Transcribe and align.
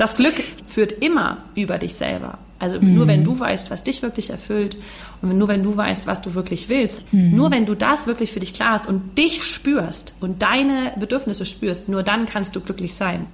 Das 0.00 0.14
Glück 0.14 0.32
führt 0.66 0.92
immer 0.92 1.42
über 1.54 1.76
dich 1.76 1.92
selber. 1.92 2.38
Also 2.58 2.80
mhm. 2.80 2.94
nur 2.94 3.06
wenn 3.06 3.22
du 3.22 3.38
weißt, 3.38 3.70
was 3.70 3.84
dich 3.84 4.00
wirklich 4.00 4.30
erfüllt 4.30 4.78
und 5.20 5.36
nur 5.36 5.48
wenn 5.48 5.62
du 5.62 5.76
weißt, 5.76 6.06
was 6.06 6.22
du 6.22 6.32
wirklich 6.32 6.70
willst, 6.70 7.04
mhm. 7.12 7.36
nur 7.36 7.50
wenn 7.50 7.66
du 7.66 7.74
das 7.74 8.06
wirklich 8.06 8.32
für 8.32 8.40
dich 8.40 8.54
klar 8.54 8.70
hast 8.72 8.88
und 8.88 9.18
dich 9.18 9.44
spürst 9.44 10.14
und 10.20 10.40
deine 10.40 10.94
Bedürfnisse 10.98 11.44
spürst, 11.44 11.90
nur 11.90 12.02
dann 12.02 12.24
kannst 12.24 12.56
du 12.56 12.60
glücklich 12.60 12.94
sein. 12.94 13.26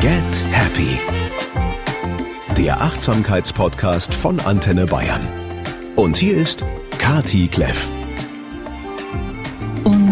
Get 0.00 0.42
Happy. 0.50 0.98
Der 2.56 2.80
Achtsamkeitspodcast 2.80 4.14
von 4.14 4.40
Antenne 4.40 4.86
Bayern. 4.86 5.28
Und 5.94 6.16
hier 6.16 6.38
ist 6.38 6.64
Kati 6.96 7.48
Kleff. 7.48 7.86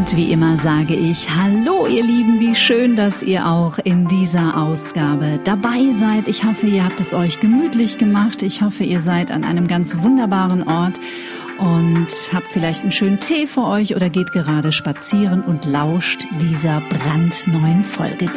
Und 0.03 0.17
wie 0.17 0.33
immer 0.33 0.57
sage 0.57 0.97
ich 0.97 1.29
Hallo 1.31 1.87
ihr 1.87 2.03
Lieben, 2.03 2.41
wie 2.41 2.57
schön, 2.57 2.97
dass 2.97 3.23
ihr 3.23 3.47
auch 3.47 3.79
in 3.79 4.09
dieser 4.09 4.61
Ausgabe 4.61 5.39
dabei 5.45 5.93
seid. 5.93 6.27
Ich 6.27 6.45
hoffe, 6.45 6.67
ihr 6.67 6.85
habt 6.85 7.01
es 7.01 7.15
euch 7.15 7.39
gemütlich 7.39 7.99
gemacht. 7.99 8.43
Ich 8.43 8.63
hoffe, 8.63 8.83
ihr 8.83 8.99
seid 8.99 9.31
an 9.31 9.45
einem 9.45 9.69
ganz 9.69 10.03
wunderbaren 10.03 10.67
Ort 10.67 10.99
und 11.59 12.09
habt 12.33 12.49
vielleicht 12.51 12.83
einen 12.83 12.91
schönen 12.91 13.21
Tee 13.21 13.47
vor 13.47 13.69
euch 13.69 13.95
oder 13.95 14.11
geht 14.11 14.33
gerade 14.33 14.73
spazieren 14.73 15.41
und 15.41 15.67
lauscht 15.67 16.27
dieser 16.41 16.81
brandneuen 16.81 17.85
Folge. 17.85 18.29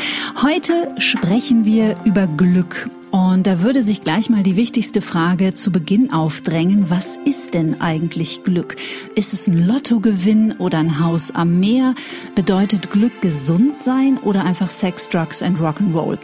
Heute 0.43 0.93
sprechen 0.99 1.65
wir 1.65 1.95
über 2.05 2.27
Glück 2.27 2.91
und 3.15 3.47
da 3.47 3.61
würde 3.61 3.81
sich 3.81 4.03
gleich 4.03 4.29
mal 4.29 4.43
die 4.43 4.57
wichtigste 4.57 4.99
Frage 4.99 5.53
zu 5.53 5.71
Beginn 5.71 6.11
aufdrängen. 6.11 6.89
Was 6.89 7.15
ist 7.23 7.53
denn 7.53 7.79
eigentlich 7.79 8.43
Glück? 8.43 8.75
Ist 9.15 9.31
es 9.31 9.47
ein 9.47 9.65
Lottogewinn 9.65 10.55
oder 10.57 10.79
ein 10.79 10.99
Haus 10.99 11.31
am 11.31 11.61
Meer? 11.61 11.95
Bedeutet 12.35 12.91
Glück 12.91 13.21
gesund 13.21 13.77
sein 13.77 14.17
oder 14.17 14.43
einfach 14.43 14.69
Sex, 14.69 15.07
Drugs 15.07 15.41
and 15.41 15.61
Rock'n'Roll? 15.61 16.17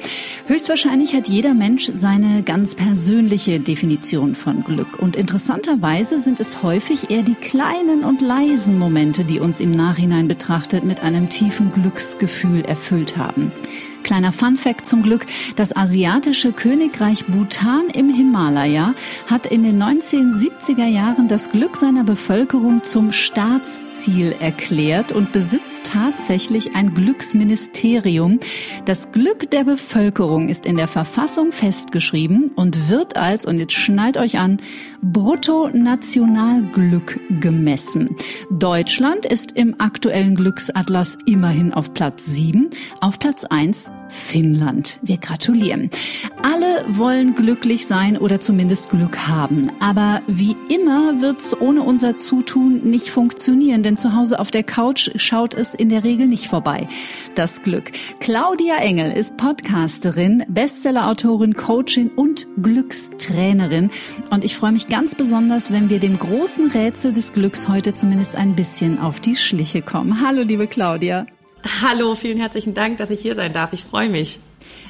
Höchstwahrscheinlich 0.48 1.14
hat 1.14 1.30
jeder 1.30 1.54
Mensch 1.54 1.90
seine 1.94 2.44
ganz 2.44 2.76
persönliche 2.76 3.62
Definition 3.62 4.36
von 4.36 4.66
Glück. 4.66 5.00
Und 5.00 5.16
interessanterweise 5.16 6.20
sind 6.20 6.42
es 6.42 6.62
häufig 6.62 7.10
eher 7.10 7.24
die 7.24 7.36
kleinen 7.36 8.04
und 8.04 8.20
leisen 8.20 8.78
Momente, 8.78 9.24
die 9.24 9.40
uns 9.40 9.62
im 9.62 9.72
Nachhinein 9.72 10.28
betrachtet 10.28 10.84
mit 10.84 11.00
einem 11.00 11.30
tiefen 11.30 11.72
Glücksgefühl 11.72 12.66
erfüllt 12.66 13.16
haben. 13.16 13.54
Kleiner 14.04 14.32
Fun 14.32 14.58
Fact 14.58 14.88
zum 14.88 15.04
Glück. 15.04 15.26
Das 15.56 15.76
asiatische 15.76 16.52
Königreich 16.52 17.26
Bhutan 17.26 17.88
im 17.94 18.14
Himalaya 18.14 18.94
hat 19.28 19.46
in 19.46 19.64
den 19.64 19.82
1970er 19.82 20.88
Jahren 20.88 21.28
das 21.28 21.52
Glück 21.52 21.76
seiner 21.76 22.04
Bevölkerung 22.04 22.84
zum 22.84 23.12
Staatsziel 23.12 24.36
erklärt 24.40 25.12
und 25.12 25.32
besitzt 25.32 25.86
tatsächlich 25.86 26.76
ein 26.76 26.94
Glücksministerium. 26.94 28.40
Das 28.86 29.12
Glück 29.12 29.50
der 29.52 29.64
Bevölkerung 29.64 30.50
ist 30.50 30.66
in 30.66 30.78
der 30.78 30.88
Verfassung 30.88 31.52
festgeschrieben 31.52 32.52
und 32.56 32.90
wird 32.90 33.18
als, 33.18 33.46
und 33.46 33.60
jetzt 33.60 33.74
schnallt 33.74 34.18
euch 34.18 34.40
an, 34.40 34.58
Bruttonationalglück 35.02 37.20
gemessen. 37.42 38.16
Deutschland 38.52 39.26
ist 39.26 39.54
im 39.54 39.80
aktuellen 39.80 40.36
Glücksatlas 40.36 41.18
immerhin 41.26 41.74
auf 41.74 41.92
Platz 41.94 42.28
7, 42.28 42.70
auf 43.00 43.18
Platz 43.18 43.46
1 43.46 43.90
Finnland. 44.12 45.00
Wir 45.02 45.18
gratulieren. 45.18 45.90
Alle 46.44 46.86
wollen 46.88 47.34
glücklich 47.34 47.88
sein 47.88 48.18
oder 48.18 48.40
zumindest 48.40 48.90
Glück 48.90 49.28
haben. 49.28 49.72
Aber 49.80 50.22
wie 50.28 50.56
immer 50.70 51.22
wird's 51.22 51.60
ohne 51.60 51.82
unser 51.82 52.18
Zutun 52.18 52.82
nicht 52.84 53.10
funktionieren, 53.10 53.84
denn 53.84 53.98
zu 53.98 54.16
Hause 54.16 54.40
auf 54.40 54.52
der 54.52 54.64
Couch 54.64 55.10
schaut 55.16 55.54
es 55.54 55.74
in 55.74 55.90
der 55.90 56.04
Regel 56.04 56.28
nicht 56.28 56.48
vorbei. 56.48 56.88
Das 57.36 57.64
Glück. 57.64 57.92
Claudia 58.20 58.78
Engel 58.78 59.12
ist 59.12 59.38
Podcasterin, 59.38 60.44
Bestsellerautorin, 60.50 61.56
Coachin 61.56 62.10
und 62.10 62.46
Glückstrainerin. 62.62 63.92
Und 64.30 64.44
ich 64.44 64.58
freue 64.58 64.74
mich 64.74 64.88
ganz 64.88 65.16
besonders, 65.16 65.72
wenn 65.72 65.90
wir 65.90 66.00
dem 66.00 66.20
großen 66.20 66.70
Rätsel 66.72 67.14
des 67.14 67.32
Glücks 67.32 67.70
heute 67.70 67.94
zumindest 67.94 68.36
ein 68.36 68.56
bisschen 68.56 69.00
auf 69.00 69.20
die 69.22 69.36
Schliche 69.36 69.82
kommen. 69.82 70.22
Hallo, 70.22 70.42
liebe 70.42 70.68
Claudia. 70.68 71.26
Hallo, 71.82 72.16
vielen 72.16 72.38
herzlichen 72.38 72.74
Dank, 72.74 72.98
dass 72.98 73.10
ich 73.10 73.22
hier 73.22 73.36
sein 73.36 73.54
darf. 73.54 73.74
Ich 73.74 73.84
freue 73.84 74.10
mich. 74.10 74.40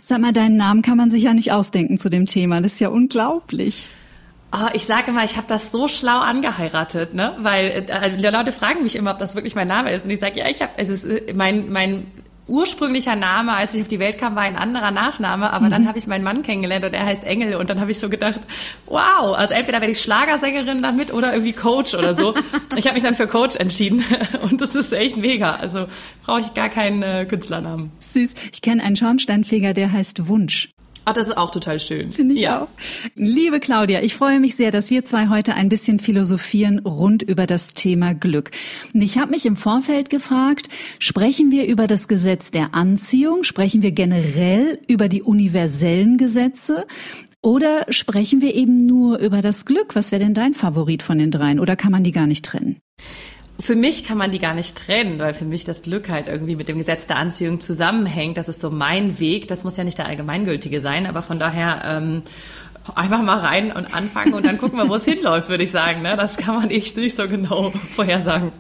Sag 0.02 0.20
mal, 0.20 0.34
deinen 0.34 0.58
Namen 0.58 0.82
kann 0.82 0.98
man 0.98 1.10
sich 1.10 1.24
ja 1.24 1.34
nicht 1.34 1.52
ausdenken 1.52 1.98
zu 1.98 2.10
dem 2.10 2.26
Thema. 2.26 2.62
Das 2.62 2.74
ist 2.74 2.80
ja 2.80 2.90
unglaublich. 2.90 3.88
Oh, 4.54 4.68
ich 4.74 4.86
sage 4.86 5.12
immer, 5.12 5.24
ich 5.24 5.38
habe 5.38 5.48
das 5.48 5.72
so 5.72 5.88
schlau 5.88 6.20
angeheiratet, 6.20 7.14
ne? 7.14 7.36
Weil 7.40 7.86
äh, 7.88 8.30
Leute 8.30 8.52
fragen 8.52 8.84
mich 8.84 8.96
immer, 8.98 9.12
ob 9.12 9.20
das 9.20 9.36
wirklich 9.36 9.56
mein 9.56 9.68
Name 9.68 9.92
ist, 9.94 10.04
und 10.04 10.12
ich 10.12 10.20
sage, 10.20 10.40
ja, 10.40 10.50
ich 10.50 10.62
habe, 10.62 10.74
es 10.76 10.90
ist 10.90 11.06
äh, 11.06 11.34
mein 11.34 11.72
mein 11.72 12.08
ursprünglicher 12.52 13.16
Name, 13.16 13.54
als 13.54 13.74
ich 13.74 13.82
auf 13.82 13.88
die 13.88 14.00
Welt 14.00 14.18
kam, 14.18 14.36
war 14.36 14.44
ein 14.44 14.58
anderer 14.58 14.92
Nachname, 14.92 15.52
aber 15.52 15.66
mhm. 15.66 15.70
dann 15.70 15.88
habe 15.88 15.98
ich 15.98 16.06
meinen 16.06 16.24
Mann 16.24 16.44
kennengelernt 16.44 16.86
und 16.86 16.94
er 16.94 17.06
heißt 17.06 17.24
Engel 17.24 17.56
und 17.56 17.70
dann 17.70 17.80
habe 17.80 17.92
ich 17.92 18.00
so 18.00 18.10
gedacht, 18.10 18.42
wow, 18.86 19.36
also 19.36 19.54
entweder 19.54 19.80
werde 19.80 19.94
ich 19.94 20.02
Schlagersängerin 20.02 20.82
damit 20.82 21.14
oder 21.14 21.32
irgendwie 21.32 21.54
Coach 21.54 21.94
oder 21.94 22.14
so. 22.14 22.34
ich 22.76 22.86
habe 22.86 22.96
mich 22.96 23.04
dann 23.04 23.16
für 23.16 23.28
Coach 23.28 23.56
entschieden 23.56 24.04
und 24.42 24.62
das 24.62 24.76
ist 24.76 24.92
echt 24.92 25.18
mega. 25.18 25.56
Also 25.56 25.88
brauche 26.26 26.42
ich 26.42 26.54
gar 26.54 26.70
keinen 26.70 27.02
äh, 27.02 27.26
Künstlernamen. 27.28 27.92
Süß. 28.00 28.34
Ich 28.52 28.62
kenne 28.62 28.84
einen 28.84 28.96
Schornsteinfeger, 28.96 29.74
der 29.74 29.92
heißt 29.92 30.28
Wunsch. 30.28 30.70
Ach, 31.04 31.14
das 31.14 31.28
ist 31.28 31.38
auch 31.38 31.50
total 31.50 31.80
schön. 31.80 32.12
Finde 32.12 32.36
ich 32.36 32.42
ja. 32.42 32.64
auch. 32.64 32.68
Liebe 33.16 33.60
Claudia, 33.60 34.02
ich 34.02 34.14
freue 34.14 34.40
mich 34.40 34.56
sehr, 34.56 34.70
dass 34.70 34.92
wir 34.92 35.04
zwei 35.04 35.30
heute 35.30 35.56
ein 35.56 35.68
bisschen 35.68 35.98
philosophieren 35.98 36.80
rund 36.80 37.24
über 37.24 37.48
das 37.48 37.70
Thema 37.70 38.14
Glück. 38.14 38.52
Und 38.94 39.02
ich 39.02 39.18
habe 39.18 39.32
mich 39.32 39.48
im 39.48 39.56
Vorfeld 39.56 40.12
gefragt, 40.12 40.70
sprechen 41.00 41.50
wir 41.50 41.66
über 41.68 41.88
das 41.88 42.08
Gesetz 42.08 42.52
der 42.52 42.76
Anziehung? 42.76 43.44
Sprechen 43.44 43.82
wir 43.82 43.92
generell 43.92 44.80
über 44.88 45.10
die 45.10 45.24
universellen 45.24 46.18
Gesetze? 46.18 46.86
Oder 47.42 47.88
sprechen 47.90 48.42
wir 48.42 48.54
eben 48.54 48.78
nur 48.78 49.18
über 49.18 49.42
das 49.42 49.66
Glück? 49.66 49.96
Was 49.96 50.12
wäre 50.12 50.22
denn 50.22 50.36
dein 50.36 50.54
Favorit 50.54 51.02
von 51.02 51.18
den 51.18 51.32
dreien? 51.32 51.60
Oder 51.60 51.76
kann 51.76 51.92
man 51.92 52.04
die 52.04 52.12
gar 52.12 52.28
nicht 52.28 52.46
trennen? 52.46 52.80
Für 53.62 53.76
mich 53.76 54.04
kann 54.04 54.18
man 54.18 54.32
die 54.32 54.40
gar 54.40 54.54
nicht 54.54 54.76
trennen, 54.76 55.20
weil 55.20 55.34
für 55.34 55.46
mich 55.46 55.64
das 55.64 55.84
Glück 55.84 56.10
halt 56.10 56.28
irgendwie 56.28 56.56
mit 56.56 56.68
dem 56.68 56.78
Gesetz 56.78 57.06
der 57.06 57.18
Anziehung 57.18 57.60
zusammenhängt. 57.60 58.38
Das 58.38 58.50
ist 58.50 58.60
so 58.60 58.72
mein 58.72 59.20
Weg. 59.20 59.48
Das 59.48 59.64
muss 59.64 59.78
ja 59.78 59.84
nicht 59.84 59.98
der 59.98 60.08
allgemeingültige 60.08 60.82
sein, 60.82 61.06
aber 61.06 61.22
von 61.22 61.38
daher 61.38 61.82
ähm, 61.86 62.24
einfach 62.96 63.22
mal 63.22 63.40
rein 63.40 63.72
und 63.72 63.94
anfangen 63.94 64.34
und 64.34 64.46
dann 64.46 64.58
gucken 64.58 64.78
wir, 64.78 64.90
wo 64.90 64.96
es 64.96 65.06
hinläuft, 65.06 65.50
würde 65.50 65.64
ich 65.64 65.72
sagen. 65.72 66.02
Ne? 66.02 66.16
Das 66.18 66.38
kann 66.38 66.56
man 66.56 66.70
echt 66.70 66.98
nicht 66.98 67.16
so 67.16 67.28
genau 67.28 67.72
vorhersagen. 67.96 68.52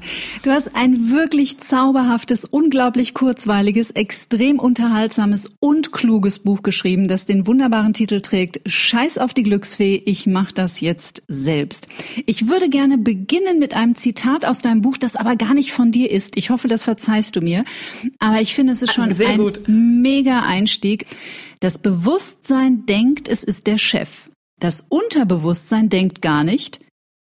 Du 0.44 0.52
hast 0.52 0.76
ein 0.76 1.12
wirklich 1.12 1.58
zauberhaftes, 1.60 2.46
unglaublich 2.46 3.14
kurzweiliges, 3.14 3.92
extrem 3.92 4.60
unterhaltsames 4.60 5.50
und 5.60 5.92
kluges 5.92 6.40
Buch 6.40 6.64
geschrieben, 6.64 7.08
das 7.08 7.26
den 7.26 7.48
wunderbaren 7.48 7.94
Titel 7.94 8.22
trägt 8.22 8.62
Scheiß 8.66 9.18
auf 9.18 9.34
die 9.34 9.44
Glücksfee, 9.44 10.02
ich 10.06 10.28
mach 10.28 10.52
das 10.52 10.82
jetzt 10.82 11.24
selbst. 11.28 11.88
Ich 12.26 12.48
würde 12.48 12.70
gerne 12.70 12.98
beginnen 12.98 13.60
mit 13.60 13.74
einem 13.74 13.96
Zitat 13.96 14.46
aus 14.46 14.62
deinem 14.62 14.82
Buch, 14.82 14.98
das 14.98 15.16
aber 15.16 15.36
gar 15.36 15.54
nicht 15.54 15.72
von 15.72 15.92
dir 15.92 16.12
ist. 16.12 16.38
Ich 16.38 16.50
hoffe, 16.50 16.68
das 16.68 16.84
verzeihst 16.84 17.36
du 17.36 17.42
mir. 17.42 17.64
Aber 18.20 18.42
ich 18.42 18.54
finde, 18.56 18.74
es 18.74 18.82
ist 18.82 18.94
schon 18.94 19.14
Sehr 19.14 19.30
ein 19.30 19.38
gut. 19.40 19.62
mega 19.68 20.42
Einstieg. 20.42 21.06
Das 21.62 21.78
Bewusstsein 21.78 22.88
denkt, 22.88 23.28
es 23.28 23.44
ist 23.44 23.68
der 23.68 23.78
Chef. 23.78 24.32
Das 24.60 24.84
Unterbewusstsein 24.90 25.90
denkt 25.90 26.20
gar 26.20 26.44
nicht, 26.44 26.80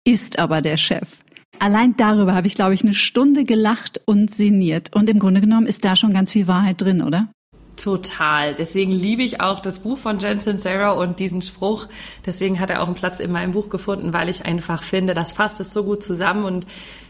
ist 0.07 0.39
aber 0.39 0.63
der 0.63 0.77
Chef. 0.77 1.25
Allein 1.59 1.97
darüber 1.97 2.37
habe 2.37 2.47
ich, 2.47 2.55
glaube 2.55 2.73
ich, 2.73 2.85
eine 2.85 2.95
Stunde 2.95 3.43
gelacht 3.43 4.01
und 4.05 4.33
sinniert. 4.33 4.95
Und 4.95 5.11
im 5.11 5.19
Grunde 5.19 5.41
genommen 5.41 5.67
ist 5.67 5.85
da 5.85 5.97
schon 5.97 6.13
ganz 6.13 6.31
viel 6.31 6.47
Wahrheit 6.47 6.81
drin, 6.81 7.03
oder? 7.03 7.33
Total. 7.75 8.55
Deswegen 8.55 8.93
liebe 8.93 9.25
ich 9.25 9.41
auch 9.41 9.59
das 9.59 9.81
Buch 9.81 9.99
von 9.99 10.21
Jen 10.21 10.41
Sincero 10.41 11.03
und 11.03 11.19
diesen 11.19 11.43
Spruch. 11.43 11.89
Deswegen 12.25 12.61
hat 12.61 12.71
er 12.71 12.83
auch 12.83 12.87
einen 12.87 12.95
Platz 12.95 13.19
in 13.19 13.33
meinem 13.33 13.51
Buch 13.51 13.69
gefunden, 13.71 14.13
weil 14.13 14.29
ich 14.29 14.45
einfach 14.45 14.85
finde, 14.85 15.15
das 15.15 15.33
fasst 15.33 15.59
es 15.59 15.73
so 15.73 15.83
gut 15.83 16.05
zusammen. 16.05 16.45
Und 16.45 16.65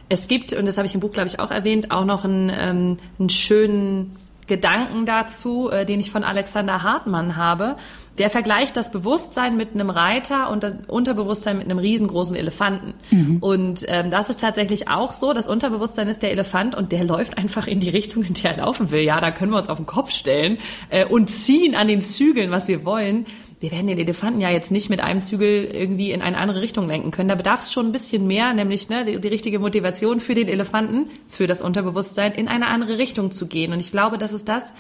es 0.09 0.29
gibt, 0.29 0.55
und 0.55 0.65
das 0.65 0.79
habe 0.79 0.87
ich 0.87 0.95
im 0.95 1.01
Buch, 1.01 1.13
glaube 1.13 1.29
ich, 1.29 1.41
auch 1.41 1.51
erwähnt, 1.51 1.91
auch 1.91 2.07
noch 2.07 2.25
einen, 2.25 2.51
ähm, 2.55 2.97
einen 3.19 3.29
schönen 3.29 4.17
Gedanken 4.49 5.07
dazu, 5.07 5.71
äh, 5.71 5.87
den 5.87 6.01
ich 6.01 6.11
von 6.11 6.25
Alexander 6.25 6.83
Hartmann 6.83 7.37
habe. 7.37 7.77
Der 8.19 8.31
vergleicht 8.31 8.77
das 8.77 8.91
Bewusstsein 8.91 9.57
mit 9.57 9.75
einem 9.75 9.91
Reiter 9.91 10.51
und 10.51 10.65
das 10.65 10.75
Unterbewusstsein 10.89 11.57
mit 11.57 11.67
einem 11.67 11.79
riesengroßen 11.79 12.35
Elefanten. 12.35 12.95
Mhm. 13.13 13.37
Und 13.39 13.85
ähm, 13.87 14.11
das 14.11 14.29
ist 14.29 14.41
tatsächlich 14.41 14.89
auch 14.89 15.13
so. 15.13 15.33
Das 15.33 15.47
Unterbewusstsein 15.47 16.09
ist 16.09 16.23
der 16.23 16.33
Elefant 16.33 16.75
und 16.75 16.91
der 16.91 17.05
läuft 17.05 17.39
einfach 17.39 17.69
in 17.69 17.79
die 17.79 17.91
Richtung, 17.91 18.25
in 18.25 18.35
der 18.35 18.57
er 18.57 18.65
laufen 18.65 18.91
will. 18.91 19.03
Ja, 19.03 19.21
da 19.21 19.31
können 19.31 19.53
wir 19.53 19.59
uns 19.59 19.69
auf 19.69 19.79
den 19.79 19.87
Kopf 19.87 20.11
stellen 20.11 20.59
äh, 20.91 21.05
und 21.05 21.31
ziehen 21.31 21.77
an 21.77 21.87
den 21.87 22.01
Zügeln, 22.01 22.51
was 22.51 22.67
wir 22.67 22.85
wollen 22.85 23.25
wir 23.61 23.73
werden 23.73 23.89
den 23.89 23.99
Elefanten 23.99 24.41
ja 24.41 24.51
jetzt 24.51 24.71
nicht 24.71 24.89
mit 24.89 25.01
einem 25.01 25.21
Zügel 25.21 25.65
irgendwie 25.65 26.13
in 26.13 26.23
eine 26.23 26.39
andere 26.39 26.61
Richtung 26.61 26.87
lenken 26.87 27.11
können. 27.11 27.29
Da 27.29 27.35
bedarf 27.35 27.61
es 27.61 27.73
schon 27.73 27.87
ein 27.87 27.93
bisschen 27.93 28.27
mehr, 28.27 28.53
nämlich 28.53 28.89
ne, 28.89 29.05
die, 29.05 29.21
die, 29.21 29.29
richtige 29.29 29.59
Motivation 29.59 30.21
für 30.21 30.35
den 30.35 30.49
Elefanten, 30.49 31.11
für 31.29 31.49
das 31.49 31.61
Unterbewusstsein, 31.61 32.33
in 32.33 32.47
eine 32.47 32.69
andere 32.69 32.99
Richtung 32.99 33.33
zu 33.33 33.47
gehen. 33.47 33.73
Und 33.73 33.81
ich 33.81 33.91
glaube, 33.91 34.17
das 34.17 34.33
ist 34.33 34.49
das, 34.49 34.73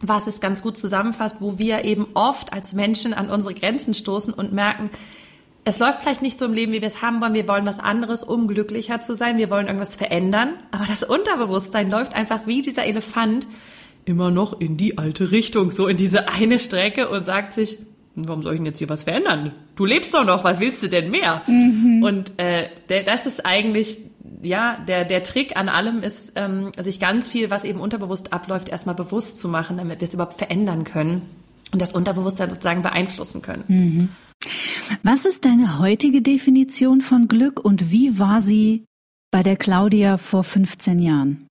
was 0.00 0.26
es 0.26 0.40
ganz 0.40 0.62
gut 0.62 0.78
zusammenfasst, 0.78 1.38
wo 1.40 1.58
wir 1.58 1.84
eben 1.84 2.06
oft 2.14 2.52
als 2.52 2.72
Menschen 2.72 3.12
an 3.12 3.28
unsere 3.28 3.54
Grenzen 3.54 3.92
stoßen 3.92 4.32
und 4.32 4.52
merken, 4.52 4.90
es 5.66 5.78
läuft 5.78 6.02
vielleicht 6.02 6.20
nicht 6.20 6.38
so 6.38 6.44
im 6.44 6.52
Leben, 6.52 6.72
wie 6.72 6.82
wir 6.82 6.88
es 6.88 7.00
haben 7.00 7.22
wollen. 7.22 7.32
Wir 7.32 7.48
wollen 7.48 7.64
was 7.64 7.80
anderes, 7.80 8.22
um 8.22 8.48
glücklicher 8.48 9.00
zu 9.00 9.14
sein. 9.14 9.38
Wir 9.38 9.48
wollen 9.48 9.66
irgendwas 9.66 9.96
verändern. 9.96 10.54
Aber 10.70 10.84
das 10.84 11.02
Unterbewusstsein 11.02 11.90
läuft 11.90 12.14
einfach 12.14 12.46
wie 12.46 12.60
dieser 12.60 12.84
Elefant 12.84 13.46
immer 14.04 14.30
noch 14.30 14.60
in 14.60 14.76
die 14.76 14.98
alte 14.98 15.30
Richtung, 15.30 15.72
so 15.72 15.86
in 15.86 15.96
diese 15.96 16.28
eine 16.28 16.58
Strecke 16.58 17.08
und 17.08 17.24
sagt 17.24 17.52
sich, 17.52 17.78
warum 18.14 18.42
soll 18.42 18.54
ich 18.54 18.58
denn 18.58 18.66
jetzt 18.66 18.78
hier 18.78 18.88
was 18.88 19.04
verändern? 19.04 19.52
Du 19.76 19.84
lebst 19.84 20.14
doch 20.14 20.24
noch, 20.24 20.44
was 20.44 20.60
willst 20.60 20.82
du 20.82 20.88
denn 20.88 21.10
mehr? 21.10 21.42
Mhm. 21.46 22.02
Und 22.02 22.38
äh, 22.38 22.68
der, 22.88 23.02
das 23.02 23.26
ist 23.26 23.44
eigentlich, 23.44 23.98
ja, 24.42 24.78
der, 24.86 25.04
der 25.04 25.22
Trick 25.22 25.56
an 25.56 25.68
allem 25.68 26.02
ist, 26.02 26.32
ähm, 26.36 26.70
sich 26.78 27.00
ganz 27.00 27.28
viel, 27.28 27.50
was 27.50 27.64
eben 27.64 27.80
unterbewusst 27.80 28.32
abläuft, 28.32 28.68
erstmal 28.68 28.94
bewusst 28.94 29.38
zu 29.38 29.48
machen, 29.48 29.76
damit 29.78 30.00
wir 30.00 30.06
es 30.06 30.14
überhaupt 30.14 30.34
verändern 30.34 30.84
können 30.84 31.22
und 31.72 31.82
das 31.82 31.92
Unterbewusstsein 31.92 32.50
sozusagen 32.50 32.82
beeinflussen 32.82 33.42
können. 33.42 33.64
Mhm. 33.68 34.08
Was 35.02 35.24
ist 35.24 35.44
deine 35.44 35.78
heutige 35.78 36.22
Definition 36.22 37.00
von 37.00 37.28
Glück 37.28 37.64
und 37.64 37.90
wie 37.90 38.18
war 38.18 38.40
sie 38.40 38.84
bei 39.30 39.42
der 39.42 39.56
Claudia 39.56 40.18
vor 40.18 40.44
15 40.44 40.98
Jahren? 40.98 41.48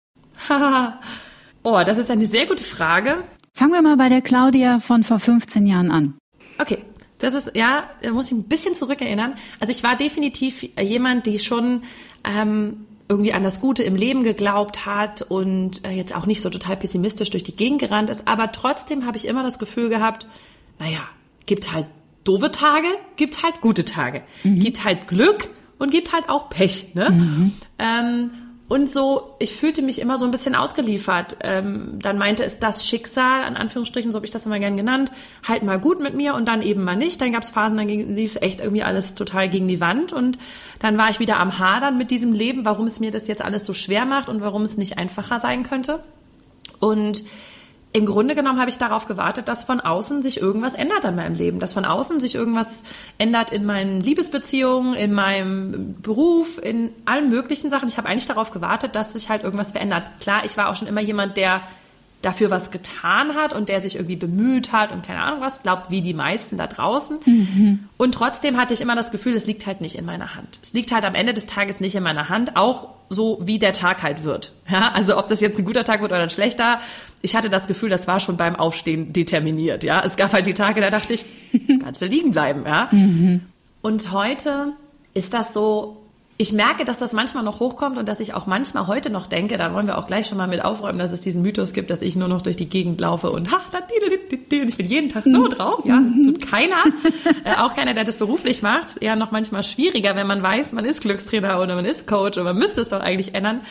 oh, 1.64 1.82
das 1.86 1.98
ist 1.98 2.12
eine 2.12 2.26
sehr 2.26 2.46
gute 2.46 2.64
Frage. 2.64 3.24
Fangen 3.54 3.74
wir 3.74 3.82
mal 3.82 3.98
bei 3.98 4.10
der 4.10 4.22
Claudia 4.22 4.80
von 4.80 5.04
vor 5.04 5.20
15 5.20 5.66
Jahren 5.66 5.92
an. 5.92 6.14
Okay, 6.58 6.80
das 7.20 7.36
ist, 7.36 7.52
ja, 7.56 7.90
da 8.02 8.12
muss 8.12 8.28
ich 8.28 8.32
ein 8.32 8.44
bisschen 8.44 8.74
zurückerinnern. 8.74 9.36
Also 9.60 9.72
ich 9.72 9.84
war 9.84 9.96
definitiv 9.96 10.64
jemand, 10.80 11.26
die 11.26 11.40
schon 11.40 11.84
ähm, 12.24 12.86
irgendwie 13.08 13.34
an 13.34 13.44
das 13.44 13.60
Gute 13.60 13.84
im 13.84 13.96
Leben 13.96 14.24
geglaubt 14.24 14.86
hat 14.86 15.22
und 15.22 15.86
äh, 15.86 15.92
jetzt 15.92 16.16
auch 16.16 16.26
nicht 16.26 16.42
so 16.42 16.50
total 16.50 16.78
pessimistisch 16.78 17.30
durch 17.30 17.44
die 17.44 17.56
Gegend 17.56 17.80
gerannt 17.80 18.10
ist. 18.10 18.28
Aber 18.28 18.52
trotzdem 18.52 19.06
habe 19.06 19.18
ich 19.18 19.28
immer 19.28 19.44
das 19.44 19.60
Gefühl 19.60 19.90
gehabt, 19.90 20.28
naja, 20.80 21.02
gibt 21.46 21.74
halt 21.74 21.88
doofe 22.24 22.52
Tage, 22.52 22.88
gibt 23.18 23.44
halt 23.44 23.62
gute 23.62 23.86
Tage. 23.86 24.24
Mhm. 24.44 24.60
Gibt 24.60 24.84
halt 24.84 25.08
Glück 25.08 25.50
und 25.78 25.92
gibt 25.92 26.14
halt 26.14 26.30
auch 26.30 26.50
Pech. 26.50 26.96
Ne? 26.96 27.10
Mhm. 27.10 27.54
Ähm, 27.78 28.32
und 28.72 28.90
so, 28.90 29.36
ich 29.40 29.58
fühlte 29.58 29.82
mich 29.82 30.00
immer 30.00 30.18
so 30.18 30.24
ein 30.24 30.32
bisschen 30.32 30.56
ausgeliefert. 30.56 31.36
Ähm, 31.42 32.00
dann 32.02 32.18
meinte 32.18 32.46
es 32.46 32.58
das 32.58 32.88
Schicksal, 32.88 33.44
an 33.44 33.58
Anführungsstrichen, 33.58 34.14
so 34.14 34.16
habe 34.16 34.26
ich 34.26 34.32
das 34.32 34.46
immer 34.46 34.60
gern 34.60 34.78
genannt, 34.78 35.12
halt 35.46 35.64
mal 35.64 35.78
gut 35.78 36.00
mit 36.00 36.14
mir 36.14 36.36
und 36.36 36.48
dann 36.48 36.62
eben 36.62 36.82
mal 36.82 36.96
nicht. 36.96 37.20
Dann 37.20 37.34
gab 37.34 37.44
es 37.44 37.50
Phasen, 37.50 37.76
dann 37.76 37.90
lief 37.90 38.38
es 38.38 38.42
echt 38.42 38.62
irgendwie 38.62 38.84
alles 38.84 39.14
total 39.14 39.50
gegen 39.50 39.68
die 39.68 39.82
Wand. 39.82 40.14
Und 40.14 40.38
dann 40.80 40.98
war 40.98 41.10
ich 41.10 41.20
wieder 41.20 41.38
am 41.38 41.60
Hadern 41.60 41.98
mit 41.98 42.12
diesem 42.12 42.32
Leben, 42.32 42.64
warum 42.64 42.88
es 42.88 43.02
mir 43.02 43.12
das 43.12 43.28
jetzt 43.28 43.42
alles 43.42 43.66
so 43.66 43.74
schwer 43.74 44.06
macht 44.06 44.30
und 44.30 44.40
warum 44.40 44.62
es 44.62 44.78
nicht 44.78 44.98
einfacher 44.98 45.42
sein 45.42 45.64
könnte. 45.64 46.02
Und 46.80 47.26
im 47.94 48.06
Grunde 48.06 48.36
genommen 48.36 48.60
habe 48.60 48.70
ich 48.70 48.78
darauf 48.78 49.06
gewartet, 49.06 49.50
dass 49.50 49.66
von 49.66 49.82
außen 49.82 50.22
sich 50.22 50.40
irgendwas 50.40 50.76
ändert 50.76 51.04
an 51.04 51.16
meinem 51.16 51.36
Leben, 51.36 51.60
dass 51.60 51.74
von 51.74 51.84
außen 51.84 52.22
sich 52.22 52.36
irgendwas 52.36 52.84
ändert 53.18 53.52
in 53.52 53.66
meinen 53.66 54.00
Liebesbeziehungen, 54.00 54.94
in 54.94 55.12
meinem 55.12 56.02
Beruf, 56.02 56.58
in 56.58 56.94
allen 57.06 57.30
möglichen 57.30 57.70
Sachen. 57.70 57.90
Ich 57.90 57.98
habe 57.98 58.08
eigentlich 58.08 58.28
darauf 58.28 58.52
gewartet, 58.52 58.96
dass 58.96 59.12
sich 59.14 59.28
halt 59.28 59.44
irgendwas 59.44 59.74
verändert. 59.74 60.04
Klar, 60.22 60.46
ich 60.46 60.56
war 60.56 60.70
auch 60.70 60.76
schon 60.78 60.88
immer 60.88 61.02
jemand, 61.02 61.36
der 61.36 61.62
dafür 62.22 62.52
was 62.52 62.72
getan 62.72 63.36
hat 63.36 63.54
und 63.54 63.70
der 63.70 63.82
sich 63.82 63.96
irgendwie 63.96 64.16
bemüht 64.16 64.72
hat 64.72 64.92
und 64.92 65.06
keine 65.06 65.22
Ahnung 65.22 65.42
was, 65.42 65.64
glaubt 65.64 65.90
wie 65.90 66.02
die 66.02 66.14
meisten 66.14 66.58
da 66.58 66.68
draußen. 66.68 67.20
Mhm. 67.26 67.88
Und 67.98 68.14
trotzdem 68.14 68.58
hatte 68.58 68.74
ich 68.74 68.82
immer 68.82 68.96
das 68.96 69.12
Gefühl, 69.12 69.36
es 69.36 69.48
liegt 69.48 69.66
halt 69.66 69.82
nicht 69.82 69.96
in 69.96 70.06
meiner 70.06 70.36
Hand. 70.36 70.60
Es 70.62 70.74
liegt 70.74 70.92
halt 70.92 71.04
am 71.06 71.16
Ende 71.16 71.34
des 71.34 71.46
Tages 71.48 71.80
nicht 71.80 71.96
in 71.96 72.04
meiner 72.04 72.30
Hand, 72.30 72.56
auch 72.56 72.90
so 73.10 73.40
wie 73.44 73.60
der 73.60 73.74
Tag 73.74 74.04
halt 74.04 74.24
wird. 74.24 74.54
Ja, 74.70 74.92
also 74.92 75.18
ob 75.18 75.30
das 75.30 75.42
jetzt 75.42 75.60
ein 75.60 75.66
guter 75.66 75.84
Tag 75.84 76.02
wird 76.02 76.12
oder 76.12 76.22
ein 76.22 76.30
schlechter. 76.30 76.80
Ich 77.22 77.36
hatte 77.36 77.50
das 77.50 77.68
Gefühl, 77.68 77.90
das 77.90 78.08
war 78.08 78.20
schon 78.20 78.38
beim 78.38 78.56
Aufstehen 78.56 79.14
determiniert. 79.14 79.84
Ja, 79.84 80.02
es 80.06 80.16
gab 80.16 80.32
halt 80.34 80.48
die 80.48 80.54
Tage, 80.54 80.80
da 80.80 80.90
dachte 80.90 81.14
ich, 81.14 81.26
kannst 81.82 82.02
du 82.02 82.06
liegen 82.06 82.32
bleiben. 82.32 82.64
Ja. 82.66 82.88
Mhm. 82.92 83.42
Und 83.82 84.12
heute 84.12 84.74
ist 85.14 85.34
das 85.34 85.54
so, 85.54 86.01
ich 86.42 86.52
merke, 86.52 86.86
dass 86.86 86.98
das 86.98 87.14
manchmal 87.14 87.44
noch 87.44 87.60
hochkommt 87.60 88.00
und 88.00 88.10
dass 88.10 88.20
ich 88.20 88.34
auch 88.34 88.48
manchmal 88.48 88.88
heute 88.88 89.12
noch 89.12 89.28
denke, 89.28 89.58
da 89.58 89.76
wollen 89.76 89.86
wir 89.86 90.00
auch 90.00 90.08
gleich 90.08 90.26
schon 90.26 90.40
mal 90.40 90.48
mit 90.48 90.66
aufräumen, 90.66 90.98
dass 90.98 91.12
es 91.12 91.22
diesen 91.22 91.44
Mythos 91.44 91.72
gibt, 91.72 91.92
dass 91.92 92.02
ich 92.02 92.16
nur 92.16 92.28
noch 92.28 92.42
durch 92.42 92.56
die 92.56 92.68
Gegend 92.68 93.00
laufe 93.00 93.30
und 93.30 93.52
ha, 93.52 93.62
da, 93.72 93.78
und 93.78 94.68
ich 94.68 94.76
bin 94.76 94.88
jeden 94.88 95.10
Tag 95.10 95.24
so 95.24 95.48
drauf. 95.48 95.86
Ja, 95.86 96.02
das 96.02 96.14
tut 96.14 96.50
keiner. 96.50 96.84
äh, 97.44 97.58
auch 97.58 97.76
keiner, 97.76 97.94
der 97.94 98.06
das 98.06 98.18
beruflich 98.18 98.64
macht. 98.64 98.98
Eher 99.02 99.16
noch 99.16 99.30
manchmal 99.30 99.64
schwieriger, 99.64 100.16
wenn 100.16 100.26
man 100.26 100.42
weiß, 100.42 100.74
man 100.74 100.84
ist 100.84 101.02
Glückstrainer 101.02 101.62
oder 101.62 101.76
man 101.76 101.86
ist 101.86 102.08
Coach 102.08 102.40
oder 102.40 102.46
man 102.46 102.58
müsste 102.58 102.82
es 102.82 102.90
doch 102.90 103.02
eigentlich 103.02 103.36
ändern. 103.36 103.62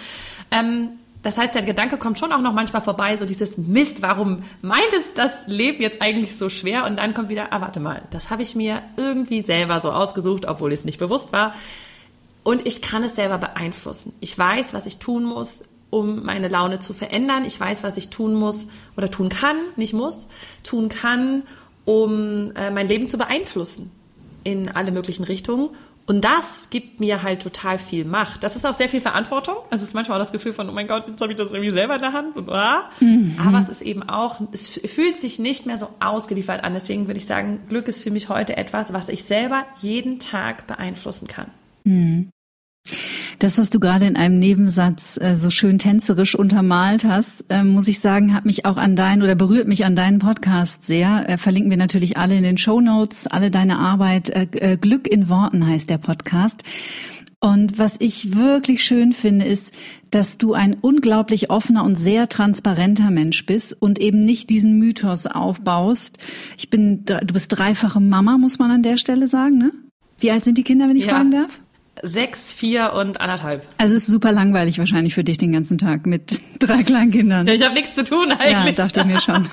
Ähm, 0.52 0.90
das 1.24 1.38
heißt, 1.38 1.52
der 1.56 1.62
Gedanke 1.62 1.98
kommt 1.98 2.20
schon 2.20 2.32
auch 2.32 2.40
noch 2.40 2.52
manchmal 2.52 2.82
vorbei, 2.82 3.16
so 3.16 3.26
dieses 3.26 3.58
Mist, 3.58 4.00
warum 4.00 4.44
meint 4.62 4.92
es 4.96 5.12
das 5.14 5.48
Leben 5.48 5.82
jetzt 5.82 6.00
eigentlich 6.00 6.36
so 6.36 6.48
schwer? 6.48 6.86
Und 6.86 7.00
dann 7.00 7.14
kommt 7.14 7.30
wieder, 7.30 7.52
ah, 7.52 7.60
warte 7.60 7.80
mal, 7.80 8.02
das 8.12 8.30
habe 8.30 8.42
ich 8.42 8.54
mir 8.54 8.80
irgendwie 8.96 9.42
selber 9.42 9.80
so 9.80 9.90
ausgesucht, 9.90 10.46
obwohl 10.46 10.72
es 10.72 10.84
nicht 10.84 11.00
bewusst 11.00 11.32
war. 11.32 11.54
Und 12.42 12.66
ich 12.66 12.82
kann 12.82 13.02
es 13.02 13.14
selber 13.16 13.38
beeinflussen. 13.38 14.14
Ich 14.20 14.36
weiß, 14.36 14.72
was 14.72 14.86
ich 14.86 14.98
tun 14.98 15.24
muss, 15.24 15.62
um 15.90 16.24
meine 16.24 16.48
Laune 16.48 16.78
zu 16.78 16.94
verändern. 16.94 17.44
Ich 17.44 17.58
weiß, 17.58 17.82
was 17.82 17.96
ich 17.96 18.08
tun 18.08 18.34
muss 18.34 18.68
oder 18.96 19.10
tun 19.10 19.28
kann, 19.28 19.56
nicht 19.76 19.92
muss, 19.92 20.28
tun 20.62 20.88
kann, 20.88 21.42
um 21.84 22.52
äh, 22.54 22.70
mein 22.70 22.88
Leben 22.88 23.08
zu 23.08 23.18
beeinflussen 23.18 23.90
in 24.44 24.68
alle 24.68 24.92
möglichen 24.92 25.24
Richtungen. 25.24 25.70
Und 26.06 26.24
das 26.24 26.70
gibt 26.70 26.98
mir 26.98 27.22
halt 27.22 27.40
total 27.40 27.78
viel 27.78 28.04
Macht. 28.04 28.42
Das 28.42 28.56
ist 28.56 28.66
auch 28.66 28.74
sehr 28.74 28.88
viel 28.88 29.00
Verantwortung. 29.00 29.54
Also 29.70 29.84
es 29.84 29.90
ist 29.90 29.94
manchmal 29.94 30.18
auch 30.18 30.22
das 30.22 30.32
Gefühl 30.32 30.52
von, 30.52 30.68
oh 30.68 30.72
mein 30.72 30.88
Gott, 30.88 31.06
jetzt 31.06 31.20
habe 31.20 31.32
ich 31.32 31.38
das 31.38 31.52
irgendwie 31.52 31.70
selber 31.70 31.94
in 31.94 32.00
der 32.00 32.12
Hand. 32.12 32.36
Und, 32.36 32.48
ah. 32.48 32.90
mhm. 32.98 33.36
Aber 33.38 33.60
es 33.60 33.68
ist 33.68 33.82
eben 33.82 34.02
auch, 34.02 34.40
es 34.50 34.80
fühlt 34.86 35.18
sich 35.18 35.38
nicht 35.38 35.66
mehr 35.66 35.76
so 35.76 35.88
ausgeliefert 36.00 36.64
an. 36.64 36.72
Deswegen 36.72 37.06
würde 37.06 37.18
ich 37.18 37.26
sagen, 37.26 37.60
Glück 37.68 37.86
ist 37.86 38.02
für 38.02 38.10
mich 38.10 38.28
heute 38.28 38.56
etwas, 38.56 38.92
was 38.92 39.08
ich 39.08 39.22
selber 39.22 39.64
jeden 39.80 40.18
Tag 40.18 40.66
beeinflussen 40.66 41.28
kann. 41.28 41.46
Mhm. 41.84 42.30
Das, 43.38 43.56
was 43.56 43.70
du 43.70 43.80
gerade 43.80 44.06
in 44.06 44.16
einem 44.16 44.38
Nebensatz 44.38 45.18
äh, 45.20 45.34
so 45.36 45.48
schön 45.48 45.78
tänzerisch 45.78 46.34
untermalt 46.34 47.04
hast, 47.04 47.46
äh, 47.48 47.64
muss 47.64 47.88
ich 47.88 48.00
sagen, 48.00 48.34
hat 48.34 48.44
mich 48.44 48.66
auch 48.66 48.76
an 48.76 48.96
deinen 48.96 49.22
oder 49.22 49.34
berührt 49.34 49.66
mich 49.66 49.84
an 49.86 49.96
deinen 49.96 50.18
Podcast 50.18 50.84
sehr. 50.84 51.28
Äh, 51.28 51.38
verlinken 51.38 51.70
wir 51.70 51.78
natürlich 51.78 52.18
alle 52.18 52.36
in 52.36 52.42
den 52.42 52.58
Show 52.58 52.82
Notes, 52.82 53.26
alle 53.26 53.50
deine 53.50 53.78
Arbeit. 53.78 54.28
Äh, 54.28 54.46
äh, 54.52 54.76
Glück 54.76 55.08
in 55.08 55.30
Worten 55.30 55.66
heißt 55.66 55.88
der 55.88 55.98
Podcast. 55.98 56.64
Und 57.42 57.78
was 57.78 57.96
ich 57.98 58.36
wirklich 58.36 58.84
schön 58.84 59.12
finde, 59.12 59.46
ist, 59.46 59.72
dass 60.10 60.36
du 60.36 60.52
ein 60.52 60.74
unglaublich 60.74 61.48
offener 61.48 61.84
und 61.84 61.96
sehr 61.96 62.28
transparenter 62.28 63.10
Mensch 63.10 63.46
bist 63.46 63.72
und 63.80 63.98
eben 63.98 64.20
nicht 64.20 64.50
diesen 64.50 64.78
Mythos 64.78 65.26
aufbaust. 65.26 66.18
Ich 66.58 66.68
bin, 66.68 67.06
du 67.06 67.32
bist 67.32 67.56
dreifache 67.56 68.00
Mama, 68.00 68.36
muss 68.36 68.58
man 68.58 68.70
an 68.70 68.82
der 68.82 68.98
Stelle 68.98 69.26
sagen, 69.26 69.56
ne? 69.56 69.72
Wie 70.18 70.30
alt 70.30 70.44
sind 70.44 70.58
die 70.58 70.64
Kinder, 70.64 70.86
wenn 70.90 70.98
ich 70.98 71.06
ja. 71.06 71.14
fragen 71.14 71.30
darf? 71.30 71.60
Sechs, 72.02 72.52
vier 72.52 72.92
und 72.94 73.20
anderthalb. 73.20 73.66
Also 73.78 73.94
es 73.94 74.02
ist 74.02 74.12
super 74.12 74.32
langweilig 74.32 74.78
wahrscheinlich 74.78 75.14
für 75.14 75.24
dich 75.24 75.38
den 75.38 75.52
ganzen 75.52 75.78
Tag 75.78 76.06
mit 76.06 76.40
drei 76.58 76.82
kleinen 76.82 77.10
Kindern. 77.10 77.46
Ja, 77.46 77.54
ich 77.54 77.64
habe 77.64 77.74
nichts 77.74 77.94
zu 77.94 78.04
tun 78.04 78.32
eigentlich. 78.32 78.52
Ja, 78.52 78.72
dachte 78.72 79.04
mir 79.04 79.20
schon. 79.20 79.48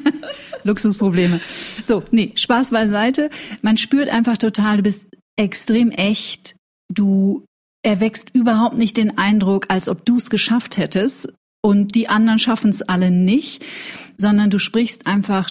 Luxusprobleme. 0.64 1.40
So, 1.82 2.02
nee, 2.10 2.32
Spaß 2.34 2.70
beiseite. 2.70 3.30
Man 3.62 3.76
spürt 3.76 4.08
einfach 4.08 4.36
total, 4.36 4.78
du 4.78 4.82
bist 4.82 5.16
extrem 5.36 5.90
echt. 5.90 6.56
Du 6.92 7.44
erwächst 7.84 8.34
überhaupt 8.34 8.76
nicht 8.76 8.96
den 8.96 9.16
Eindruck, 9.16 9.66
als 9.68 9.88
ob 9.88 10.04
du 10.04 10.18
es 10.18 10.28
geschafft 10.28 10.76
hättest 10.76 11.32
und 11.62 11.94
die 11.94 12.08
anderen 12.08 12.38
schaffen 12.38 12.70
es 12.70 12.82
alle 12.82 13.10
nicht, 13.10 13.64
sondern 14.16 14.50
du 14.50 14.58
sprichst 14.58 15.06
einfach 15.06 15.50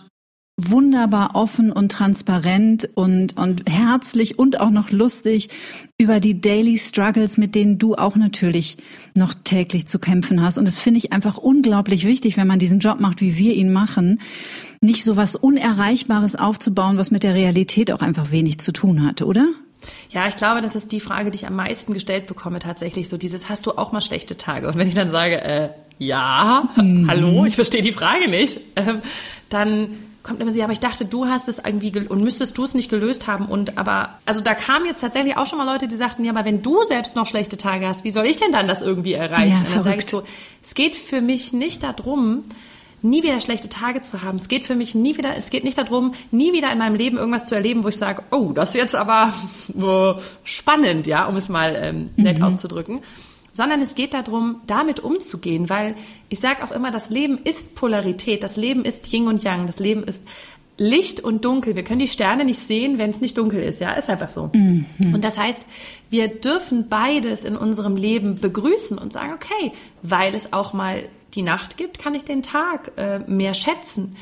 wunderbar 0.57 1.31
offen 1.35 1.71
und 1.71 1.91
transparent 1.91 2.89
und, 2.95 3.35
und 3.37 3.69
herzlich 3.69 4.39
und 4.39 4.61
auch 4.61 4.69
noch 4.69 4.89
lustig 4.89 5.49
über 5.97 6.21
die 6.21 6.39
Daily 6.39 6.77
Struggles, 6.77 7.37
mit 7.37 7.55
denen 7.55 7.77
du 7.77 7.95
auch 7.95 8.15
natürlich 8.15 8.77
noch 9.15 9.33
täglich 9.33 9.85
zu 9.87 9.99
kämpfen 9.99 10.41
hast. 10.41 10.57
Und 10.57 10.65
das 10.65 10.79
finde 10.79 10.99
ich 10.99 11.11
einfach 11.11 11.37
unglaublich 11.37 12.05
wichtig, 12.05 12.37
wenn 12.37 12.47
man 12.47 12.59
diesen 12.59 12.79
Job 12.79 13.01
macht, 13.01 13.19
wie 13.19 13.37
wir 13.37 13.53
ihn 13.53 13.73
machen, 13.73 14.21
nicht 14.79 15.03
so 15.03 15.17
was 15.17 15.35
Unerreichbares 15.35 16.37
aufzubauen, 16.37 16.97
was 16.97 17.11
mit 17.11 17.23
der 17.23 17.33
Realität 17.33 17.91
auch 17.91 18.01
einfach 18.01 18.31
wenig 18.31 18.59
zu 18.59 18.71
tun 18.71 19.05
hat, 19.05 19.21
oder? 19.21 19.47
Ja, 20.09 20.27
ich 20.27 20.37
glaube, 20.37 20.61
das 20.61 20.75
ist 20.75 20.91
die 20.93 20.99
Frage, 21.01 21.31
die 21.31 21.37
ich 21.37 21.47
am 21.47 21.55
meisten 21.55 21.93
gestellt 21.93 22.27
bekomme, 22.27 22.59
tatsächlich 22.59 23.09
so 23.09 23.17
dieses, 23.17 23.49
hast 23.49 23.65
du 23.65 23.71
auch 23.71 23.91
mal 23.91 24.01
schlechte 24.01 24.37
Tage? 24.37 24.67
Und 24.67 24.77
wenn 24.77 24.87
ich 24.87 24.95
dann 24.95 25.09
sage, 25.09 25.41
äh, 25.41 25.69
ja, 25.97 26.69
mhm. 26.75 27.07
hallo, 27.09 27.45
ich 27.45 27.55
verstehe 27.55 27.81
die 27.81 27.91
Frage 27.91 28.29
nicht, 28.29 28.59
ähm, 28.75 29.01
dann 29.49 29.89
kommt 30.25 30.41
immer 30.41 30.51
so, 30.51 30.57
ja, 30.57 30.65
aber 30.65 30.73
ich 30.73 30.79
dachte, 30.79 31.05
du 31.05 31.27
hast 31.27 31.47
es 31.47 31.59
irgendwie 31.59 32.07
und 32.07 32.21
müsstest 32.21 32.57
du 32.57 32.63
es 32.63 32.73
nicht 32.73 32.89
gelöst 32.89 33.27
haben 33.27 33.45
und 33.45 33.77
aber 33.77 34.17
also 34.25 34.41
da 34.41 34.55
kamen 34.55 34.85
jetzt 34.85 35.01
tatsächlich 35.01 35.37
auch 35.37 35.45
schon 35.45 35.59
mal 35.59 35.71
Leute, 35.71 35.87
die 35.87 35.95
sagten, 35.95 36.25
ja, 36.25 36.31
aber 36.31 36.43
wenn 36.43 36.61
du 36.61 36.83
selbst 36.83 37.15
noch 37.15 37.27
schlechte 37.27 37.57
Tage 37.57 37.87
hast, 37.87 38.03
wie 38.03 38.11
soll 38.11 38.25
ich 38.25 38.37
denn 38.37 38.51
dann 38.51 38.67
das 38.67 38.81
irgendwie 38.81 39.13
erreichen? 39.13 39.51
Ja, 39.51 39.57
und 39.59 39.75
dann 39.75 39.83
sage 39.83 39.99
ich 39.99 40.07
so, 40.07 40.23
es 40.63 40.73
geht 40.73 40.95
für 40.95 41.21
mich 41.21 41.53
nicht 41.53 41.83
darum, 41.83 42.43
nie 43.03 43.21
wieder 43.21 43.39
schlechte 43.39 43.69
Tage 43.69 44.01
zu 44.01 44.23
haben. 44.23 44.37
Es 44.37 44.47
geht 44.47 44.65
für 44.65 44.75
mich 44.75 44.95
nie 44.95 45.15
wieder, 45.15 45.35
es 45.37 45.51
geht 45.51 45.63
nicht 45.63 45.77
darum, 45.77 46.13
nie 46.31 46.53
wieder 46.53 46.71
in 46.71 46.79
meinem 46.79 46.95
Leben 46.95 47.17
irgendwas 47.17 47.45
zu 47.45 47.53
erleben, 47.53 47.83
wo 47.83 47.89
ich 47.89 47.97
sage, 47.97 48.23
oh, 48.31 48.51
das 48.51 48.69
ist 48.69 48.75
jetzt 48.75 48.95
aber 48.95 49.31
spannend, 50.43 51.05
ja, 51.05 51.25
um 51.27 51.35
es 51.35 51.49
mal 51.49 51.75
ähm, 51.79 52.09
nett 52.15 52.39
mhm. 52.39 52.45
auszudrücken 52.45 53.01
sondern 53.55 53.81
es 53.81 53.95
geht 53.95 54.13
darum, 54.13 54.59
damit 54.67 54.99
umzugehen, 54.99 55.69
weil 55.69 55.95
ich 56.27 56.41
sage 56.41 56.61
auch 56.61 56.71
immer, 56.71 56.91
das 56.91 57.09
Leben 57.09 57.37
ist 57.41 57.73
Polarität, 57.73 58.43
das 58.43 58.57
Leben 58.57 58.83
ist 58.83 59.11
Yin 59.13 59.27
und 59.27 59.43
Yang, 59.43 59.67
das 59.67 59.79
Leben 59.79 60.03
ist 60.03 60.23
Licht 60.77 61.21
und 61.21 61.45
Dunkel. 61.45 61.77
Wir 61.77 61.83
können 61.83 62.01
die 62.01 62.09
Sterne 62.09 62.43
nicht 62.43 62.59
sehen, 62.59 62.97
wenn 62.97 63.09
es 63.09 63.21
nicht 63.21 63.37
dunkel 63.37 63.61
ist. 63.61 63.79
Ja, 63.79 63.91
ist 63.91 64.09
einfach 64.09 64.27
so. 64.27 64.49
Mhm. 64.53 64.85
Und 65.13 65.23
das 65.23 65.37
heißt, 65.37 65.65
wir 66.09 66.27
dürfen 66.27 66.89
beides 66.89 67.45
in 67.45 67.55
unserem 67.55 67.95
Leben 67.95 68.35
begrüßen 68.35 68.97
und 68.97 69.13
sagen, 69.13 69.33
okay, 69.33 69.71
weil 70.01 70.35
es 70.35 70.51
auch 70.51 70.73
mal 70.73 71.03
die 71.33 71.43
Nacht 71.43 71.77
gibt, 71.77 71.97
kann 71.97 72.13
ich 72.13 72.25
den 72.25 72.43
Tag 72.43 72.91
äh, 72.97 73.19
mehr 73.19 73.53
schätzen. 73.53 74.17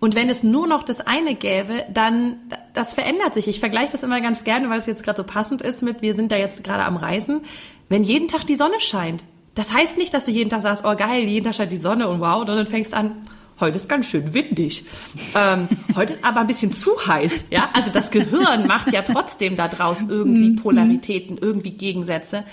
Und 0.00 0.16
wenn 0.16 0.28
es 0.28 0.42
nur 0.42 0.66
noch 0.66 0.82
das 0.82 1.00
eine 1.00 1.36
gäbe, 1.36 1.84
dann 1.94 2.40
das 2.74 2.94
verändert 2.94 3.34
sich. 3.34 3.46
Ich 3.46 3.60
vergleiche 3.60 3.92
das 3.92 4.02
immer 4.02 4.20
ganz 4.20 4.42
gerne, 4.42 4.68
weil 4.68 4.78
es 4.78 4.86
jetzt 4.86 5.04
gerade 5.04 5.18
so 5.18 5.22
passend 5.22 5.62
ist 5.62 5.80
mit, 5.82 6.02
wir 6.02 6.14
sind 6.14 6.32
da 6.32 6.36
jetzt 6.36 6.64
gerade 6.64 6.82
am 6.84 6.96
Reisen. 6.96 7.42
Wenn 7.92 8.04
jeden 8.04 8.26
Tag 8.26 8.46
die 8.46 8.54
Sonne 8.54 8.80
scheint, 8.80 9.22
das 9.54 9.70
heißt 9.70 9.98
nicht, 9.98 10.14
dass 10.14 10.24
du 10.24 10.30
jeden 10.30 10.48
Tag 10.48 10.62
sagst, 10.62 10.82
oh 10.86 10.96
geil, 10.96 11.24
jeden 11.24 11.44
Tag 11.44 11.54
scheint 11.54 11.72
die 11.72 11.76
Sonne 11.76 12.08
und 12.08 12.20
wow, 12.20 12.40
und 12.40 12.46
dann 12.46 12.66
fängst 12.66 12.94
an, 12.94 13.16
heute 13.60 13.76
ist 13.76 13.86
ganz 13.86 14.06
schön 14.06 14.32
windig. 14.32 14.86
Ähm, 15.34 15.68
heute 15.94 16.14
ist 16.14 16.24
aber 16.24 16.40
ein 16.40 16.46
bisschen 16.46 16.72
zu 16.72 16.92
heiß. 17.06 17.44
Ja, 17.50 17.68
also 17.74 17.90
das 17.90 18.10
Gehirn 18.10 18.66
macht 18.66 18.94
ja 18.94 19.02
trotzdem 19.02 19.58
da 19.58 19.68
draus 19.68 19.98
irgendwie 20.08 20.52
mhm. 20.52 20.56
Polaritäten, 20.56 21.36
irgendwie 21.36 21.72
Gegensätze, 21.72 22.44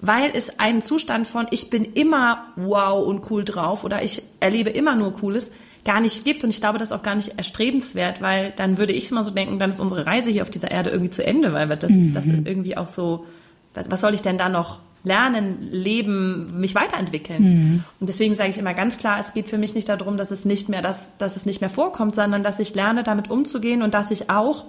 weil 0.00 0.30
es 0.32 0.60
einen 0.60 0.80
Zustand 0.80 1.26
von 1.26 1.48
ich 1.50 1.70
bin 1.70 1.84
immer 1.94 2.44
wow 2.54 3.04
und 3.04 3.28
cool 3.32 3.44
drauf 3.44 3.82
oder 3.82 4.04
ich 4.04 4.22
erlebe 4.38 4.70
immer 4.70 4.94
nur 4.94 5.12
Cooles 5.14 5.50
gar 5.84 6.00
nicht 6.00 6.24
gibt 6.24 6.44
und 6.44 6.50
ich 6.50 6.60
glaube, 6.60 6.78
das 6.78 6.90
ist 6.90 6.96
auch 6.96 7.02
gar 7.02 7.16
nicht 7.16 7.36
erstrebenswert, 7.36 8.22
weil 8.22 8.52
dann 8.54 8.78
würde 8.78 8.92
ich 8.92 9.10
mal 9.10 9.24
so 9.24 9.30
denken, 9.30 9.58
dann 9.58 9.70
ist 9.70 9.80
unsere 9.80 10.06
Reise 10.06 10.30
hier 10.30 10.42
auf 10.42 10.50
dieser 10.50 10.70
Erde 10.70 10.90
irgendwie 10.90 11.10
zu 11.10 11.26
Ende, 11.26 11.52
weil 11.52 11.66
das, 11.76 11.90
mhm. 11.90 12.12
das 12.12 12.26
ist 12.26 12.46
irgendwie 12.46 12.76
auch 12.76 12.86
so, 12.86 13.26
was 13.74 14.00
soll 14.00 14.14
ich 14.14 14.22
denn 14.22 14.38
da 14.38 14.48
noch 14.48 14.78
lernen, 15.04 15.58
leben, 15.70 16.58
mich 16.58 16.74
weiterentwickeln. 16.74 17.42
Mhm. 17.42 17.84
Und 18.00 18.08
deswegen 18.08 18.34
sage 18.34 18.50
ich 18.50 18.58
immer 18.58 18.74
ganz 18.74 18.98
klar, 18.98 19.18
es 19.20 19.34
geht 19.34 19.48
für 19.48 19.58
mich 19.58 19.74
nicht 19.74 19.88
darum, 19.88 20.16
dass 20.16 20.30
es 20.30 20.44
nicht 20.44 20.68
mehr, 20.68 20.82
dass, 20.82 21.16
dass 21.18 21.36
es 21.36 21.46
nicht 21.46 21.60
mehr 21.60 21.70
vorkommt, 21.70 22.14
sondern 22.14 22.42
dass 22.42 22.58
ich 22.58 22.74
lerne, 22.74 23.04
damit 23.04 23.30
umzugehen 23.30 23.82
und 23.82 23.94
dass 23.94 24.10
ich 24.10 24.30
auch 24.30 24.64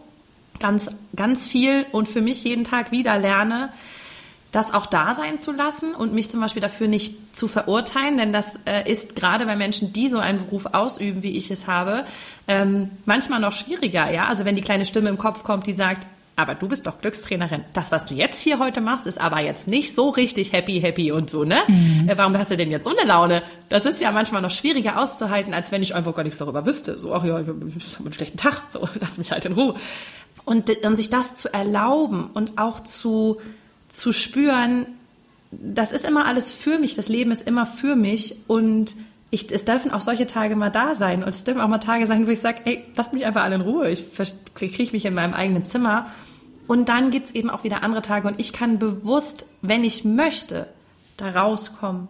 ganz, 0.59 0.91
ganz 1.15 1.47
viel 1.47 1.85
und 1.91 2.07
für 2.07 2.21
mich 2.21 2.43
jeden 2.43 2.65
Tag 2.65 2.91
wieder 2.91 3.17
lerne, 3.17 3.69
das 4.51 4.73
auch 4.73 4.85
da 4.85 5.13
sein 5.13 5.37
zu 5.37 5.51
lassen 5.51 5.93
und 5.93 6.13
mich 6.13 6.29
zum 6.29 6.39
Beispiel 6.39 6.61
dafür 6.61 6.87
nicht 6.87 7.35
zu 7.35 7.49
verurteilen, 7.49 8.17
denn 8.17 8.31
das 8.31 8.57
äh, 8.65 8.89
ist 8.89 9.15
gerade 9.15 9.45
bei 9.45 9.57
Menschen, 9.57 9.91
die 9.91 10.07
so 10.07 10.17
einen 10.17 10.45
Beruf 10.45 10.67
ausüben, 10.67 11.23
wie 11.23 11.35
ich 11.35 11.51
es 11.51 11.67
habe, 11.67 12.05
ähm, 12.47 12.89
manchmal 13.05 13.41
noch 13.41 13.51
schwieriger. 13.51 14.09
Ja, 14.11 14.27
also 14.27 14.45
wenn 14.45 14.55
die 14.55 14.61
kleine 14.61 14.85
Stimme 14.85 15.09
im 15.09 15.17
Kopf 15.17 15.43
kommt, 15.43 15.67
die 15.67 15.73
sagt, 15.73 16.07
aber 16.37 16.55
du 16.55 16.67
bist 16.67 16.85
doch 16.85 16.99
Glückstrainerin. 16.99 17.63
Das, 17.73 17.91
was 17.91 18.05
du 18.05 18.13
jetzt 18.13 18.41
hier 18.41 18.59
heute 18.59 18.81
machst, 18.81 19.05
ist 19.05 19.19
aber 19.21 19.39
jetzt 19.39 19.67
nicht 19.67 19.93
so 19.95 20.09
richtig 20.09 20.51
happy, 20.51 20.81
happy 20.81 21.11
und 21.11 21.29
so, 21.29 21.45
ne? 21.45 21.59
Mhm. 21.67 22.09
Äh, 22.09 22.17
warum 22.17 22.37
hast 22.37 22.51
du 22.51 22.57
denn 22.57 22.69
jetzt 22.69 22.83
so 22.83 22.89
eine 22.89 23.07
Laune? 23.07 23.41
Das 23.69 23.85
ist 23.85 24.01
ja 24.01 24.11
manchmal 24.11 24.41
noch 24.41 24.51
schwieriger 24.51 24.99
auszuhalten, 24.99 25.53
als 25.53 25.71
wenn 25.71 25.81
ich 25.81 25.95
einfach 25.95 26.13
gar 26.13 26.23
nichts 26.23 26.37
darüber 26.37 26.65
wüsste. 26.65 26.99
So, 26.99 27.13
ach 27.13 27.23
ja, 27.23 27.39
ich 27.39 27.47
habe 27.47 27.61
einen 27.99 28.13
schlechten 28.13 28.37
Tag, 28.37 28.63
so, 28.67 28.87
lass 28.99 29.17
mich 29.17 29.31
halt 29.31 29.45
in 29.45 29.53
Ruhe. 29.53 29.75
Und, 30.43 30.69
und 30.85 30.95
sich 30.97 31.09
das 31.09 31.35
zu 31.35 31.53
erlauben 31.53 32.29
und 32.33 32.57
auch 32.57 32.81
zu, 32.81 33.37
zu 33.87 34.11
spüren, 34.11 34.87
das 35.51 35.93
ist 35.93 36.05
immer 36.05 36.25
alles 36.25 36.51
für 36.51 36.79
mich, 36.79 36.95
das 36.95 37.07
Leben 37.07 37.31
ist 37.31 37.47
immer 37.47 37.65
für 37.65 37.95
mich 37.95 38.35
und 38.47 38.95
ich, 39.31 39.51
es 39.51 39.65
dürfen 39.65 39.91
auch 39.91 40.01
solche 40.01 40.27
Tage 40.27 40.55
mal 40.55 40.69
da 40.69 40.95
sein 40.95 41.23
und 41.23 41.29
es 41.29 41.43
dürfen 41.43 41.61
auch 41.61 41.67
mal 41.67 41.79
Tage 41.79 42.07
sein, 42.07 42.27
wo 42.27 42.31
ich 42.31 42.39
sage, 42.39 42.61
ey, 42.65 42.83
lasst 42.95 43.13
mich 43.13 43.25
einfach 43.25 43.43
alle 43.43 43.55
in 43.55 43.61
Ruhe, 43.61 43.89
ich 43.89 44.05
kriege 44.53 44.91
mich 44.91 45.05
in 45.05 45.13
meinem 45.13 45.33
eigenen 45.33 45.65
Zimmer 45.65 46.07
und 46.67 46.89
dann 46.89 47.11
gibt's 47.11 47.31
eben 47.31 47.49
auch 47.49 47.63
wieder 47.63 47.83
andere 47.83 48.01
Tage 48.01 48.27
und 48.27 48.39
ich 48.39 48.53
kann 48.53 48.79
bewusst, 48.79 49.45
wenn 49.61 49.83
ich 49.83 50.03
möchte, 50.03 50.67
da 51.17 51.29
rauskommen. 51.29 52.07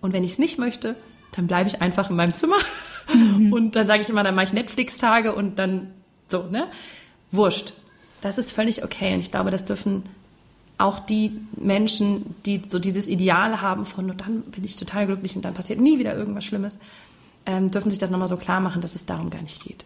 Und 0.00 0.12
wenn 0.12 0.24
ich 0.24 0.32
es 0.32 0.38
nicht 0.38 0.58
möchte, 0.58 0.96
dann 1.32 1.46
bleibe 1.46 1.68
ich 1.68 1.80
einfach 1.80 2.10
in 2.10 2.16
meinem 2.16 2.34
Zimmer. 2.34 2.56
Mhm. 3.12 3.52
Und 3.52 3.76
dann 3.76 3.86
sage 3.86 4.02
ich 4.02 4.08
immer, 4.08 4.22
dann 4.22 4.34
mache 4.34 4.46
ich 4.46 4.52
Netflix-Tage 4.52 5.34
und 5.34 5.58
dann 5.58 5.92
so, 6.28 6.44
ne? 6.44 6.68
Wurscht. 7.30 7.74
Das 8.20 8.38
ist 8.38 8.52
völlig 8.52 8.84
okay. 8.84 9.14
Und 9.14 9.20
ich 9.20 9.30
glaube, 9.30 9.50
das 9.50 9.64
dürfen 9.64 10.04
auch 10.78 11.00
die 11.00 11.40
Menschen, 11.56 12.34
die 12.46 12.62
so 12.68 12.78
dieses 12.78 13.06
Ideal 13.06 13.60
haben 13.60 13.84
von, 13.84 14.10
und 14.10 14.20
dann 14.20 14.42
bin 14.42 14.64
ich 14.64 14.76
total 14.76 15.06
glücklich 15.06 15.36
und 15.36 15.44
dann 15.44 15.54
passiert 15.54 15.80
nie 15.80 15.98
wieder 15.98 16.14
irgendwas 16.14 16.44
Schlimmes, 16.44 16.78
ähm, 17.46 17.70
dürfen 17.70 17.90
sich 17.90 17.98
das 17.98 18.10
nochmal 18.10 18.28
so 18.28 18.36
klar 18.36 18.60
machen, 18.60 18.80
dass 18.80 18.94
es 18.94 19.06
darum 19.06 19.30
gar 19.30 19.42
nicht 19.42 19.62
geht. 19.62 19.84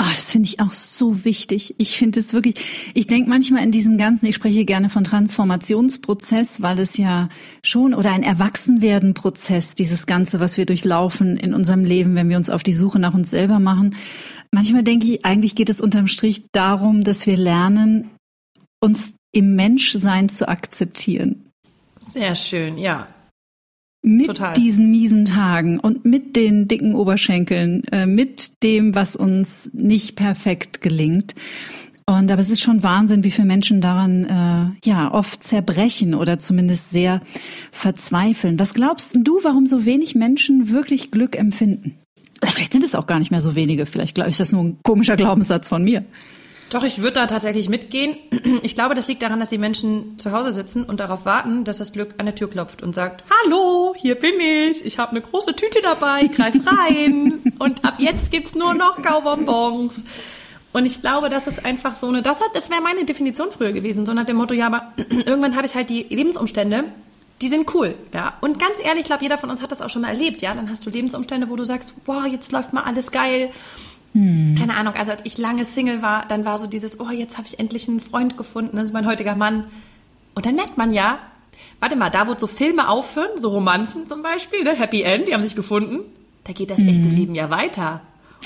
Ah, 0.00 0.10
das 0.10 0.30
finde 0.30 0.46
ich 0.46 0.60
auch 0.60 0.70
so 0.70 1.24
wichtig. 1.24 1.74
Ich 1.78 1.98
finde 1.98 2.20
es 2.20 2.32
wirklich, 2.32 2.54
ich 2.94 3.08
denke 3.08 3.28
manchmal 3.28 3.64
in 3.64 3.72
diesem 3.72 3.98
Ganzen, 3.98 4.26
ich 4.26 4.36
spreche 4.36 4.64
gerne 4.64 4.90
von 4.90 5.02
Transformationsprozess, 5.02 6.62
weil 6.62 6.78
es 6.78 6.96
ja 6.96 7.28
schon, 7.64 7.94
oder 7.94 8.12
ein 8.12 8.22
Erwachsenwerden-Prozess, 8.22 9.74
dieses 9.74 10.06
Ganze, 10.06 10.38
was 10.38 10.56
wir 10.56 10.66
durchlaufen 10.66 11.36
in 11.36 11.52
unserem 11.52 11.82
Leben, 11.82 12.14
wenn 12.14 12.28
wir 12.28 12.36
uns 12.36 12.48
auf 12.48 12.62
die 12.62 12.74
Suche 12.74 13.00
nach 13.00 13.12
uns 13.12 13.30
selber 13.30 13.58
machen. 13.58 13.96
Manchmal 14.52 14.84
denke 14.84 15.08
ich, 15.08 15.24
eigentlich 15.24 15.56
geht 15.56 15.68
es 15.68 15.80
unterm 15.80 16.06
Strich 16.06 16.44
darum, 16.52 17.02
dass 17.02 17.26
wir 17.26 17.36
lernen, 17.36 18.08
uns 18.80 19.14
im 19.32 19.56
Menschsein 19.56 20.28
zu 20.28 20.46
akzeptieren. 20.46 21.50
Sehr 22.00 22.36
schön, 22.36 22.78
ja 22.78 23.08
mit 24.08 24.26
Total. 24.26 24.54
diesen 24.54 24.90
miesen 24.90 25.26
Tagen 25.26 25.78
und 25.78 26.06
mit 26.06 26.34
den 26.34 26.66
dicken 26.66 26.94
Oberschenkeln, 26.94 27.84
äh, 27.92 28.06
mit 28.06 28.62
dem, 28.62 28.94
was 28.94 29.16
uns 29.16 29.70
nicht 29.74 30.16
perfekt 30.16 30.80
gelingt. 30.80 31.34
Und 32.06 32.32
aber 32.32 32.40
es 32.40 32.50
ist 32.50 32.62
schon 32.62 32.82
Wahnsinn, 32.82 33.22
wie 33.22 33.30
viele 33.30 33.46
Menschen 33.46 33.82
daran 33.82 34.24
äh, 34.24 34.88
ja 34.88 35.12
oft 35.12 35.42
zerbrechen 35.42 36.14
oder 36.14 36.38
zumindest 36.38 36.90
sehr 36.90 37.20
verzweifeln. 37.70 38.58
Was 38.58 38.72
glaubst 38.72 39.14
du, 39.14 39.40
warum 39.42 39.66
so 39.66 39.84
wenig 39.84 40.14
Menschen 40.14 40.70
wirklich 40.70 41.10
Glück 41.10 41.36
empfinden? 41.36 41.98
Vielleicht 42.42 42.72
sind 42.72 42.84
es 42.84 42.94
auch 42.94 43.06
gar 43.06 43.18
nicht 43.18 43.30
mehr 43.30 43.42
so 43.42 43.54
wenige. 43.54 43.84
Vielleicht 43.84 44.16
ist 44.16 44.40
das 44.40 44.52
nur 44.52 44.64
ein 44.64 44.78
komischer 44.82 45.16
Glaubenssatz 45.16 45.68
von 45.68 45.84
mir. 45.84 46.02
Doch, 46.70 46.84
ich 46.84 46.98
würde 46.98 47.14
da 47.14 47.26
tatsächlich 47.26 47.68
mitgehen. 47.68 48.16
Ich 48.62 48.74
glaube, 48.74 48.94
das 48.94 49.06
liegt 49.08 49.22
daran, 49.22 49.40
dass 49.40 49.50
die 49.50 49.58
Menschen 49.58 50.18
zu 50.18 50.32
Hause 50.32 50.52
sitzen 50.52 50.82
und 50.82 51.00
darauf 51.00 51.24
warten, 51.24 51.64
dass 51.64 51.78
das 51.78 51.92
Glück 51.92 52.14
an 52.18 52.26
der 52.26 52.34
Tür 52.34 52.50
klopft 52.50 52.82
und 52.82 52.94
sagt, 52.94 53.22
hallo, 53.44 53.94
hier 53.96 54.16
bin 54.16 54.40
ich, 54.40 54.84
ich 54.84 54.98
habe 54.98 55.12
eine 55.12 55.20
große 55.20 55.54
Tüte 55.54 55.80
dabei, 55.80 56.26
greif 56.26 56.54
rein 56.66 57.40
und 57.58 57.84
ab 57.84 57.94
jetzt 57.98 58.32
gibt's 58.32 58.54
nur 58.54 58.74
noch 58.74 59.00
Kaubonbons. 59.00 60.02
Und 60.72 60.86
ich 60.86 61.00
glaube, 61.00 61.28
das 61.28 61.46
ist 61.46 61.64
einfach 61.64 61.94
so 61.94 62.08
eine, 62.08 62.22
das 62.22 62.40
hat, 62.40 62.54
das 62.54 62.68
wäre 62.68 62.80
meine 62.80 63.04
Definition 63.04 63.50
früher 63.52 63.72
gewesen, 63.72 64.06
so 64.06 64.12
nach 64.12 64.26
dem 64.26 64.36
Motto, 64.36 64.54
ja, 64.54 64.66
aber 64.66 64.92
irgendwann 65.10 65.56
habe 65.56 65.66
ich 65.66 65.74
halt 65.74 65.88
die 65.90 66.02
Lebensumstände, 66.02 66.84
die 67.40 67.48
sind 67.48 67.72
cool, 67.74 67.94
ja. 68.12 68.36
Und 68.40 68.58
ganz 68.58 68.78
ehrlich, 68.82 69.02
ich 69.02 69.06
glaube, 69.06 69.22
jeder 69.22 69.38
von 69.38 69.50
uns 69.50 69.62
hat 69.62 69.70
das 69.70 69.82
auch 69.82 69.90
schon 69.90 70.02
mal 70.02 70.08
erlebt, 70.08 70.42
ja. 70.42 70.54
Dann 70.54 70.68
hast 70.68 70.84
du 70.84 70.90
Lebensumstände, 70.90 71.48
wo 71.48 71.56
du 71.56 71.64
sagst, 71.64 71.94
wow, 72.06 72.26
jetzt 72.26 72.50
läuft 72.50 72.72
mal 72.72 72.82
alles 72.82 73.12
geil 73.12 73.52
hm. 74.14 74.56
Keine 74.58 74.74
Ahnung, 74.74 74.94
also 74.94 75.12
als 75.12 75.24
ich 75.24 75.38
lange 75.38 75.64
Single 75.64 76.02
war, 76.02 76.26
dann 76.26 76.44
war 76.44 76.58
so 76.58 76.66
dieses, 76.66 77.00
oh, 77.00 77.10
jetzt 77.10 77.36
habe 77.36 77.46
ich 77.46 77.58
endlich 77.58 77.88
einen 77.88 78.00
Freund 78.00 78.36
gefunden, 78.36 78.76
das 78.76 78.86
ist 78.86 78.92
mein 78.92 79.06
heutiger 79.06 79.34
Mann. 79.34 79.64
Und 80.34 80.46
dann 80.46 80.54
merkt 80.54 80.78
man 80.78 80.92
ja, 80.92 81.18
warte 81.80 81.96
mal, 81.96 82.10
da 82.10 82.26
wo 82.26 82.34
so 82.36 82.46
Filme 82.46 82.88
aufhören, 82.88 83.36
so 83.36 83.50
Romanzen 83.50 84.08
zum 84.08 84.22
Beispiel, 84.22 84.64
ne, 84.64 84.74
Happy 84.74 85.02
End, 85.02 85.28
die 85.28 85.34
haben 85.34 85.42
sich 85.42 85.56
gefunden, 85.56 86.00
da 86.44 86.52
geht 86.52 86.70
das 86.70 86.78
echte 86.78 87.08
hm. 87.08 87.14
Leben 87.14 87.34
ja 87.34 87.50
weiter. 87.50 88.00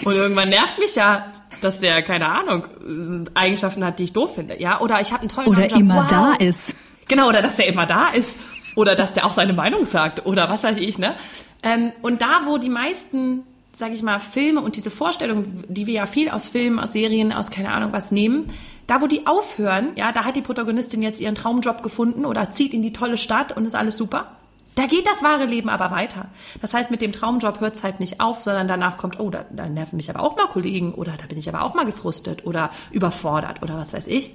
Und 0.04 0.14
irgendwann 0.14 0.48
nervt 0.48 0.78
mich 0.78 0.94
ja, 0.94 1.26
dass 1.60 1.80
der, 1.80 2.02
keine 2.02 2.28
Ahnung, 2.28 3.26
Eigenschaften 3.34 3.84
hat, 3.84 3.98
die 3.98 4.04
ich 4.04 4.12
doof 4.12 4.34
finde, 4.34 4.60
ja. 4.60 4.80
Oder 4.80 5.00
ich 5.00 5.12
habe 5.12 5.20
einen 5.20 5.28
tollen 5.28 5.48
Oder 5.48 5.68
Job. 5.68 5.78
immer 5.78 6.02
wow. 6.02 6.06
da 6.10 6.32
ist. 6.34 6.76
Genau, 7.08 7.28
oder 7.28 7.42
dass 7.42 7.56
der 7.56 7.66
immer 7.66 7.86
da 7.86 8.08
ist. 8.08 8.38
Oder 8.74 8.96
dass 8.96 9.12
der 9.12 9.26
auch 9.26 9.34
seine 9.34 9.52
Meinung 9.52 9.84
sagt. 9.84 10.24
Oder 10.24 10.48
was 10.48 10.64
weiß 10.64 10.78
ich, 10.78 10.98
ne? 10.98 11.14
Ähm, 11.62 11.92
und 12.00 12.22
da, 12.22 12.42
wo 12.46 12.56
die 12.56 12.70
meisten 12.70 13.42
sage 13.72 13.94
ich 13.94 14.02
mal, 14.02 14.20
Filme 14.20 14.60
und 14.60 14.76
diese 14.76 14.90
Vorstellung, 14.90 15.64
die 15.68 15.86
wir 15.86 15.94
ja 15.94 16.06
viel 16.06 16.28
aus 16.28 16.48
Filmen, 16.48 16.78
aus 16.78 16.92
Serien, 16.92 17.32
aus 17.32 17.50
keine 17.50 17.72
Ahnung 17.72 17.92
was 17.92 18.12
nehmen, 18.12 18.46
da 18.86 19.00
wo 19.00 19.06
die 19.06 19.26
aufhören, 19.26 19.92
ja, 19.96 20.12
da 20.12 20.24
hat 20.24 20.36
die 20.36 20.42
Protagonistin 20.42 21.02
jetzt 21.02 21.20
ihren 21.20 21.34
Traumjob 21.34 21.82
gefunden 21.82 22.26
oder 22.26 22.50
zieht 22.50 22.74
in 22.74 22.82
die 22.82 22.92
tolle 22.92 23.16
Stadt 23.16 23.56
und 23.56 23.64
ist 23.64 23.74
alles 23.74 23.96
super. 23.96 24.36
Da 24.74 24.86
geht 24.86 25.06
das 25.06 25.22
wahre 25.22 25.44
Leben 25.44 25.68
aber 25.68 25.90
weiter. 25.90 26.26
Das 26.60 26.72
heißt, 26.72 26.90
mit 26.90 27.02
dem 27.02 27.12
Traumjob 27.12 27.60
hört 27.60 27.76
es 27.76 27.84
halt 27.84 28.00
nicht 28.00 28.20
auf, 28.20 28.40
sondern 28.40 28.68
danach 28.68 28.96
kommt, 28.96 29.20
oh, 29.20 29.28
da, 29.28 29.44
da 29.50 29.68
nerven 29.68 29.96
mich 29.96 30.08
aber 30.08 30.20
auch 30.20 30.36
mal 30.36 30.46
Kollegen 30.46 30.94
oder 30.94 31.12
da 31.18 31.26
bin 31.26 31.38
ich 31.38 31.48
aber 31.48 31.62
auch 31.62 31.74
mal 31.74 31.84
gefrustet 31.84 32.46
oder 32.46 32.70
überfordert 32.90 33.62
oder 33.62 33.76
was 33.76 33.92
weiß 33.92 34.06
ich. 34.06 34.34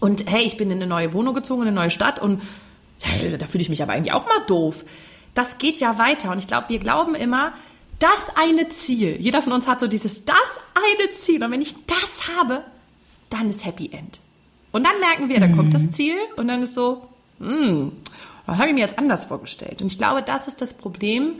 Und 0.00 0.28
hey, 0.28 0.42
ich 0.42 0.56
bin 0.56 0.70
in 0.70 0.78
eine 0.78 0.86
neue 0.86 1.12
Wohnung 1.12 1.34
gezogen, 1.34 1.62
in 1.62 1.68
eine 1.68 1.76
neue 1.76 1.90
Stadt 1.90 2.20
und 2.20 2.42
ja, 3.22 3.36
da 3.36 3.46
fühle 3.46 3.62
ich 3.62 3.68
mich 3.68 3.82
aber 3.82 3.92
eigentlich 3.92 4.12
auch 4.12 4.26
mal 4.26 4.44
doof. 4.46 4.84
Das 5.34 5.58
geht 5.58 5.76
ja 5.76 5.98
weiter 5.98 6.32
und 6.32 6.38
ich 6.38 6.48
glaube, 6.48 6.68
wir 6.68 6.80
glauben 6.80 7.14
immer, 7.14 7.52
das 8.00 8.34
eine 8.34 8.68
Ziel. 8.68 9.16
Jeder 9.20 9.42
von 9.42 9.52
uns 9.52 9.68
hat 9.68 9.78
so 9.78 9.86
dieses, 9.86 10.24
das 10.24 10.60
eine 10.74 11.12
Ziel. 11.12 11.42
Und 11.44 11.52
wenn 11.52 11.62
ich 11.62 11.74
das 11.86 12.28
habe, 12.36 12.64
dann 13.28 13.48
ist 13.48 13.64
Happy 13.64 13.90
End. 13.92 14.18
Und 14.72 14.84
dann 14.84 14.98
merken 15.00 15.28
wir, 15.28 15.40
dann 15.40 15.56
kommt 15.56 15.74
das 15.74 15.84
mhm. 15.84 15.92
Ziel 15.92 16.14
und 16.36 16.48
dann 16.48 16.62
ist 16.62 16.74
so, 16.74 17.08
hm, 17.38 17.92
das 18.46 18.58
habe 18.58 18.68
ich 18.68 18.74
mir 18.74 18.80
jetzt 18.80 18.98
anders 18.98 19.24
vorgestellt. 19.24 19.82
Und 19.82 19.92
ich 19.92 19.98
glaube, 19.98 20.22
das 20.22 20.48
ist 20.48 20.60
das 20.60 20.74
Problem, 20.74 21.34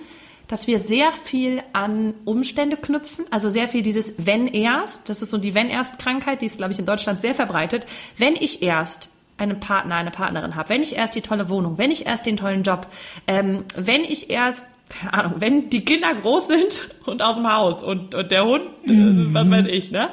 dass 0.48 0.66
wir 0.66 0.80
sehr 0.80 1.12
viel 1.12 1.62
an 1.72 2.12
Umstände 2.24 2.76
knüpfen, 2.76 3.24
also 3.30 3.50
sehr 3.50 3.68
viel 3.68 3.82
dieses 3.82 4.14
wenn 4.18 4.48
erst, 4.48 5.08
das 5.08 5.22
ist 5.22 5.30
so 5.30 5.38
die 5.38 5.54
wenn 5.54 5.70
erst 5.70 6.00
Krankheit, 6.00 6.42
die 6.42 6.46
ist 6.46 6.56
glaube 6.56 6.72
ich 6.72 6.78
in 6.78 6.86
Deutschland 6.86 7.20
sehr 7.20 7.36
verbreitet. 7.36 7.86
Wenn 8.16 8.34
ich 8.34 8.60
erst 8.62 9.10
einen 9.38 9.60
Partner, 9.60 9.94
eine 9.94 10.10
Partnerin 10.10 10.56
habe, 10.56 10.68
wenn 10.68 10.82
ich 10.82 10.96
erst 10.96 11.14
die 11.14 11.20
tolle 11.20 11.48
Wohnung, 11.48 11.78
wenn 11.78 11.92
ich 11.92 12.04
erst 12.04 12.26
den 12.26 12.36
tollen 12.36 12.64
Job, 12.64 12.88
ähm, 13.28 13.64
wenn 13.76 14.02
ich 14.02 14.28
erst 14.28 14.66
keine 14.90 15.14
Ahnung, 15.14 15.34
wenn 15.38 15.70
die 15.70 15.84
Kinder 15.84 16.14
groß 16.14 16.48
sind 16.48 16.90
und 17.06 17.22
aus 17.22 17.36
dem 17.36 17.50
Haus 17.50 17.82
und, 17.82 18.14
und 18.14 18.30
der 18.30 18.44
Hund, 18.44 18.64
mhm. 18.86 19.32
was 19.32 19.50
weiß 19.50 19.66
ich, 19.66 19.90
ne? 19.90 20.10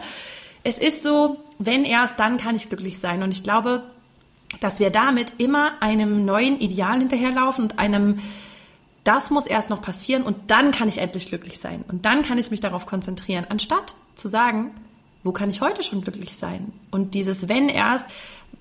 Es 0.63 0.77
ist 0.77 1.03
so, 1.03 1.37
wenn 1.59 1.83
erst, 1.83 2.19
dann 2.19 2.37
kann 2.37 2.55
ich 2.55 2.69
glücklich 2.69 2.99
sein. 2.99 3.23
Und 3.23 3.33
ich 3.33 3.43
glaube, 3.43 3.83
dass 4.59 4.79
wir 4.79 4.89
damit 4.89 5.33
immer 5.37 5.71
einem 5.81 6.25
neuen 6.25 6.59
Ideal 6.59 6.99
hinterherlaufen 6.99 7.65
und 7.65 7.79
einem, 7.79 8.19
das 9.03 9.31
muss 9.31 9.45
erst 9.45 9.69
noch 9.69 9.81
passieren 9.81 10.23
und 10.23 10.35
dann 10.47 10.71
kann 10.71 10.87
ich 10.87 10.97
endlich 10.97 11.27
glücklich 11.27 11.59
sein. 11.59 11.83
Und 11.87 12.05
dann 12.05 12.23
kann 12.23 12.37
ich 12.37 12.51
mich 12.51 12.59
darauf 12.59 12.85
konzentrieren, 12.85 13.45
anstatt 13.49 13.93
zu 14.15 14.27
sagen, 14.27 14.71
wo 15.23 15.31
kann 15.31 15.49
ich 15.49 15.61
heute 15.61 15.83
schon 15.83 16.01
glücklich 16.01 16.35
sein? 16.35 16.71
Und 16.91 17.13
dieses 17.13 17.49
wenn 17.49 17.69
erst, 17.69 18.07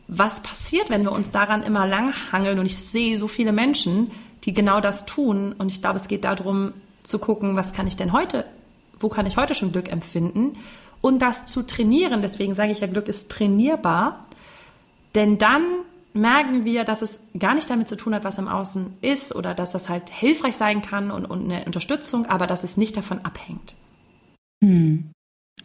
was 0.09 0.43
passiert, 0.43 0.91
wenn 0.91 1.03
wir 1.03 1.13
uns 1.13 1.31
daran 1.31 1.63
immer 1.63 1.87
langhangeln? 1.87 2.59
Und 2.59 2.67
ich 2.67 2.77
sehe 2.77 3.19
so 3.19 3.29
viele 3.29 3.53
Menschen, 3.53 4.11
die 4.47 4.55
genau 4.55 4.81
das 4.81 5.05
tun. 5.05 5.55
Und 5.59 5.71
ich 5.71 5.81
glaube, 5.81 5.99
es 5.99 6.09
geht 6.09 6.25
darum 6.25 6.73
zu 7.03 7.19
gucken, 7.19 7.57
was 7.57 7.73
kann 7.73 7.87
ich 7.87 7.97
denn 7.97 8.13
heute, 8.13 8.45
wo 8.99 9.09
kann 9.09 9.27
ich 9.27 9.37
heute 9.37 9.55
schon 9.55 9.73
Glück 9.73 9.91
empfinden? 9.91 10.55
Und 11.01 11.21
das 11.21 11.47
zu 11.47 11.63
trainieren. 11.63 12.23
Deswegen 12.23 12.55
sage 12.55 12.73
ich 12.73 12.81
ja, 12.81 12.87
Glück 12.87 13.09
ist 13.09 13.31
trainierbar. 13.31 14.27
Denn 15.15 15.37
dann 15.39 15.63
merken 16.15 16.65
wir, 16.65 16.85
dass 16.85 17.03
es 17.03 17.29
gar 17.39 17.55
nicht 17.55 17.69
damit 17.69 17.89
zu 17.89 17.97
tun 17.97 18.15
hat, 18.15 18.25
was 18.25 18.39
im 18.39 18.49
Außen 18.49 18.95
ist 19.03 19.35
oder 19.35 19.55
dass 19.55 19.73
das 19.73 19.89
halt 19.89 20.09
hilfreich 20.09 20.57
sein 20.57 20.81
kann 20.81 21.11
und, 21.11 21.27
und 21.27 21.45
eine 21.45 21.65
Unterstützung, 21.65 22.27
aber 22.27 22.47
dass 22.47 22.65
es 22.65 22.77
nicht 22.77 22.97
davon 22.97 23.25
abhängt. 23.25 23.75
Hm. 24.65 25.11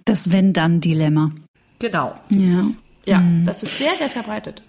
Das 0.05 0.31
Wenn-Dann-Dilemma. 0.31 1.31
Genau. 1.79 2.15
Ja. 2.29 2.65
Ja, 3.05 3.19
hm. 3.19 3.45
das 3.45 3.63
ist 3.63 3.77
sehr, 3.77 3.95
sehr 3.95 4.09
verbreitet. 4.09 4.61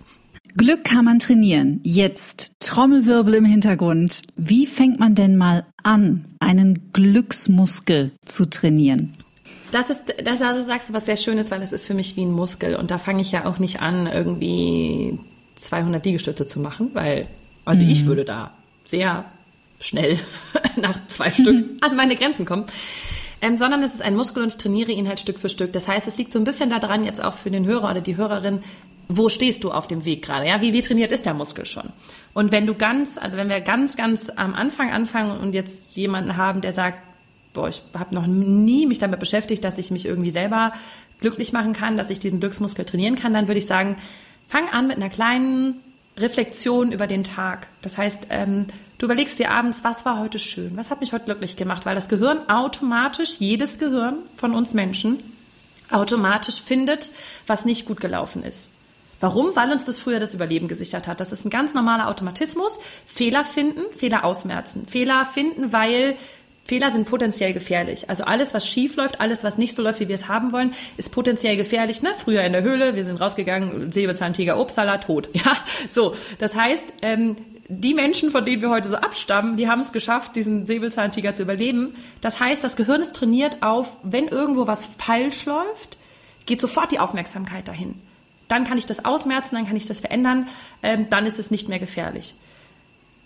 Glück 0.56 0.84
kann 0.84 1.04
man 1.04 1.18
trainieren. 1.18 1.80
Jetzt 1.82 2.52
Trommelwirbel 2.60 3.34
im 3.34 3.44
Hintergrund. 3.44 4.22
Wie 4.36 4.66
fängt 4.66 4.98
man 4.98 5.14
denn 5.14 5.36
mal 5.36 5.64
an, 5.82 6.26
einen 6.40 6.92
Glücksmuskel 6.92 8.12
zu 8.24 8.48
trainieren? 8.48 9.16
Das 9.70 9.88
ist, 9.88 10.14
das 10.22 10.42
also 10.42 10.60
sagst 10.60 10.90
du 10.90 10.92
was 10.92 11.06
sehr 11.06 11.16
Schönes, 11.16 11.50
weil 11.50 11.62
es 11.62 11.72
ist 11.72 11.86
für 11.86 11.94
mich 11.94 12.14
wie 12.16 12.22
ein 12.22 12.32
Muskel 12.32 12.76
und 12.76 12.90
da 12.90 12.98
fange 12.98 13.22
ich 13.22 13.32
ja 13.32 13.46
auch 13.46 13.58
nicht 13.58 13.80
an, 13.80 14.06
irgendwie 14.06 15.18
200 15.56 16.04
Liegestütze 16.04 16.46
zu 16.46 16.60
machen, 16.60 16.90
weil, 16.92 17.26
also 17.64 17.82
mhm. 17.82 17.88
ich 17.88 18.04
würde 18.04 18.24
da 18.24 18.52
sehr 18.84 19.24
schnell 19.80 20.18
nach 20.76 21.06
zwei 21.06 21.30
Stück 21.30 21.64
an 21.80 21.96
meine 21.96 22.16
Grenzen 22.16 22.44
kommen. 22.44 22.66
Ähm, 23.40 23.56
sondern 23.56 23.82
es 23.82 23.92
ist 23.92 24.02
ein 24.02 24.14
Muskel 24.14 24.42
und 24.42 24.50
ich 24.50 24.56
trainiere 24.56 24.92
ihn 24.92 25.08
halt 25.08 25.18
Stück 25.18 25.40
für 25.40 25.48
Stück. 25.48 25.72
Das 25.72 25.88
heißt, 25.88 26.06
es 26.06 26.16
liegt 26.16 26.32
so 26.32 26.38
ein 26.38 26.44
bisschen 26.44 26.70
daran, 26.70 27.04
jetzt 27.04 27.22
auch 27.22 27.34
für 27.34 27.50
den 27.50 27.66
Hörer 27.66 27.90
oder 27.90 28.00
die 28.00 28.16
Hörerin, 28.16 28.60
wo 29.08 29.28
stehst 29.28 29.64
du 29.64 29.70
auf 29.70 29.86
dem 29.86 30.04
Weg 30.04 30.24
gerade? 30.24 30.46
Ja, 30.46 30.60
wie, 30.60 30.72
wie 30.72 30.82
trainiert 30.82 31.12
ist 31.12 31.26
der 31.26 31.34
Muskel 31.34 31.66
schon? 31.66 31.90
Und 32.34 32.52
wenn 32.52 32.66
du 32.66 32.74
ganz, 32.74 33.18
also 33.18 33.36
wenn 33.36 33.48
wir 33.48 33.60
ganz, 33.60 33.96
ganz 33.96 34.30
am 34.30 34.54
Anfang 34.54 34.90
anfangen 34.90 35.38
und 35.38 35.54
jetzt 35.54 35.96
jemanden 35.96 36.36
haben, 36.36 36.60
der 36.60 36.72
sagt, 36.72 36.98
boah, 37.52 37.68
ich 37.68 37.82
habe 37.94 38.14
noch 38.14 38.26
nie 38.26 38.86
mich 38.86 38.98
damit 38.98 39.20
beschäftigt, 39.20 39.64
dass 39.64 39.78
ich 39.78 39.90
mich 39.90 40.06
irgendwie 40.06 40.30
selber 40.30 40.72
glücklich 41.20 41.52
machen 41.52 41.72
kann, 41.72 41.96
dass 41.96 42.10
ich 42.10 42.20
diesen 42.20 42.40
Glücksmuskel 42.40 42.84
trainieren 42.84 43.16
kann, 43.16 43.34
dann 43.34 43.48
würde 43.48 43.58
ich 43.58 43.66
sagen, 43.66 43.96
fang 44.48 44.68
an 44.68 44.88
mit 44.88 44.96
einer 44.96 45.10
kleinen 45.10 45.80
Reflexion 46.16 46.92
über 46.92 47.06
den 47.06 47.24
Tag. 47.24 47.68
Das 47.80 47.96
heißt, 47.96 48.28
ähm, 48.30 48.66
du 48.98 49.06
überlegst 49.06 49.38
dir 49.38 49.50
abends, 49.50 49.84
was 49.84 50.04
war 50.04 50.18
heute 50.18 50.38
schön, 50.38 50.76
was 50.76 50.90
hat 50.90 51.00
mich 51.00 51.12
heute 51.12 51.26
glücklich 51.26 51.56
gemacht, 51.56 51.86
weil 51.86 51.94
das 51.94 52.08
Gehirn 52.08 52.48
automatisch, 52.48 53.36
jedes 53.38 53.78
Gehirn 53.78 54.16
von 54.36 54.54
uns 54.54 54.74
Menschen, 54.74 55.22
automatisch 55.90 56.60
findet, 56.60 57.10
was 57.46 57.64
nicht 57.64 57.86
gut 57.86 58.00
gelaufen 58.00 58.42
ist. 58.42 58.71
Warum? 59.22 59.54
Weil 59.54 59.70
uns 59.70 59.84
das 59.84 60.00
früher 60.00 60.18
das 60.18 60.34
Überleben 60.34 60.66
gesichert 60.66 61.06
hat. 61.06 61.20
Das 61.20 61.30
ist 61.30 61.44
ein 61.44 61.50
ganz 61.50 61.74
normaler 61.74 62.08
Automatismus. 62.08 62.80
Fehler 63.06 63.44
finden, 63.44 63.82
Fehler 63.96 64.24
ausmerzen. 64.24 64.88
Fehler 64.88 65.24
finden, 65.24 65.72
weil 65.72 66.16
Fehler 66.64 66.90
sind 66.90 67.08
potenziell 67.08 67.52
gefährlich. 67.52 68.10
Also 68.10 68.24
alles, 68.24 68.52
was 68.52 68.66
schief 68.66 68.96
läuft, 68.96 69.20
alles, 69.20 69.44
was 69.44 69.58
nicht 69.58 69.76
so 69.76 69.82
läuft, 69.84 70.00
wie 70.00 70.08
wir 70.08 70.16
es 70.16 70.26
haben 70.26 70.50
wollen, 70.52 70.74
ist 70.96 71.12
potenziell 71.12 71.56
gefährlich. 71.56 72.02
Ne? 72.02 72.10
Früher 72.18 72.42
in 72.42 72.52
der 72.52 72.62
Höhle, 72.62 72.96
wir 72.96 73.04
sind 73.04 73.20
rausgegangen, 73.20 73.92
Säbelzahntiger, 73.92 74.58
Obstsalat, 74.58 75.04
tot. 75.04 75.28
Ja, 75.34 75.56
so. 75.88 76.16
Das 76.38 76.56
heißt, 76.56 76.86
ähm, 77.02 77.36
die 77.68 77.94
Menschen, 77.94 78.30
von 78.30 78.44
denen 78.44 78.60
wir 78.60 78.70
heute 78.70 78.88
so 78.88 78.96
abstammen, 78.96 79.56
die 79.56 79.68
haben 79.68 79.82
es 79.82 79.92
geschafft, 79.92 80.34
diesen 80.34 80.66
Säbelzahntiger 80.66 81.32
zu 81.32 81.42
überleben. 81.44 81.94
Das 82.20 82.40
heißt, 82.40 82.64
das 82.64 82.74
Gehirn 82.74 83.00
ist 83.00 83.14
trainiert 83.14 83.62
auf, 83.62 83.98
wenn 84.02 84.26
irgendwo 84.26 84.66
was 84.66 84.86
falsch 84.86 85.44
läuft, 85.46 85.96
geht 86.44 86.60
sofort 86.60 86.90
die 86.90 86.98
Aufmerksamkeit 86.98 87.68
dahin. 87.68 87.94
Dann 88.52 88.64
kann 88.64 88.76
ich 88.76 88.84
das 88.84 89.06
ausmerzen, 89.06 89.54
dann 89.54 89.64
kann 89.64 89.76
ich 89.76 89.86
das 89.86 90.00
verändern, 90.00 90.46
ähm, 90.82 91.06
dann 91.08 91.24
ist 91.24 91.38
es 91.38 91.50
nicht 91.50 91.70
mehr 91.70 91.78
gefährlich. 91.78 92.34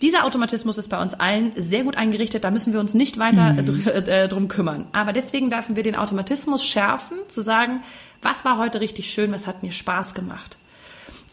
Dieser 0.01 0.23
Automatismus 0.23 0.77
ist 0.77 0.87
bei 0.87 1.01
uns 1.01 1.15
allen 1.15 1.51
sehr 1.57 1.83
gut 1.83 1.97
eingerichtet, 1.97 2.45
da 2.45 2.49
müssen 2.49 2.71
wir 2.71 2.79
uns 2.79 2.93
nicht 2.93 3.19
weiter 3.19 3.51
mhm. 3.51 3.65
dr 3.65 4.07
äh, 4.07 4.29
drum 4.29 4.47
kümmern. 4.47 4.87
Aber 4.93 5.11
deswegen 5.11 5.49
dürfen 5.49 5.75
wir 5.75 5.83
den 5.83 5.97
Automatismus 5.97 6.63
schärfen, 6.63 7.17
zu 7.27 7.41
sagen, 7.41 7.83
was 8.21 8.45
war 8.45 8.57
heute 8.57 8.79
richtig 8.79 9.11
schön, 9.11 9.33
was 9.33 9.47
hat 9.47 9.63
mir 9.63 9.73
Spaß 9.73 10.13
gemacht. 10.13 10.55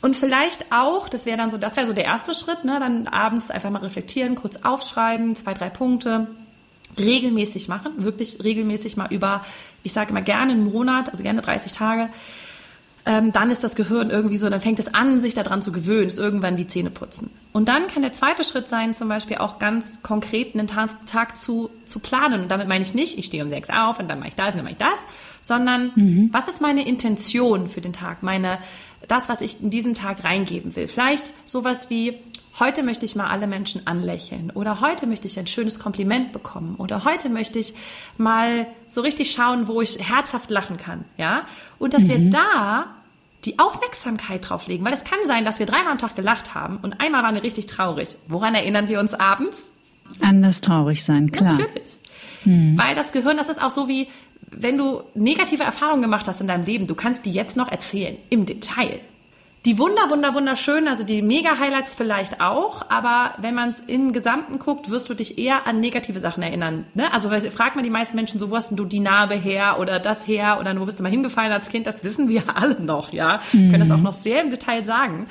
Und 0.03 0.16
vielleicht 0.16 0.73
auch, 0.73 1.09
das 1.09 1.25
wäre 1.25 1.37
dann 1.37 1.53
so, 1.53 1.57
das 1.57 1.77
wäre 1.77 1.87
so 1.87 1.92
der 1.92 2.05
erste 2.05 2.35
Schritt, 2.35 2.64
ne, 2.64 2.81
dann 2.81 3.07
abends 3.07 3.53
einfach 3.53 3.71
mal 3.71 3.79
reflektieren, 3.79 4.35
kurz 4.35 4.57
aufschreiben, 4.57 5.37
zwei, 5.37 5.55
drei 5.55 5.71
Punkte, 5.71 6.27
regelmäßig 6.99 7.69
machen, 7.69 7.92
wirklich 7.99 8.42
regelmäßig 8.42 8.97
mal 8.97 9.07
über, 9.12 9.45
ich 9.85 9.92
sage 9.92 10.11
immer 10.11 10.23
gerne 10.23 10.51
einen 10.51 10.64
Monat, 10.64 11.11
also 11.11 11.23
gerne 11.23 11.42
30 11.42 11.71
Tage, 11.71 12.09
ähm, 13.07 13.33
dann 13.33 13.51
ist 13.51 13.62
das 13.62 13.75
Gehirn 13.75 14.09
irgendwie 14.09 14.38
so, 14.38 14.49
dann 14.49 14.62
fängt 14.62 14.79
es 14.79 14.95
an, 14.95 15.21
sich 15.21 15.35
daran 15.35 15.61
zu 15.61 15.73
gewöhnen, 15.73 16.09
ist 16.09 16.19
irgendwann 16.19 16.57
wie 16.57 16.67
Zähne 16.67 16.90
putzen. 16.90 17.31
Und 17.53 17.69
dann 17.69 17.87
kann 17.87 18.03
der 18.03 18.12
zweite 18.12 18.45
Schritt 18.45 18.67
sein, 18.67 18.95
zum 18.95 19.09
Beispiel 19.09 19.37
auch 19.38 19.59
ganz 19.59 20.03
konkret 20.03 20.55
einen 20.55 20.67
Tag, 20.67 21.05
Tag 21.07 21.37
zu, 21.37 21.71
zu 21.85 21.99
planen. 21.99 22.43
Und 22.43 22.51
damit 22.51 22.67
meine 22.67 22.83
ich 22.83 22.95
nicht, 22.95 23.19
ich 23.19 23.27
stehe 23.27 23.45
um 23.45 23.51
sechs 23.51 23.69
auf 23.69 23.99
und 23.99 24.09
dann 24.09 24.21
mache 24.21 24.29
ich 24.29 24.37
das 24.37 24.55
und 24.55 24.57
dann 24.57 24.64
mache 24.64 24.73
ich 24.73 24.79
das, 24.79 25.05
sondern 25.43 25.93
mhm. 25.95 26.31
was 26.33 26.49
ist 26.49 26.62
meine 26.62 26.87
Intention 26.87 27.69
für 27.69 27.83
den 27.83 27.93
Tag, 27.93 28.23
meine, 28.23 28.59
das, 29.07 29.29
was 29.29 29.43
ich 29.43 29.62
in 29.62 29.69
diesen 29.69 29.95
Tag 29.95 30.25
reingeben 30.25 30.75
will. 30.75 30.88
Vielleicht 30.88 31.35
sowas 31.47 31.90
wie, 31.90 32.19
heute 32.59 32.83
möchte 32.83 33.05
ich 33.05 33.17
mal 33.17 33.29
alle 33.29 33.47
Menschen 33.47 33.87
anlächeln 33.87 34.51
oder 34.51 34.81
heute 34.81 35.07
möchte 35.07 35.27
ich 35.27 35.38
ein 35.38 35.47
schönes 35.47 35.79
Kompliment 35.79 36.33
bekommen 36.33 36.77
oder 36.79 37.05
heute 37.05 37.29
möchte 37.29 37.59
ich 37.59 37.75
mal 38.17 38.67
so 38.88 39.01
richtig 39.01 39.33
schauen, 39.33 39.69
wo 39.69 39.81
ich 39.81 39.99
herzhaft 39.99 40.51
lachen 40.51 40.77
kann, 40.77 41.05
ja? 41.17 41.47
Und 41.79 41.95
dass 41.95 42.05
mhm. 42.05 42.09
wir 42.09 42.31
da 42.31 42.87
die 43.45 43.59
Aufmerksamkeit 43.59 44.49
drauf 44.49 44.67
legen, 44.67 44.85
weil 44.85 44.93
es 44.93 45.05
kann 45.05 45.19
sein, 45.27 45.45
dass 45.45 45.59
wir 45.59 45.67
dreimal 45.67 45.93
am 45.93 45.99
Tag 45.99 46.17
gelacht 46.17 46.55
haben 46.55 46.79
und 46.79 47.01
einmal 47.01 47.23
waren 47.23 47.35
wir 47.35 47.43
richtig 47.43 47.67
traurig. 47.67 48.17
Woran 48.29 48.55
erinnern 48.55 48.88
wir 48.88 49.01
uns 49.01 49.14
abends? 49.14 49.71
An 50.21 50.43
das 50.43 50.61
traurig 50.61 51.05
sein, 51.05 51.31
klar. 51.31 51.53
Natürlich. 51.53 51.99
Mhm. 52.45 52.79
Weil 52.79 52.95
das 52.95 53.12
Gehirn, 53.12 53.37
das 53.37 53.49
ist 53.49 53.62
auch 53.62 53.71
so 53.71 53.88
wie, 53.88 54.09
wenn 54.51 54.79
du 54.79 55.03
negative 55.14 55.62
Erfahrungen 55.62 56.03
gemacht 56.03 56.29
hast 56.29 56.40
in 56.40 56.47
deinem 56.47 56.64
Leben, 56.64 56.87
du 56.87 56.95
kannst 56.95 57.27
die 57.27 57.33
jetzt 57.33 57.57
noch 57.57 57.69
erzählen, 57.69 58.17
im 58.31 58.47
Detail. 58.47 59.01
Die 59.66 59.79
Wunder, 59.79 60.11
Wunder, 60.11 60.35
wunderschön, 60.35 60.88
also 60.88 61.05
die 61.05 61.22
Mega-Highlights 61.22 61.94
vielleicht 61.94 62.42
auch, 62.42 62.90
aber 62.90 63.33
wenn 63.38 63.55
man 63.55 63.70
es 63.70 63.81
im 63.81 64.12
Gesamten 64.12 64.59
guckt, 64.59 64.90
wirst 64.90 65.09
du 65.09 65.14
dich 65.14 65.38
eher 65.38 65.66
an 65.66 65.81
negative 65.81 66.20
Sachen 66.20 66.42
erinnern. 66.42 66.85
Ne? 66.92 67.11
Also 67.14 67.31
fragt 67.31 67.74
man 67.74 67.83
die 67.83 67.90
meisten 67.90 68.14
Menschen 68.14 68.38
so, 68.38 68.50
wo 68.50 68.57
hast 68.57 68.68
denn 68.68 68.77
du 68.77 68.85
die 68.85 69.00
Narbe 69.00 69.35
her 69.35 69.79
oder 69.81 70.00
das 70.00 70.29
her 70.29 70.59
oder 70.61 70.79
wo 70.79 70.85
bist 70.85 70.98
du 70.98 71.03
mal 71.03 71.09
hingefallen 71.09 71.50
als 71.50 71.70
Kind? 71.70 71.87
Das 71.87 72.05
wissen 72.05 72.29
wir 72.29 72.42
alle 72.55 72.79
noch, 72.79 73.14
ja. 73.14 73.40
Mhm. 73.53 73.70
Können 73.70 73.81
das 73.81 73.90
auch 73.90 74.03
noch 74.03 74.12
sehr 74.12 74.42
im 74.42 74.50
Detail 74.50 74.85
sagen. 74.85 75.29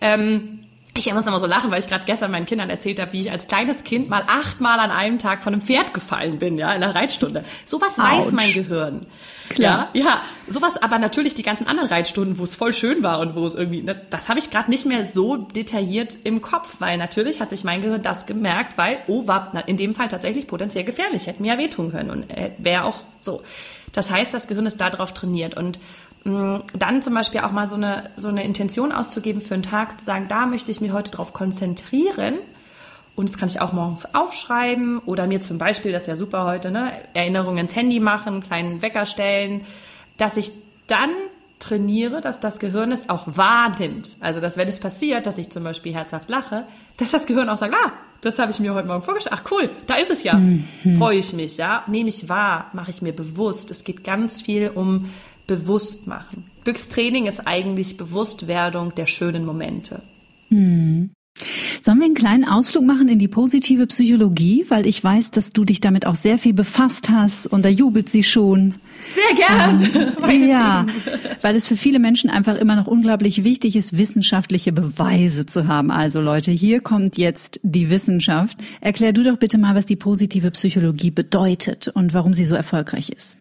Ähm, 0.00 0.65
ich 0.96 1.12
muss 1.12 1.26
immer 1.26 1.38
so 1.38 1.46
lachen, 1.46 1.70
weil 1.70 1.80
ich 1.80 1.88
gerade 1.88 2.04
gestern 2.04 2.30
meinen 2.30 2.46
Kindern 2.46 2.70
erzählt 2.70 3.00
habe, 3.00 3.12
wie 3.12 3.20
ich 3.20 3.30
als 3.30 3.46
kleines 3.46 3.84
Kind 3.84 4.08
mal 4.08 4.24
achtmal 4.26 4.78
an 4.80 4.90
einem 4.90 5.18
Tag 5.18 5.42
von 5.42 5.52
einem 5.52 5.62
Pferd 5.62 5.94
gefallen 5.94 6.38
bin, 6.38 6.58
ja, 6.58 6.72
in 6.72 6.80
der 6.80 6.94
Reitstunde. 6.94 7.44
Sowas 7.64 7.98
weiß 7.98 8.32
mein 8.32 8.52
Gehirn. 8.52 9.06
Klar. 9.48 9.90
Ja, 9.92 10.02
ja, 10.02 10.22
sowas, 10.48 10.82
aber 10.82 10.98
natürlich 10.98 11.34
die 11.34 11.42
ganzen 11.42 11.68
anderen 11.68 11.88
Reitstunden, 11.88 12.38
wo 12.38 12.44
es 12.44 12.54
voll 12.54 12.72
schön 12.72 13.02
war 13.02 13.20
und 13.20 13.36
wo 13.36 13.46
es 13.46 13.54
irgendwie, 13.54 13.82
ne, 13.82 14.00
das 14.10 14.28
habe 14.28 14.38
ich 14.38 14.50
gerade 14.50 14.70
nicht 14.70 14.86
mehr 14.86 15.04
so 15.04 15.36
detailliert 15.36 16.16
im 16.24 16.42
Kopf, 16.42 16.76
weil 16.80 16.98
natürlich 16.98 17.40
hat 17.40 17.50
sich 17.50 17.62
mein 17.62 17.80
Gehirn 17.80 18.02
das 18.02 18.26
gemerkt, 18.26 18.76
weil, 18.76 18.98
oh, 19.06 19.26
war 19.26 19.52
in 19.66 19.76
dem 19.76 19.94
Fall 19.94 20.08
tatsächlich 20.08 20.46
potenziell 20.46 20.84
gefährlich, 20.84 21.26
hätte 21.26 21.42
mir 21.42 21.54
ja 21.54 21.58
wehtun 21.58 21.92
können 21.92 22.10
und 22.10 22.30
äh, 22.30 22.52
wäre 22.58 22.84
auch 22.84 23.02
so. 23.20 23.42
Das 23.92 24.10
heißt, 24.10 24.34
das 24.34 24.46
Gehirn 24.46 24.66
ist 24.66 24.80
darauf 24.80 25.14
trainiert 25.14 25.56
und 25.56 25.78
dann 26.26 27.02
zum 27.02 27.14
Beispiel 27.14 27.40
auch 27.40 27.52
mal 27.52 27.66
so 27.66 27.76
eine, 27.76 28.10
so 28.16 28.28
eine 28.28 28.44
Intention 28.44 28.92
auszugeben 28.92 29.40
für 29.40 29.54
einen 29.54 29.62
Tag, 29.62 30.00
zu 30.00 30.06
sagen, 30.06 30.26
da 30.28 30.46
möchte 30.46 30.70
ich 30.70 30.80
mich 30.80 30.92
heute 30.92 31.10
drauf 31.10 31.32
konzentrieren 31.32 32.38
und 33.14 33.30
das 33.30 33.38
kann 33.38 33.48
ich 33.48 33.60
auch 33.60 33.72
morgens 33.72 34.14
aufschreiben 34.14 34.98
oder 35.00 35.26
mir 35.26 35.40
zum 35.40 35.58
Beispiel, 35.58 35.92
das 35.92 36.02
ist 36.02 36.08
ja 36.08 36.16
super 36.16 36.44
heute, 36.44 36.70
ne, 36.70 36.92
Erinnerungen 37.14 37.58
ins 37.58 37.76
Handy 37.76 38.00
machen, 38.00 38.42
kleinen 38.42 38.82
Wecker 38.82 39.06
stellen, 39.06 39.62
dass 40.16 40.36
ich 40.36 40.52
dann 40.86 41.10
trainiere, 41.58 42.20
dass 42.20 42.40
das 42.40 42.58
Gehirn 42.58 42.92
es 42.92 43.08
auch 43.08 43.24
wahrnimmt. 43.26 44.16
Also, 44.20 44.40
dass 44.40 44.56
wenn 44.56 44.68
es 44.68 44.78
passiert, 44.78 45.26
dass 45.26 45.38
ich 45.38 45.48
zum 45.48 45.64
Beispiel 45.64 45.94
herzhaft 45.94 46.28
lache, 46.28 46.64
dass 46.98 47.10
das 47.10 47.26
Gehirn 47.26 47.48
auch 47.48 47.56
sagt, 47.56 47.74
ah, 47.74 47.92
das 48.20 48.38
habe 48.38 48.50
ich 48.50 48.60
mir 48.60 48.74
heute 48.74 48.88
Morgen 48.88 49.02
vorgestellt. 49.02 49.36
Ach 49.38 49.50
cool, 49.50 49.70
da 49.86 49.94
ist 49.94 50.10
es 50.10 50.22
ja. 50.22 50.34
Mhm. 50.34 50.66
Freue 50.98 51.18
ich 51.18 51.32
mich, 51.32 51.56
ja. 51.56 51.84
Nehme 51.86 52.08
ich 52.08 52.28
wahr, 52.28 52.70
mache 52.72 52.90
ich 52.90 53.00
mir 53.00 53.14
bewusst. 53.14 53.70
Es 53.70 53.84
geht 53.84 54.04
ganz 54.04 54.42
viel 54.42 54.70
um 54.74 55.10
Bewusstmachen. 55.46 56.50
Glückstraining 56.64 57.26
ist 57.26 57.46
eigentlich 57.46 57.96
Bewusstwerdung 57.96 58.94
der 58.94 59.06
schönen 59.06 59.44
Momente. 59.44 60.02
Mhm. 60.50 61.10
Sollen 61.82 61.98
wir 61.98 62.06
einen 62.06 62.14
kleinen 62.14 62.44
Ausflug 62.44 62.84
machen 62.84 63.08
in 63.08 63.18
die 63.18 63.28
positive 63.28 63.86
Psychologie, 63.86 64.64
weil 64.68 64.86
ich 64.86 65.04
weiß, 65.04 65.30
dass 65.30 65.52
du 65.52 65.64
dich 65.64 65.80
damit 65.80 66.06
auch 66.06 66.14
sehr 66.14 66.38
viel 66.38 66.54
befasst 66.54 67.10
hast 67.10 67.46
und 67.46 67.64
da 67.64 67.68
jubelt 67.68 68.08
sie 68.08 68.22
schon. 68.22 68.74
Sehr 69.14 69.46
gern. 69.46 70.16
Ähm, 70.28 70.48
ja, 70.48 70.86
weil 71.42 71.54
es 71.54 71.68
für 71.68 71.76
viele 71.76 71.98
Menschen 71.98 72.30
einfach 72.30 72.56
immer 72.56 72.74
noch 72.74 72.86
unglaublich 72.86 73.44
wichtig 73.44 73.76
ist, 73.76 73.96
wissenschaftliche 73.96 74.72
Beweise 74.72 75.46
zu 75.46 75.68
haben. 75.68 75.90
Also 75.90 76.20
Leute, 76.20 76.50
hier 76.50 76.80
kommt 76.80 77.18
jetzt 77.18 77.60
die 77.62 77.90
Wissenschaft. 77.90 78.58
Erklär 78.80 79.12
du 79.12 79.22
doch 79.22 79.36
bitte 79.36 79.58
mal, 79.58 79.74
was 79.74 79.86
die 79.86 79.96
positive 79.96 80.50
Psychologie 80.50 81.10
bedeutet 81.10 81.88
und 81.88 82.14
warum 82.14 82.32
sie 82.32 82.46
so 82.46 82.54
erfolgreich 82.54 83.10
ist. 83.10 83.38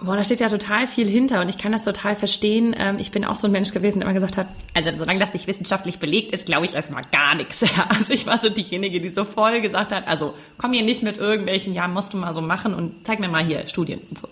Boah, 0.00 0.16
da 0.16 0.22
steht 0.22 0.38
ja 0.38 0.48
total 0.48 0.86
viel 0.86 1.08
hinter 1.08 1.40
und 1.40 1.48
ich 1.48 1.58
kann 1.58 1.72
das 1.72 1.82
total 1.82 2.14
verstehen. 2.14 2.74
Ähm, 2.78 2.98
ich 3.00 3.10
bin 3.10 3.24
auch 3.24 3.34
so 3.34 3.48
ein 3.48 3.52
Mensch 3.52 3.72
gewesen, 3.72 3.98
der 3.98 4.06
immer 4.06 4.14
gesagt 4.14 4.36
hat, 4.36 4.46
also 4.72 4.92
solange 4.96 5.18
das 5.18 5.32
nicht 5.32 5.48
wissenschaftlich 5.48 5.98
belegt 5.98 6.32
ist, 6.32 6.46
glaube 6.46 6.66
ich 6.66 6.74
erstmal 6.74 7.02
gar 7.10 7.34
nichts. 7.34 7.64
Also 7.88 8.12
ich 8.12 8.26
war 8.26 8.38
so 8.38 8.48
diejenige, 8.48 9.00
die 9.00 9.08
so 9.08 9.24
voll 9.24 9.60
gesagt 9.60 9.92
hat, 9.92 10.06
also 10.06 10.34
komm 10.56 10.72
hier 10.72 10.84
nicht 10.84 11.02
mit 11.02 11.18
irgendwelchen, 11.18 11.74
ja, 11.74 11.88
musst 11.88 12.12
du 12.12 12.16
mal 12.16 12.32
so 12.32 12.40
machen 12.40 12.74
und 12.74 13.04
zeig 13.04 13.18
mir 13.18 13.28
mal 13.28 13.44
hier 13.44 13.66
Studien 13.66 14.00
und 14.08 14.18
so. 14.18 14.28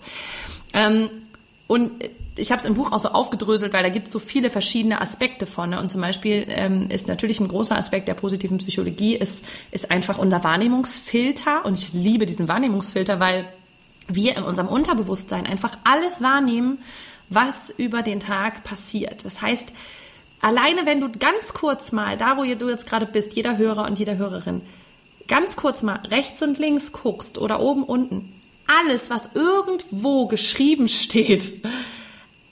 Ähm, 0.73 1.09
und 1.67 1.91
ich 2.37 2.51
habe 2.51 2.61
es 2.61 2.65
im 2.65 2.75
Buch 2.75 2.91
auch 2.93 2.99
so 2.99 3.09
aufgedröselt, 3.09 3.73
weil 3.73 3.83
da 3.83 3.89
gibt 3.89 4.07
es 4.07 4.13
so 4.13 4.19
viele 4.19 4.49
verschiedene 4.49 5.01
Aspekte 5.01 5.45
von. 5.45 5.73
Und 5.73 5.89
zum 5.91 5.99
Beispiel 5.99 6.45
ähm, 6.47 6.89
ist 6.89 7.09
natürlich 7.09 7.41
ein 7.41 7.47
großer 7.47 7.75
Aspekt 7.75 8.07
der 8.07 8.13
positiven 8.13 8.59
Psychologie 8.59 9.15
ist, 9.15 9.43
ist 9.71 9.91
einfach 9.91 10.17
unser 10.17 10.43
Wahrnehmungsfilter. 10.43 11.65
Und 11.65 11.77
ich 11.77 11.91
liebe 11.91 12.25
diesen 12.25 12.47
Wahrnehmungsfilter, 12.47 13.19
weil 13.19 13.45
wir 14.07 14.37
in 14.37 14.43
unserem 14.43 14.67
Unterbewusstsein 14.67 15.45
einfach 15.45 15.77
alles 15.83 16.21
wahrnehmen, 16.21 16.79
was 17.29 17.69
über 17.69 18.03
den 18.03 18.19
Tag 18.19 18.63
passiert. 18.63 19.25
Das 19.25 19.41
heißt, 19.41 19.73
alleine 20.41 20.85
wenn 20.85 21.01
du 21.01 21.09
ganz 21.09 21.53
kurz 21.53 21.91
mal, 21.91 22.17
da 22.17 22.37
wo 22.37 22.43
du 22.43 22.69
jetzt 22.69 22.87
gerade 22.87 23.05
bist, 23.05 23.35
jeder 23.35 23.57
Hörer 23.57 23.85
und 23.85 23.99
jede 23.99 24.17
Hörerin, 24.17 24.61
ganz 25.27 25.55
kurz 25.55 25.83
mal 25.83 25.99
rechts 26.07 26.41
und 26.41 26.57
links 26.57 26.91
guckst 26.91 27.37
oder 27.37 27.59
oben 27.59 27.83
unten, 27.83 28.33
alles, 28.67 29.09
was 29.09 29.31
irgendwo 29.33 30.27
geschrieben 30.27 30.89
steht, 30.89 31.65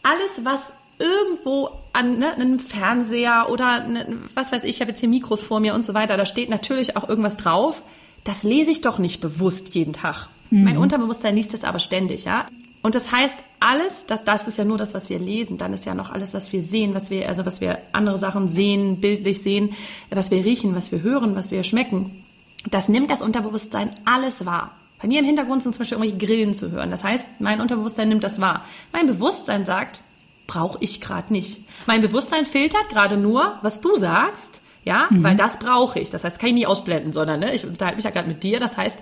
alles, 0.03 0.43
was 0.43 0.73
irgendwo 0.97 1.69
an 1.93 2.19
ne, 2.19 2.33
einem 2.33 2.59
Fernseher 2.59 3.47
oder 3.49 3.85
ne, 3.85 4.19
was 4.33 4.51
weiß 4.51 4.63
ich, 4.63 4.75
ich 4.75 4.81
habe 4.81 4.91
jetzt 4.91 4.99
hier 4.99 5.09
Mikros 5.09 5.41
vor 5.41 5.59
mir 5.59 5.73
und 5.73 5.83
so 5.83 5.93
weiter, 5.93 6.17
da 6.17 6.25
steht 6.25 6.49
natürlich 6.49 6.95
auch 6.95 7.07
irgendwas 7.07 7.37
drauf. 7.37 7.81
Das 8.23 8.43
lese 8.43 8.71
ich 8.71 8.81
doch 8.81 8.97
nicht 8.97 9.21
bewusst 9.21 9.75
jeden 9.75 9.93
Tag. 9.93 10.29
Mhm. 10.49 10.63
Mein 10.63 10.77
Unterbewusstsein 10.77 11.35
liest 11.35 11.53
das 11.53 11.63
aber 11.63 11.79
ständig, 11.79 12.25
ja. 12.25 12.45
Und 12.81 12.93
das 12.93 13.11
heißt, 13.11 13.37
alles, 13.59 14.05
das, 14.05 14.23
das 14.23 14.47
ist 14.47 14.57
ja 14.57 14.63
nur 14.63 14.77
das, 14.77 14.93
was 14.93 15.09
wir 15.09 15.17
lesen, 15.17 15.57
dann 15.57 15.73
ist 15.73 15.85
ja 15.85 15.95
noch 15.95 16.11
alles, 16.11 16.35
was 16.35 16.53
wir 16.53 16.61
sehen, 16.61 16.93
was 16.93 17.09
wir, 17.09 17.27
also 17.27 17.45
was 17.45 17.59
wir 17.59 17.79
andere 17.93 18.19
Sachen 18.19 18.47
sehen, 18.47 19.01
bildlich 19.01 19.41
sehen, 19.41 19.71
was 20.11 20.29
wir 20.29 20.45
riechen, 20.45 20.75
was 20.75 20.91
wir 20.91 21.01
hören, 21.01 21.35
was 21.35 21.49
wir 21.49 21.63
schmecken. 21.63 22.23
Das 22.69 22.87
nimmt 22.87 23.09
das 23.09 23.23
Unterbewusstsein 23.23 23.93
alles 24.05 24.45
wahr. 24.45 24.71
Bei 25.01 25.07
mir 25.07 25.19
im 25.19 25.25
Hintergrund 25.25 25.63
sind 25.63 25.73
zum 25.73 25.79
Beispiel 25.79 25.97
irgendwelche 25.97 26.25
Grillen 26.25 26.53
zu 26.53 26.71
hören. 26.71 26.91
Das 26.91 27.03
heißt, 27.03 27.27
mein 27.39 27.59
Unterbewusstsein 27.59 28.09
nimmt 28.09 28.23
das 28.23 28.39
wahr. 28.39 28.65
Mein 28.93 29.07
Bewusstsein 29.07 29.65
sagt, 29.65 30.01
brauche 30.47 30.77
ich 30.81 31.01
gerade 31.01 31.33
nicht. 31.33 31.61
Mein 31.87 32.01
Bewusstsein 32.01 32.45
filtert 32.45 32.89
gerade 32.89 33.17
nur, 33.17 33.57
was 33.61 33.81
du 33.81 33.95
sagst 33.95 34.61
ja, 34.85 35.07
mhm. 35.09 35.23
weil 35.23 35.35
das 35.35 35.57
brauche 35.57 35.99
ich. 35.99 36.11
Das 36.11 36.23
heißt, 36.23 36.39
kann 36.39 36.49
ich 36.49 36.55
nie 36.55 36.65
ausblenden, 36.67 37.11
sondern 37.11 37.39
ne, 37.39 37.53
ich 37.53 37.65
unterhalte 37.65 37.97
mich 37.97 38.05
ja 38.05 38.11
gerade 38.11 38.27
mit 38.27 38.43
dir. 38.43 38.59
Das 38.59 38.77
heißt, 38.77 39.01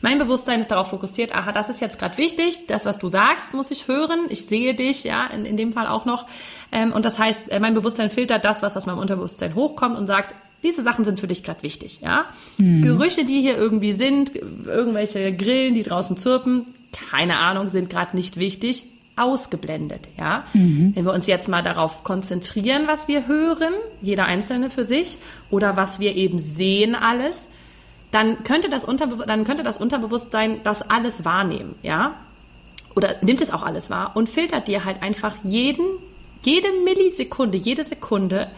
mein 0.00 0.18
Bewusstsein 0.18 0.60
ist 0.60 0.70
darauf 0.70 0.88
fokussiert, 0.90 1.34
aha, 1.34 1.50
das 1.50 1.68
ist 1.68 1.80
jetzt 1.80 1.98
gerade 1.98 2.16
wichtig, 2.16 2.66
das, 2.68 2.86
was 2.86 2.98
du 2.98 3.08
sagst, 3.08 3.52
muss 3.52 3.72
ich 3.72 3.88
hören. 3.88 4.26
Ich 4.28 4.46
sehe 4.46 4.74
dich, 4.74 5.02
ja, 5.02 5.26
in, 5.26 5.44
in 5.44 5.56
dem 5.56 5.72
Fall 5.72 5.88
auch 5.88 6.04
noch. 6.04 6.26
Ähm, 6.70 6.92
und 6.92 7.04
das 7.04 7.18
heißt, 7.18 7.50
äh, 7.50 7.58
mein 7.58 7.74
Bewusstsein 7.74 8.10
filtert 8.10 8.44
das, 8.44 8.62
was 8.62 8.76
aus 8.76 8.86
meinem 8.86 8.98
Unterbewusstsein 8.98 9.56
hochkommt 9.56 9.98
und 9.98 10.06
sagt, 10.06 10.34
diese 10.62 10.82
Sachen 10.82 11.04
sind 11.04 11.20
für 11.20 11.26
dich 11.26 11.42
gerade 11.42 11.62
wichtig, 11.62 12.00
ja. 12.00 12.26
Mhm. 12.56 12.82
Gerüche, 12.82 13.26
die 13.26 13.42
hier 13.42 13.58
irgendwie 13.58 13.92
sind, 13.92 14.34
irgendwelche 14.34 15.34
Grillen, 15.36 15.74
die 15.74 15.82
draußen 15.82 16.16
zirpen, 16.16 16.66
keine 17.10 17.38
Ahnung, 17.38 17.68
sind 17.68 17.90
gerade 17.90 18.16
nicht 18.16 18.38
wichtig 18.38 18.84
ausgeblendet, 19.16 20.08
ja. 20.18 20.44
Mhm. 20.52 20.92
Wenn 20.94 21.04
wir 21.04 21.12
uns 21.12 21.26
jetzt 21.26 21.48
mal 21.48 21.62
darauf 21.62 22.04
konzentrieren, 22.04 22.86
was 22.86 23.08
wir 23.08 23.26
hören, 23.26 23.72
jeder 24.02 24.24
Einzelne 24.24 24.70
für 24.70 24.84
sich, 24.84 25.18
oder 25.50 25.76
was 25.76 26.00
wir 26.00 26.16
eben 26.16 26.38
sehen 26.38 26.94
alles, 26.94 27.48
dann 28.10 28.44
könnte 28.44 28.68
das, 28.68 28.84
Unterbe 28.84 29.24
dann 29.26 29.44
könnte 29.44 29.62
das 29.62 29.78
Unterbewusstsein 29.78 30.60
das 30.62 30.82
alles 30.82 31.24
wahrnehmen, 31.24 31.74
ja. 31.82 32.14
Oder 32.96 33.16
nimmt 33.22 33.40
es 33.40 33.52
auch 33.52 33.62
alles 33.62 33.90
wahr 33.90 34.12
und 34.14 34.28
filtert 34.28 34.68
dir 34.68 34.84
halt 34.84 35.02
einfach 35.02 35.36
jeden, 35.42 35.84
jede 36.42 36.68
Millisekunde, 36.84 37.58
jede 37.58 37.82
Sekunde 37.82 38.50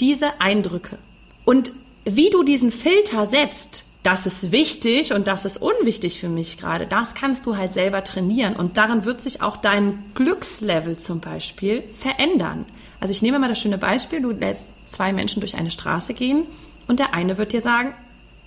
diese 0.00 0.40
Eindrücke. 0.40 0.98
Und 1.44 1.72
wie 2.04 2.30
du 2.30 2.42
diesen 2.42 2.70
Filter 2.70 3.26
setzt, 3.26 3.87
das 4.02 4.26
ist 4.26 4.52
wichtig 4.52 5.12
und 5.12 5.26
das 5.26 5.44
ist 5.44 5.60
unwichtig 5.60 6.20
für 6.20 6.28
mich 6.28 6.58
gerade. 6.58 6.86
Das 6.86 7.14
kannst 7.14 7.46
du 7.46 7.56
halt 7.56 7.72
selber 7.72 8.04
trainieren 8.04 8.54
und 8.54 8.76
daran 8.76 9.04
wird 9.04 9.20
sich 9.20 9.42
auch 9.42 9.56
dein 9.56 10.04
Glückslevel 10.14 10.96
zum 10.96 11.20
Beispiel 11.20 11.82
verändern. 11.98 12.64
Also 13.00 13.12
ich 13.12 13.22
nehme 13.22 13.38
mal 13.38 13.48
das 13.48 13.60
schöne 13.60 13.78
Beispiel, 13.78 14.22
du 14.22 14.30
lässt 14.30 14.68
zwei 14.84 15.12
Menschen 15.12 15.40
durch 15.40 15.56
eine 15.56 15.70
Straße 15.70 16.14
gehen 16.14 16.46
und 16.86 17.00
der 17.00 17.14
eine 17.14 17.38
wird 17.38 17.52
dir 17.52 17.60
sagen, 17.60 17.94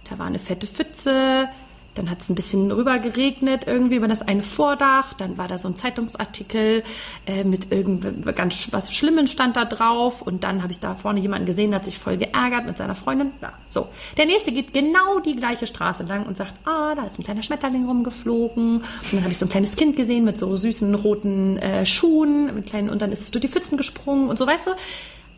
da 0.10 0.18
war 0.20 0.26
eine 0.26 0.40
fette 0.40 0.68
Pfütze, 0.68 1.48
dann 1.95 2.10
hat 2.10 2.21
es 2.21 2.30
ein 2.30 2.36
bisschen 2.36 2.71
rüber 2.71 2.99
geregnet, 2.99 3.63
irgendwie 3.67 3.95
über 3.95 4.08
das 4.08 4.21
eine 4.21 4.43
Vordach. 4.43 5.13
Dann 5.13 5.38
war 5.38 5.47
da 5.47 5.58
so 5.58 5.67
ein 5.67 5.75
Zeitungsartikel 5.75 6.84
äh, 7.25 7.43
mit 7.43 7.71
irgendwas 7.71 8.36
ganz 8.36 8.67
was 8.71 8.93
Schlimmen 8.93 9.27
stand 9.27 9.58
da 9.58 9.65
drauf. 9.65 10.21
Und 10.21 10.43
dann 10.43 10.63
habe 10.63 10.71
ich 10.71 10.80
da 10.80 10.95
vorne 10.95 11.19
jemanden 11.19 11.45
gesehen, 11.45 11.71
der 11.71 11.80
hat 11.80 11.86
sich 11.86 11.99
voll 11.99 12.17
geärgert 12.17 12.65
mit 12.65 12.77
seiner 12.77 12.95
Freundin. 12.95 13.32
Ja, 13.41 13.54
so. 13.69 13.89
Der 14.17 14.25
nächste 14.25 14.51
geht 14.51 14.73
genau 14.73 15.19
die 15.19 15.36
gleiche 15.36 15.67
Straße 15.67 16.04
lang 16.04 16.25
und 16.25 16.38
sagt, 16.38 16.54
ah, 16.65 16.95
da 16.95 17.06
ist 17.06 17.19
ein 17.19 17.23
kleiner 17.23 17.43
Schmetterling 17.43 17.86
rumgeflogen. 17.86 18.77
Und 18.77 18.86
dann 19.12 19.21
habe 19.21 19.32
ich 19.32 19.38
so 19.38 19.45
ein 19.45 19.49
kleines 19.49 19.75
Kind 19.75 19.95
gesehen 19.97 20.23
mit 20.23 20.38
so 20.38 20.56
süßen 20.56 20.95
roten 20.95 21.58
äh, 21.58 21.86
Schuhen, 21.86 22.56
mit 22.56 22.67
kleinen, 22.67 22.89
und 22.89 23.01
dann 23.01 23.12
ist 23.12 23.21
es 23.21 23.32
durch 23.32 23.41
die 23.41 23.47
Pfützen 23.49 23.77
gesprungen 23.77 24.30
und 24.30 24.38
so, 24.38 24.47
weißt 24.47 24.67
du. 24.67 24.71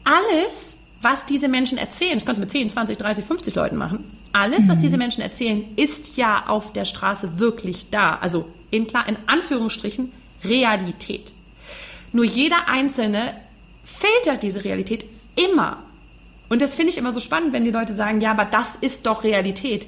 Alles, 0.05 0.77
was 1.03 1.25
diese 1.25 1.47
Menschen 1.47 1.77
erzählen, 1.77 2.13
das 2.15 2.25
kannst 2.25 2.39
du 2.39 2.41
mit 2.41 2.51
10, 2.51 2.69
20, 2.69 2.97
30, 2.97 3.25
50 3.25 3.55
Leuten 3.55 3.75
machen, 3.75 4.03
alles, 4.31 4.67
was 4.67 4.77
mhm. 4.77 4.81
diese 4.81 4.97
Menschen 4.97 5.21
erzählen, 5.21 5.63
ist 5.75 6.17
ja 6.17 6.47
auf 6.47 6.73
der 6.73 6.85
Straße 6.85 7.39
wirklich 7.39 7.89
da. 7.91 8.15
Also 8.15 8.49
in, 8.71 8.87
klar, 8.87 9.07
in 9.07 9.17
Anführungsstrichen 9.27 10.11
Realität. 10.43 11.33
Nur 12.11 12.25
jeder 12.25 12.67
Einzelne 12.67 13.35
filtert 13.83 14.43
diese 14.43 14.63
Realität 14.63 15.05
immer. 15.35 15.83
Und 16.49 16.61
das 16.61 16.75
finde 16.75 16.91
ich 16.91 16.97
immer 16.97 17.11
so 17.11 17.19
spannend, 17.19 17.53
wenn 17.53 17.63
die 17.63 17.71
Leute 17.71 17.93
sagen, 17.93 18.21
ja, 18.21 18.31
aber 18.31 18.45
das 18.45 18.75
ist 18.75 19.05
doch 19.05 19.23
Realität. 19.23 19.87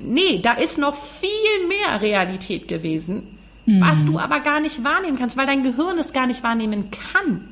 Nee, 0.00 0.40
da 0.42 0.52
ist 0.52 0.78
noch 0.78 0.94
viel 0.94 1.68
mehr 1.68 2.02
Realität 2.02 2.68
gewesen, 2.68 3.38
mhm. 3.66 3.80
was 3.80 4.04
du 4.04 4.18
aber 4.18 4.40
gar 4.40 4.60
nicht 4.60 4.84
wahrnehmen 4.84 5.18
kannst, 5.18 5.36
weil 5.36 5.46
dein 5.46 5.62
Gehirn 5.62 5.98
es 5.98 6.12
gar 6.12 6.26
nicht 6.26 6.42
wahrnehmen 6.42 6.90
kann. 6.90 7.48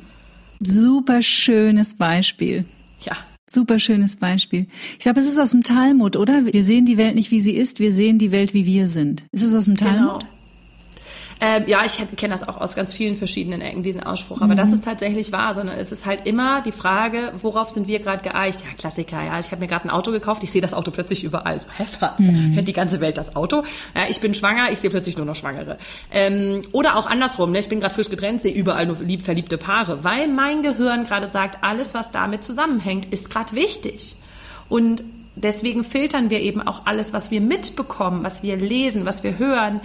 Super 0.61 1.23
schönes 1.23 1.95
Beispiel. 1.95 2.65
Ja. 3.05 3.17
Super 3.47 3.79
schönes 3.79 4.17
Beispiel. 4.17 4.67
Ich 4.95 5.01
glaube, 5.01 5.21
es 5.21 5.27
ist 5.27 5.39
aus 5.39 5.51
dem 5.51 5.63
Talmud, 5.63 6.17
oder? 6.17 6.47
Wir 6.53 6.65
sehen 6.65 6.87
die 6.87 6.97
Welt 6.97 7.15
nicht, 7.15 7.31
wie 7.31 7.43
sie 7.43 7.55
ist, 7.55 7.79
wir 7.79 7.93
sehen 7.93 8.19
die 8.19 8.33
Welt, 8.33 8.55
wie 8.55 8.65
wir 8.65 8.89
sind. 8.89 9.25
Ist 9.33 9.43
es 9.43 9.55
aus 9.55 9.67
dem 9.67 9.77
Talmud? 9.77 10.21
Genau. 10.21 10.34
Ähm, 11.41 11.65
ja, 11.67 11.85
ich 11.85 12.01
kenne 12.17 12.33
das 12.33 12.49
auch 12.49 12.61
aus 12.61 12.75
ganz 12.75 12.93
vielen 12.93 13.17
verschiedenen 13.17 13.61
Ecken, 13.61 13.83
diesen 13.83 14.03
Ausspruch. 14.03 14.41
Aber 14.41 14.53
mhm. 14.53 14.57
das 14.57 14.71
ist 14.71 14.85
tatsächlich 14.85 15.33
wahr, 15.33 15.55
sondern 15.55 15.79
es 15.79 15.93
ist 15.93 16.07
halt 16.07 16.27
immer 16.27 16.63
die 16.63 16.73
Frage, 16.73 17.33
worauf 17.37 17.71
sind 17.71 17.89
wir 17.89 17.99
gerade 17.99 18.23
geeicht? 18.23 18.61
Ja, 18.61 18.75
Klassiker, 18.79 19.23
ja. 19.23 19.39
Ich 19.39 19.51
habe 19.51 19.61
mir 19.61 19.67
gerade 19.67 19.87
ein 19.87 19.91
Auto 19.91 20.11
gekauft, 20.11 20.43
ich 20.45 20.53
sehe 20.53 20.63
das 20.63 20.75
Auto 20.75 20.91
plötzlich 20.91 21.25
überall. 21.25 21.59
So, 21.61 21.69
hä, 21.77 21.85
mhm. 22.19 22.65
die 22.65 22.73
ganze 22.73 23.01
Welt 23.01 23.19
das 23.19 23.37
Auto? 23.37 23.65
Ja, 23.95 24.03
ich 24.09 24.21
bin 24.21 24.35
schwanger, 24.35 24.71
ich 24.73 24.79
sehe 24.79 24.91
plötzlich 24.91 25.17
nur 25.17 25.27
noch 25.27 25.37
Schwangere. 25.37 25.79
Ähm, 26.11 26.63
oder 26.73 26.97
auch 26.97 27.07
andersrum, 27.07 27.53
ne? 27.53 27.59
ich 27.59 27.69
bin 27.69 27.81
gerade 27.81 27.95
frisch 27.95 28.11
getrennt, 28.11 28.43
sehe 28.43 28.55
überall 28.55 28.87
nur 28.87 28.99
lieb 29.01 29.23
verliebte 29.23 29.59
Paare, 29.59 30.05
weil 30.05 30.29
mein 30.29 30.63
Gehirn 30.63 31.05
gerade 31.05 31.27
sagt, 31.27 31.63
alles, 31.63 31.95
was 31.95 32.11
damit 32.11 32.45
zusammenhängt, 32.45 33.07
ist 33.07 33.31
gerade 33.31 33.53
wichtig. 33.55 34.17
Und 34.69 35.03
deswegen 35.35 35.85
filtern 35.85 36.31
wir 36.31 36.41
eben 36.41 36.63
auch 36.63 36.87
alles, 36.87 37.13
was 37.13 37.31
wir 37.31 37.41
mitbekommen, 37.41 38.25
was 38.25 38.43
wir 38.43 38.57
lesen, 38.57 39.05
was 39.05 39.23
wir 39.25 39.39
hören 39.39 39.81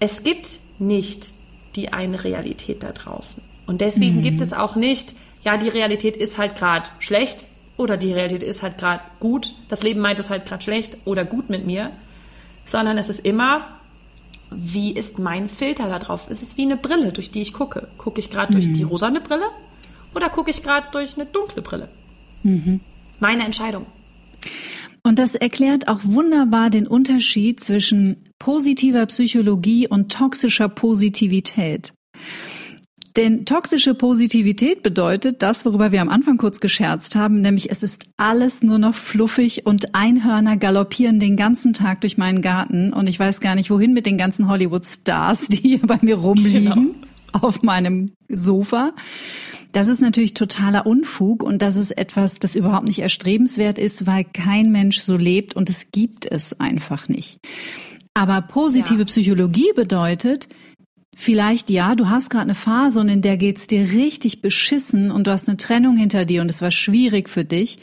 es 0.00 0.22
gibt 0.22 0.60
nicht 0.78 1.32
die 1.76 1.92
eine 1.92 2.24
Realität 2.24 2.82
da 2.82 2.92
draußen. 2.92 3.42
Und 3.66 3.80
deswegen 3.80 4.16
mhm. 4.16 4.22
gibt 4.22 4.40
es 4.40 4.52
auch 4.52 4.76
nicht, 4.76 5.14
ja, 5.44 5.56
die 5.56 5.68
Realität 5.68 6.16
ist 6.16 6.38
halt 6.38 6.56
gerade 6.56 6.90
schlecht 6.98 7.44
oder 7.76 7.96
die 7.96 8.12
Realität 8.12 8.48
ist 8.48 8.62
halt 8.62 8.78
gerade 8.78 9.02
gut. 9.20 9.54
Das 9.68 9.82
Leben 9.82 10.00
meint 10.00 10.18
es 10.18 10.30
halt 10.30 10.46
gerade 10.46 10.62
schlecht 10.62 10.96
oder 11.04 11.24
gut 11.24 11.50
mit 11.50 11.66
mir, 11.66 11.92
sondern 12.64 12.98
es 12.98 13.08
ist 13.08 13.20
immer, 13.20 13.66
wie 14.50 14.92
ist 14.92 15.18
mein 15.18 15.48
Filter 15.48 15.88
da 15.88 15.98
drauf? 15.98 16.26
Es 16.30 16.42
ist 16.42 16.56
wie 16.56 16.62
eine 16.62 16.76
Brille, 16.76 17.12
durch 17.12 17.30
die 17.30 17.42
ich 17.42 17.52
gucke. 17.52 17.88
Gucke 17.98 18.18
ich 18.18 18.30
gerade 18.30 18.52
mhm. 18.52 18.60
durch 18.60 18.72
die 18.72 18.82
rosane 18.82 19.20
Brille 19.20 19.46
oder 20.14 20.30
gucke 20.30 20.50
ich 20.50 20.62
gerade 20.62 20.88
durch 20.92 21.14
eine 21.14 21.26
dunkle 21.26 21.62
Brille? 21.62 21.88
Mhm. 22.42 22.80
Meine 23.20 23.44
Entscheidung. 23.44 23.86
Und 25.08 25.18
das 25.18 25.34
erklärt 25.34 25.88
auch 25.88 26.00
wunderbar 26.02 26.68
den 26.68 26.86
Unterschied 26.86 27.60
zwischen 27.60 28.18
positiver 28.38 29.06
Psychologie 29.06 29.88
und 29.88 30.12
toxischer 30.12 30.68
Positivität. 30.68 31.94
Denn 33.16 33.46
toxische 33.46 33.94
Positivität 33.94 34.82
bedeutet 34.82 35.40
das, 35.40 35.64
worüber 35.64 35.92
wir 35.92 36.02
am 36.02 36.10
Anfang 36.10 36.36
kurz 36.36 36.60
gescherzt 36.60 37.14
haben, 37.14 37.40
nämlich 37.40 37.70
es 37.70 37.82
ist 37.82 38.04
alles 38.18 38.62
nur 38.62 38.78
noch 38.78 38.94
fluffig 38.94 39.64
und 39.64 39.94
Einhörner 39.94 40.58
galoppieren 40.58 41.20
den 41.20 41.36
ganzen 41.36 41.72
Tag 41.72 42.02
durch 42.02 42.18
meinen 42.18 42.42
Garten 42.42 42.92
und 42.92 43.08
ich 43.08 43.18
weiß 43.18 43.40
gar 43.40 43.54
nicht, 43.54 43.70
wohin 43.70 43.94
mit 43.94 44.04
den 44.04 44.18
ganzen 44.18 44.50
Hollywood-Stars, 44.50 45.48
die 45.48 45.56
hier 45.56 45.86
bei 45.86 45.98
mir 46.02 46.16
rumliegen 46.16 46.64
genau. 46.74 46.94
auf 47.32 47.62
meinem 47.62 48.12
Sofa. 48.28 48.92
Das 49.72 49.88
ist 49.88 50.00
natürlich 50.00 50.34
totaler 50.34 50.86
Unfug 50.86 51.42
und 51.42 51.60
das 51.60 51.76
ist 51.76 51.92
etwas, 51.92 52.36
das 52.36 52.56
überhaupt 52.56 52.86
nicht 52.86 53.00
erstrebenswert 53.00 53.78
ist, 53.78 54.06
weil 54.06 54.24
kein 54.24 54.72
Mensch 54.72 55.00
so 55.00 55.16
lebt 55.16 55.54
und 55.54 55.68
es 55.68 55.90
gibt 55.92 56.24
es 56.26 56.58
einfach 56.58 57.08
nicht. 57.08 57.38
Aber 58.14 58.40
positive 58.42 59.00
ja. 59.00 59.04
Psychologie 59.04 59.72
bedeutet, 59.74 60.48
Vielleicht 61.20 61.68
ja, 61.68 61.96
du 61.96 62.08
hast 62.08 62.30
gerade 62.30 62.44
eine 62.44 62.54
Phase 62.54 63.00
und 63.00 63.08
in 63.08 63.22
der 63.22 63.38
geht's 63.38 63.66
dir 63.66 63.90
richtig 63.90 64.40
beschissen 64.40 65.10
und 65.10 65.26
du 65.26 65.32
hast 65.32 65.48
eine 65.48 65.56
Trennung 65.56 65.96
hinter 65.96 66.24
dir 66.24 66.42
und 66.42 66.48
es 66.48 66.62
war 66.62 66.70
schwierig 66.70 67.28
für 67.28 67.44
dich. 67.44 67.80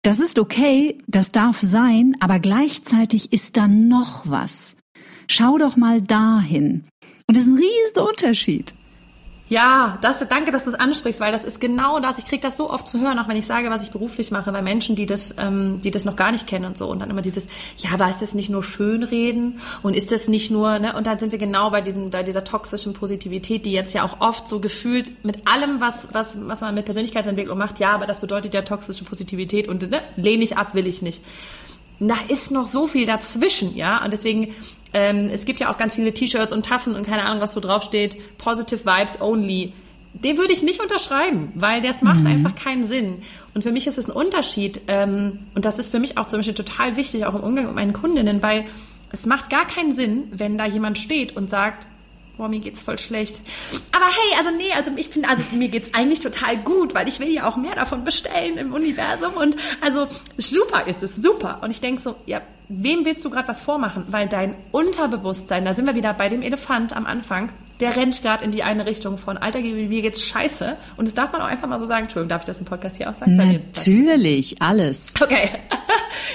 Das 0.00 0.20
ist 0.20 0.38
okay, 0.38 0.96
das 1.06 1.32
darf 1.32 1.60
sein, 1.60 2.16
aber 2.18 2.38
gleichzeitig 2.38 3.34
ist 3.34 3.58
da 3.58 3.68
noch 3.68 4.22
was. 4.30 4.76
Schau 5.28 5.58
doch 5.58 5.76
mal 5.76 6.00
dahin. 6.00 6.86
Und 7.26 7.36
das 7.36 7.44
ist 7.44 7.50
ein 7.50 7.58
riesiger 7.58 8.08
Unterschied. 8.08 8.74
Ja, 9.50 9.98
das, 10.00 10.24
danke, 10.28 10.52
dass 10.52 10.62
du 10.62 10.70
es 10.70 10.76
ansprichst, 10.76 11.18
weil 11.18 11.32
das 11.32 11.44
ist 11.44 11.60
genau 11.60 11.98
das. 11.98 12.18
Ich 12.18 12.24
kriege 12.24 12.40
das 12.40 12.56
so 12.56 12.70
oft 12.70 12.86
zu 12.86 13.00
hören, 13.00 13.18
auch 13.18 13.26
wenn 13.26 13.36
ich 13.36 13.46
sage, 13.46 13.68
was 13.68 13.82
ich 13.82 13.90
beruflich 13.90 14.30
mache, 14.30 14.52
bei 14.52 14.62
Menschen, 14.62 14.94
die 14.94 15.06
das, 15.06 15.34
ähm, 15.38 15.80
die 15.82 15.90
das 15.90 16.04
noch 16.04 16.14
gar 16.14 16.30
nicht 16.30 16.46
kennen 16.46 16.66
und 16.66 16.78
so. 16.78 16.88
Und 16.88 17.00
dann 17.00 17.10
immer 17.10 17.20
dieses, 17.20 17.46
ja, 17.78 17.90
aber 17.92 18.08
ist 18.08 18.22
das 18.22 18.32
nicht 18.32 18.48
nur 18.48 18.62
Schönreden 18.62 19.60
und 19.82 19.94
ist 19.94 20.12
das 20.12 20.28
nicht 20.28 20.52
nur, 20.52 20.78
ne? 20.78 20.94
Und 20.94 21.08
dann 21.08 21.18
sind 21.18 21.32
wir 21.32 21.38
genau 21.40 21.68
bei 21.70 21.80
diesem, 21.80 22.10
bei 22.10 22.22
dieser 22.22 22.44
toxischen 22.44 22.94
Positivität, 22.94 23.66
die 23.66 23.72
jetzt 23.72 23.92
ja 23.92 24.04
auch 24.04 24.20
oft 24.20 24.48
so 24.48 24.60
gefühlt 24.60 25.24
mit 25.24 25.48
allem, 25.48 25.80
was, 25.80 26.14
was, 26.14 26.38
was 26.46 26.60
man 26.60 26.72
mit 26.76 26.84
Persönlichkeitsentwicklung 26.84 27.58
macht, 27.58 27.80
ja, 27.80 27.90
aber 27.90 28.06
das 28.06 28.20
bedeutet 28.20 28.54
ja 28.54 28.62
toxische 28.62 29.02
Positivität 29.02 29.66
und 29.66 29.90
ne, 29.90 30.00
lehne 30.14 30.44
ich 30.44 30.56
ab, 30.58 30.76
will 30.76 30.86
ich 30.86 31.02
nicht. 31.02 31.24
Da 32.00 32.16
ist 32.28 32.50
noch 32.50 32.66
so 32.66 32.86
viel 32.86 33.06
dazwischen, 33.06 33.76
ja. 33.76 34.02
Und 34.02 34.12
deswegen 34.12 34.54
ähm, 34.92 35.30
es 35.32 35.44
gibt 35.44 35.60
ja 35.60 35.72
auch 35.72 35.78
ganz 35.78 35.94
viele 35.94 36.12
T-Shirts 36.12 36.52
und 36.52 36.66
Tassen 36.66 36.94
und 36.94 37.06
keine 37.06 37.24
Ahnung, 37.24 37.40
was 37.40 37.52
so 37.52 37.60
draufsteht. 37.60 38.16
Positive 38.38 38.84
Vibes 38.84 39.20
only. 39.20 39.72
Den 40.12 40.38
würde 40.38 40.52
ich 40.52 40.62
nicht 40.64 40.80
unterschreiben, 40.82 41.52
weil 41.54 41.80
das 41.80 42.02
macht 42.02 42.20
mhm. 42.20 42.26
einfach 42.26 42.56
keinen 42.56 42.84
Sinn. 42.84 43.22
Und 43.54 43.62
für 43.62 43.70
mich 43.70 43.86
ist 43.86 43.96
es 43.96 44.08
ein 44.08 44.12
Unterschied. 44.12 44.80
Ähm, 44.88 45.40
und 45.54 45.64
das 45.64 45.78
ist 45.78 45.90
für 45.90 46.00
mich 46.00 46.18
auch 46.18 46.26
zum 46.26 46.40
Beispiel 46.40 46.54
total 46.54 46.96
wichtig, 46.96 47.26
auch 47.26 47.34
im 47.34 47.42
Umgang 47.42 47.66
mit 47.66 47.74
meinen 47.76 47.92
Kundinnen, 47.92 48.42
weil 48.42 48.66
es 49.12 49.26
macht 49.26 49.50
gar 49.50 49.66
keinen 49.66 49.92
Sinn, 49.92 50.24
wenn 50.32 50.58
da 50.58 50.66
jemand 50.66 50.98
steht 50.98 51.36
und 51.36 51.48
sagt, 51.48 51.86
boah, 52.40 52.48
mir 52.48 52.60
geht's 52.60 52.82
voll 52.82 52.98
schlecht. 52.98 53.42
Aber 53.92 54.06
hey, 54.06 54.38
also 54.38 54.50
nee, 54.56 54.72
also 54.74 54.90
ich 54.96 55.10
bin, 55.10 55.26
also 55.26 55.42
mir 55.54 55.68
geht's 55.68 55.92
eigentlich 55.92 56.20
total 56.20 56.56
gut, 56.56 56.94
weil 56.94 57.06
ich 57.06 57.20
will 57.20 57.28
ja 57.28 57.46
auch 57.46 57.58
mehr 57.58 57.74
davon 57.74 58.02
bestellen 58.02 58.56
im 58.56 58.72
Universum 58.72 59.34
und 59.34 59.56
also 59.82 60.06
super 60.38 60.86
ist 60.86 61.02
es, 61.02 61.16
super. 61.16 61.58
Und 61.60 61.70
ich 61.70 61.82
denke 61.82 62.00
so, 62.00 62.16
ja, 62.24 62.40
wem 62.70 63.04
willst 63.04 63.22
du 63.26 63.30
gerade 63.30 63.46
was 63.46 63.60
vormachen? 63.60 64.06
Weil 64.08 64.26
dein 64.26 64.54
Unterbewusstsein, 64.72 65.66
da 65.66 65.74
sind 65.74 65.84
wir 65.84 65.94
wieder 65.94 66.14
bei 66.14 66.30
dem 66.30 66.40
Elefant 66.40 66.96
am 66.96 67.04
Anfang, 67.04 67.52
der 67.80 67.96
rennt 67.96 68.20
gerade 68.22 68.44
in 68.44 68.52
die 68.52 68.62
eine 68.62 68.86
Richtung 68.86 69.18
von, 69.18 69.38
Alter, 69.38 69.60
mir 69.60 70.02
geht's 70.02 70.22
scheiße. 70.22 70.76
Und 70.96 71.06
das 71.06 71.14
darf 71.14 71.32
man 71.32 71.40
auch 71.40 71.46
einfach 71.46 71.66
mal 71.66 71.78
so 71.78 71.86
sagen. 71.86 72.04
Entschuldigung, 72.04 72.28
darf 72.28 72.42
ich 72.42 72.46
das 72.46 72.58
im 72.58 72.66
Podcast 72.66 72.96
hier 72.96 73.10
auch 73.10 73.14
sagen? 73.14 73.36
Natürlich, 73.36 74.60
alles. 74.60 75.14
Okay. 75.20 75.48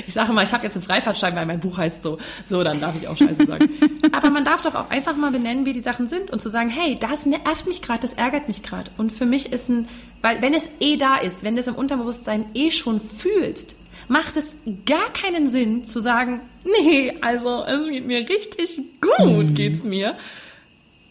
Ich 0.07 0.13
sage 0.13 0.33
mal, 0.33 0.43
ich 0.43 0.53
habe 0.53 0.63
jetzt 0.63 0.75
einen 0.75 0.83
Freifahrtschein, 0.83 1.35
weil 1.35 1.45
mein 1.45 1.59
Buch 1.59 1.77
heißt 1.77 2.03
so. 2.03 2.17
So, 2.45 2.63
dann 2.63 2.79
darf 2.81 2.95
ich 2.99 3.07
auch 3.07 3.15
scheiße 3.15 3.45
sagen. 3.45 3.69
Aber 4.11 4.29
man 4.29 4.43
darf 4.43 4.61
doch 4.61 4.75
auch 4.75 4.89
einfach 4.89 5.15
mal 5.15 5.31
benennen, 5.31 5.65
wie 5.65 5.73
die 5.73 5.79
Sachen 5.79 6.07
sind 6.07 6.31
und 6.31 6.41
zu 6.41 6.49
sagen, 6.49 6.69
hey, 6.69 6.97
das 6.99 7.25
nervt 7.25 7.67
mich 7.67 7.81
gerade, 7.81 7.99
das 7.99 8.13
ärgert 8.13 8.47
mich 8.47 8.63
gerade. 8.63 8.91
Und 8.97 9.11
für 9.11 9.25
mich 9.25 9.51
ist 9.51 9.69
ein, 9.69 9.87
weil 10.21 10.41
wenn 10.41 10.53
es 10.53 10.69
eh 10.79 10.97
da 10.97 11.17
ist, 11.17 11.43
wenn 11.43 11.55
du 11.55 11.59
es 11.59 11.67
im 11.67 11.75
Unterbewusstsein 11.75 12.45
eh 12.53 12.71
schon 12.71 12.99
fühlst, 12.99 13.75
macht 14.07 14.37
es 14.37 14.55
gar 14.85 15.11
keinen 15.13 15.47
Sinn 15.47 15.85
zu 15.85 15.99
sagen, 15.99 16.41
nee, 16.63 17.13
also 17.21 17.63
es 17.63 17.87
geht 17.89 18.05
mir 18.05 18.27
richtig 18.27 18.79
gut, 19.01 19.49
mhm. 19.49 19.53
geht's 19.53 19.83
mir. 19.83 20.15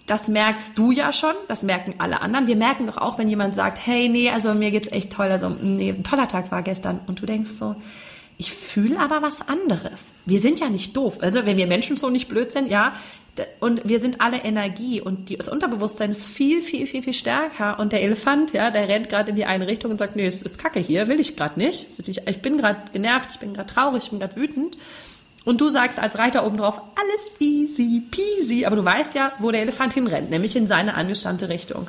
Das 0.06 0.28
merkst 0.28 0.76
du 0.76 0.90
ja 0.90 1.12
schon, 1.12 1.34
das 1.48 1.62
merken 1.62 1.94
alle 1.98 2.20
anderen. 2.20 2.46
Wir 2.46 2.56
merken 2.56 2.86
doch 2.86 2.98
auch, 2.98 3.18
wenn 3.18 3.28
jemand 3.28 3.54
sagt, 3.54 3.78
hey, 3.84 4.08
nee, 4.08 4.30
also 4.30 4.52
mir 4.52 4.70
geht's 4.70 4.92
echt 4.92 5.12
toll, 5.12 5.26
also 5.26 5.48
nee, 5.48 5.90
ein 5.90 6.04
toller 6.04 6.28
Tag 6.28 6.50
war 6.50 6.62
gestern. 6.62 7.00
Und 7.06 7.22
du 7.22 7.26
denkst 7.26 7.50
so, 7.50 7.74
ich 8.36 8.52
fühle 8.52 8.98
aber 8.98 9.22
was 9.22 9.48
anderes. 9.48 10.12
Wir 10.26 10.40
sind 10.40 10.60
ja 10.60 10.68
nicht 10.68 10.96
doof. 10.96 11.18
Also 11.20 11.46
wenn 11.46 11.56
wir 11.56 11.66
Menschen 11.66 11.96
so 11.96 12.10
nicht 12.10 12.28
blöd 12.28 12.50
sind, 12.50 12.70
ja, 12.70 12.94
und 13.58 13.88
wir 13.88 13.98
sind 13.98 14.20
alle 14.20 14.38
Energie 14.44 15.00
und 15.00 15.36
das 15.36 15.48
Unterbewusstsein 15.48 16.10
ist 16.10 16.24
viel, 16.24 16.62
viel, 16.62 16.86
viel, 16.86 17.02
viel 17.02 17.12
stärker. 17.12 17.80
Und 17.80 17.92
der 17.92 18.02
Elefant, 18.02 18.52
ja, 18.52 18.70
der 18.70 18.88
rennt 18.88 19.08
gerade 19.08 19.30
in 19.30 19.36
die 19.36 19.44
eine 19.44 19.66
Richtung 19.66 19.90
und 19.90 19.98
sagt, 19.98 20.14
nee, 20.14 20.26
es 20.26 20.40
ist 20.40 20.58
Kacke 20.58 20.78
hier, 20.78 21.08
will 21.08 21.18
ich 21.18 21.36
gerade 21.36 21.58
nicht. 21.58 21.86
Ich 22.06 22.42
bin 22.42 22.58
gerade 22.58 22.80
genervt, 22.92 23.32
ich 23.32 23.38
bin 23.40 23.54
gerade 23.54 23.72
traurig, 23.72 24.04
ich 24.04 24.10
bin 24.10 24.20
gerade 24.20 24.36
wütend. 24.36 24.78
Und 25.44 25.60
du 25.60 25.68
sagst 25.68 25.98
als 25.98 26.18
Reiter 26.18 26.46
oben 26.46 26.56
drauf, 26.56 26.80
alles 26.96 27.32
easy 27.38 28.02
peasy. 28.10 28.64
Aber 28.64 28.76
du 28.76 28.84
weißt 28.84 29.14
ja, 29.14 29.32
wo 29.38 29.50
der 29.50 29.60
Elefant 29.60 29.92
hinrennt, 29.92 30.30
nämlich 30.30 30.56
in 30.56 30.66
seine 30.66 30.94
angestammte 30.94 31.48
Richtung. 31.48 31.88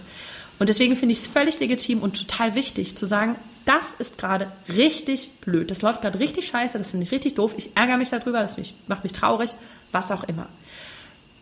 Und 0.60 0.70
deswegen 0.70 0.96
finde 0.96 1.14
ich 1.14 1.20
es 1.20 1.28
völlig 1.28 1.60
legitim 1.60 2.02
und 2.02 2.18
total 2.18 2.56
wichtig 2.56 2.96
zu 2.96 3.06
sagen, 3.06 3.36
das 3.66 3.94
ist 3.94 4.18
gerade 4.18 4.52
richtig 4.74 5.32
blöd. 5.42 5.72
Das 5.72 5.82
läuft 5.82 6.02
gerade 6.02 6.20
richtig 6.20 6.48
scheiße, 6.48 6.78
das 6.78 6.92
finde 6.92 7.06
ich 7.06 7.12
richtig 7.12 7.36
doof. 7.36 7.56
Ich 7.58 7.76
ärgere 7.76 7.98
mich 7.98 8.10
darüber, 8.10 8.42
das 8.42 8.56
macht 8.88 9.04
mich 9.04 9.14
traurig, 9.14 9.52
was 9.92 10.12
auch 10.12 10.24
immer. 10.24 10.48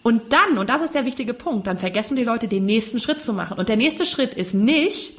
Und 0.03 0.33
dann, 0.33 0.57
und 0.57 0.69
das 0.69 0.81
ist 0.81 0.95
der 0.95 1.05
wichtige 1.05 1.33
Punkt, 1.33 1.67
dann 1.67 1.77
vergessen 1.77 2.15
die 2.15 2.23
Leute, 2.23 2.47
den 2.47 2.65
nächsten 2.65 2.99
Schritt 2.99 3.21
zu 3.21 3.33
machen. 3.33 3.57
Und 3.57 3.69
der 3.69 3.77
nächste 3.77 4.05
Schritt 4.05 4.33
ist 4.33 4.53
nicht, 4.53 5.13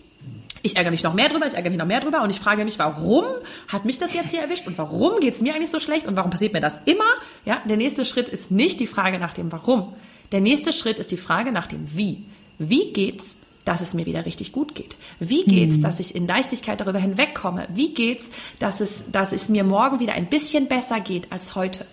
ich 0.65 0.77
ärgere 0.77 0.91
mich 0.91 1.03
noch 1.03 1.13
mehr 1.13 1.29
drüber, 1.29 1.47
ich 1.47 1.53
ärgere 1.53 1.71
mich 1.71 1.79
noch 1.79 1.87
mehr 1.87 2.01
drüber 2.01 2.23
und 2.23 2.31
ich 2.31 2.41
frage 2.41 2.65
mich, 2.65 2.79
warum 2.79 3.25
hat 3.69 3.85
mich 3.85 3.99
das 3.99 4.15
jetzt 4.15 4.31
hier 4.31 4.41
erwischt 4.41 4.67
und 4.67 4.79
warum 4.79 5.21
geht 5.21 5.35
es 5.35 5.43
mir 5.43 5.55
eigentlich 5.55 5.71
so 5.71 5.79
schlecht 5.79 6.07
und 6.07 6.17
warum 6.17 6.31
passiert 6.31 6.55
mir 6.55 6.61
das 6.61 6.81
immer? 6.87 7.05
Ja, 7.45 7.61
der 7.69 7.77
nächste 7.77 8.07
Schritt 8.07 8.31
ist 8.31 8.51
nicht 8.51 8.81
die 8.81 8.87
Frage 8.87 9.19
nach 9.19 9.35
dem 9.35 9.53
Warum. 9.53 9.93
Der 10.33 10.41
nächste 10.41 10.73
Schritt 10.73 10.99
ist 10.99 11.11
die 11.11 11.19
Frage 11.19 11.53
nach 11.53 11.67
dem 11.67 11.95
Wie. 11.95 12.25
Wie 12.59 12.95
geht's, 12.95 13.37
dass 13.67 13.83
es 13.83 13.93
mir 13.93 14.07
wieder 14.07 14.25
richtig 14.25 14.53
gut 14.53 14.75
geht? 14.75 14.97
Wie 15.21 15.45
geht's, 15.45 15.77
mhm. 15.77 15.83
dass 15.83 16.01
ich 16.01 16.15
in 16.15 16.27
Leichtigkeit 16.27 16.81
darüber 16.81 16.99
hinwegkomme? 16.99 17.69
Wie 17.75 17.93
geht's, 17.93 18.31
dass 18.59 18.81
es, 18.81 19.05
dass 19.13 19.33
es 19.33 19.51
mir 19.51 19.65
morgen 19.65 20.01
wieder 20.01 20.15
ein 20.15 20.31
bisschen 20.31 20.67
besser 20.67 21.01
geht 21.01 21.31
als 21.31 21.55
heute? 21.55 21.85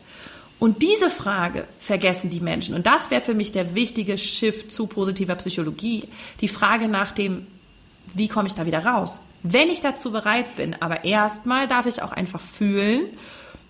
Und 0.60 0.82
diese 0.82 1.10
Frage 1.10 1.66
vergessen 1.80 2.30
die 2.30 2.40
Menschen. 2.40 2.74
Und 2.74 2.86
das 2.86 3.12
wäre 3.12 3.22
für 3.22 3.34
mich 3.34 3.52
der 3.52 3.76
wichtige 3.76 4.18
Shift 4.18 4.72
zu 4.72 4.88
positiver 4.88 5.36
Psychologie. 5.36 6.04
Die 6.40 6.48
Frage 6.48 6.88
nach 6.88 7.12
dem, 7.12 7.48
wie 8.14 8.28
komme 8.28 8.48
ich 8.48 8.54
da 8.54 8.66
wieder 8.66 8.86
raus? 8.86 9.22
Wenn 9.44 9.70
ich 9.70 9.82
dazu 9.82 10.12
bereit 10.12 10.56
bin, 10.56 10.76
aber 10.80 11.06
erstmal 11.06 11.68
darf 11.68 11.86
ich 11.86 12.02
auch 12.02 12.12
einfach 12.12 12.42
fühlen. 12.42 13.06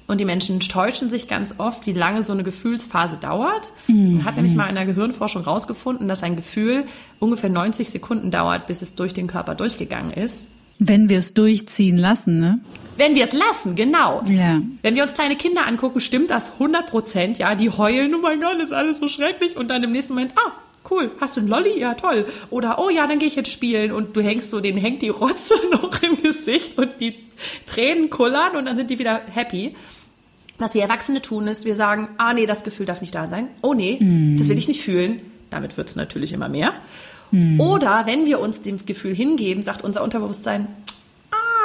Und 0.07 0.17
die 0.17 0.25
Menschen 0.25 0.59
täuschen 0.59 1.09
sich 1.09 1.29
ganz 1.29 1.55
oft, 1.57 1.85
wie 1.85 1.93
lange 1.93 2.23
so 2.23 2.33
eine 2.33 2.43
Gefühlsphase 2.43 3.15
dauert. 3.15 3.71
Mhm. 3.87 4.15
Man 4.17 4.25
hat 4.25 4.35
nämlich 4.35 4.55
mal 4.55 4.67
in 4.67 4.75
der 4.75 4.85
Gehirnforschung 4.85 5.43
rausgefunden, 5.43 6.09
dass 6.09 6.21
ein 6.21 6.35
Gefühl 6.35 6.83
ungefähr 7.19 7.49
90 7.49 7.89
Sekunden 7.89 8.29
dauert, 8.29 8.67
bis 8.67 8.81
es 8.81 8.95
durch 8.95 9.13
den 9.13 9.27
Körper 9.27 9.55
durchgegangen 9.55 10.11
ist. 10.11 10.47
Wenn 10.79 11.07
wir 11.07 11.19
es 11.19 11.33
durchziehen 11.33 11.97
lassen, 11.97 12.39
ne? 12.39 12.59
Wenn 12.97 13.15
wir 13.15 13.23
es 13.23 13.33
lassen, 13.33 13.75
genau. 13.75 14.21
Ja. 14.27 14.61
Wenn 14.81 14.95
wir 14.95 15.03
uns 15.03 15.13
kleine 15.13 15.35
Kinder 15.35 15.65
angucken, 15.65 16.01
stimmt 16.01 16.29
das 16.29 16.53
100 16.53 16.87
Prozent. 16.87 17.37
Ja, 17.37 17.55
die 17.55 17.69
heulen, 17.69 18.13
oh 18.13 18.19
mein 18.21 18.41
Gott, 18.41 18.59
ist 18.59 18.73
alles 18.73 18.99
so 18.99 19.07
schrecklich. 19.07 19.55
Und 19.55 19.69
dann 19.69 19.81
im 19.83 19.91
nächsten 19.91 20.13
Moment, 20.13 20.33
ah, 20.35 20.51
cool, 20.91 21.11
hast 21.19 21.37
du 21.37 21.41
einen 21.41 21.49
Lolli? 21.49 21.79
Ja, 21.79 21.93
toll. 21.95 22.25
Oder, 22.49 22.77
oh 22.79 22.89
ja, 22.89 23.07
dann 23.07 23.17
gehe 23.17 23.27
ich 23.27 23.35
jetzt 23.35 23.51
spielen. 23.51 23.91
Und 23.91 24.15
du 24.15 24.21
hängst 24.21 24.49
so, 24.49 24.59
denen 24.59 24.77
hängt 24.77 25.01
die 25.01 25.09
Rotze 25.09 25.55
noch 25.71 26.01
im 26.03 26.21
Gesicht 26.21 26.77
und 26.77 26.99
die 26.99 27.15
Tränen 27.65 28.09
kullern 28.09 28.55
und 28.55 28.65
dann 28.65 28.77
sind 28.77 28.89
die 28.89 28.99
wieder 28.99 29.21
happy. 29.31 29.75
Was 30.57 30.75
wir 30.75 30.83
Erwachsene 30.83 31.21
tun, 31.21 31.47
ist, 31.47 31.65
wir 31.65 31.73
sagen, 31.73 32.09
ah 32.17 32.33
nee, 32.33 32.45
das 32.45 32.63
Gefühl 32.63 32.85
darf 32.85 33.01
nicht 33.01 33.15
da 33.15 33.25
sein. 33.25 33.47
Oh 33.61 33.73
nee, 33.73 33.97
mm. 33.99 34.37
das 34.37 34.47
will 34.47 34.57
ich 34.57 34.67
nicht 34.67 34.81
fühlen. 34.81 35.21
Damit 35.49 35.75
wird 35.75 35.89
es 35.89 35.95
natürlich 35.95 36.33
immer 36.33 36.49
mehr. 36.49 36.73
Mm. 37.31 37.59
Oder 37.59 38.03
wenn 38.05 38.27
wir 38.27 38.39
uns 38.39 38.61
dem 38.61 38.85
Gefühl 38.85 39.15
hingeben, 39.15 39.63
sagt 39.63 39.83
unser 39.83 40.03
Unterbewusstsein, 40.03 40.67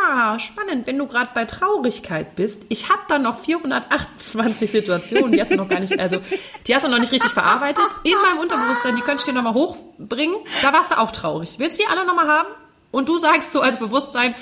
ah, 0.05 0.39
spannend, 0.39 0.87
wenn 0.87 0.99
du 0.99 1.07
gerade 1.07 1.31
bei 1.35 1.45
Traurigkeit 1.45 2.37
bist. 2.37 2.65
Ich 2.69 2.89
habe 2.89 3.03
da 3.09 3.19
noch 3.19 3.39
428 3.39 4.71
Situationen, 4.71 5.33
die 5.33 5.41
hast 5.41 5.51
du 5.51 5.57
noch 5.57 5.69
gar 5.69 5.81
nicht, 5.81 5.99
also 5.99 6.19
die 6.67 6.75
hast 6.75 6.85
du 6.85 6.89
noch 6.89 6.99
nicht 6.99 7.13
richtig 7.13 7.31
verarbeitet. 7.31 7.85
In 8.05 8.15
meinem 8.23 8.39
Unterbewusstsein, 8.39 8.97
die 8.97 9.03
könnte 9.03 9.21
ich 9.21 9.25
dir 9.25 9.33
nochmal 9.33 9.55
hochbringen. 9.55 10.37
Da 10.63 10.73
warst 10.73 10.91
du 10.91 10.99
auch 10.99 11.11
traurig. 11.11 11.57
Willst 11.59 11.79
du 11.79 11.85
die 11.85 11.89
alle 11.89 12.07
nochmal 12.07 12.29
haben? 12.29 12.49
Und 12.91 13.09
du 13.09 13.19
sagst 13.19 13.53
so 13.53 13.61
als 13.61 13.79
Bewusstsein, 13.79 14.35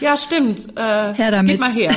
ja, 0.00 0.16
stimmt, 0.16 0.76
äh, 0.76 1.14
her 1.14 1.30
damit. 1.30 1.52
gib 1.52 1.60
mal 1.60 1.72
her. 1.72 1.94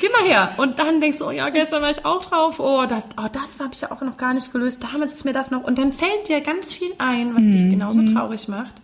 Gib 0.00 0.12
mal 0.12 0.22
her. 0.22 0.54
Und 0.56 0.78
dann 0.78 1.00
denkst 1.00 1.18
du, 1.18 1.26
oh 1.26 1.30
ja, 1.30 1.48
gestern 1.50 1.82
war 1.82 1.90
ich 1.90 2.04
auch 2.04 2.24
drauf. 2.24 2.60
Oh, 2.60 2.86
das, 2.86 3.08
oh, 3.16 3.28
das 3.32 3.58
habe 3.58 3.74
ich 3.74 3.80
ja 3.80 3.90
auch 3.90 4.00
noch 4.00 4.16
gar 4.16 4.32
nicht 4.32 4.52
gelöst. 4.52 4.82
Damals 4.82 5.14
ist 5.14 5.24
mir 5.24 5.32
das 5.32 5.50
noch. 5.50 5.64
Und 5.64 5.78
dann 5.78 5.92
fällt 5.92 6.28
dir 6.28 6.40
ganz 6.40 6.72
viel 6.72 6.92
ein, 6.98 7.34
was 7.34 7.44
mhm. 7.44 7.52
dich 7.52 7.70
genauso 7.70 8.02
traurig 8.02 8.48
macht. 8.48 8.74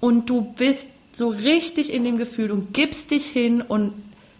Und 0.00 0.28
du 0.28 0.42
bist 0.42 0.88
so 1.12 1.28
richtig 1.28 1.92
in 1.92 2.04
dem 2.04 2.18
Gefühl 2.18 2.50
und 2.50 2.72
gibst 2.72 3.10
dich 3.10 3.26
hin 3.26 3.60
und 3.60 3.92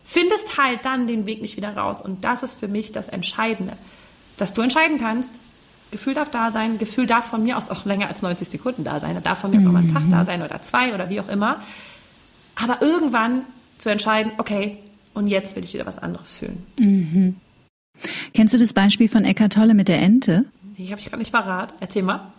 findest 0.04 0.58
halt 0.58 0.84
dann 0.84 1.06
den 1.06 1.26
Weg 1.26 1.40
nicht 1.42 1.56
wieder 1.56 1.76
raus. 1.76 2.00
Und 2.00 2.24
das 2.24 2.42
ist 2.42 2.58
für 2.58 2.68
mich 2.68 2.92
das 2.92 3.08
Entscheidende, 3.08 3.76
dass 4.36 4.54
du 4.54 4.62
entscheiden 4.62 4.98
kannst, 4.98 5.32
Gefühl 5.90 6.14
darf 6.14 6.30
da 6.30 6.50
sein, 6.50 6.78
Gefühl 6.78 7.06
darf 7.06 7.26
von 7.26 7.44
mir 7.44 7.58
aus 7.58 7.68
auch 7.68 7.84
länger 7.84 8.08
als 8.08 8.22
90 8.22 8.48
Sekunden 8.48 8.82
da 8.82 8.98
sein, 8.98 9.22
darf 9.22 9.40
von 9.40 9.50
mir 9.50 9.60
aus 9.60 9.66
auch 9.66 9.72
mal 9.72 9.82
ein 9.82 9.92
Tag 9.92 10.04
da 10.10 10.24
sein 10.24 10.42
oder 10.42 10.62
zwei 10.62 10.94
oder 10.94 11.10
wie 11.10 11.20
auch 11.20 11.28
immer. 11.28 11.60
Aber 12.56 12.80
irgendwann 12.80 13.42
zu 13.78 13.90
entscheiden, 13.90 14.32
okay, 14.38 14.78
und 15.14 15.26
jetzt 15.26 15.54
will 15.54 15.64
ich 15.64 15.74
wieder 15.74 15.86
was 15.86 15.98
anderes 15.98 16.38
fühlen. 16.38 16.66
Mhm. 16.78 17.36
Kennst 18.32 18.54
du 18.54 18.58
das 18.58 18.72
Beispiel 18.72 19.08
von 19.08 19.24
Eckart 19.24 19.52
Tolle 19.52 19.74
mit 19.74 19.88
der 19.88 20.00
Ente? 20.00 20.46
Die 20.78 20.90
habe 20.90 20.98
ich 20.98 21.06
gerade 21.06 21.18
nicht 21.18 21.32
parat. 21.32 21.74
Erzähl 21.80 22.02
mal. 22.02 22.32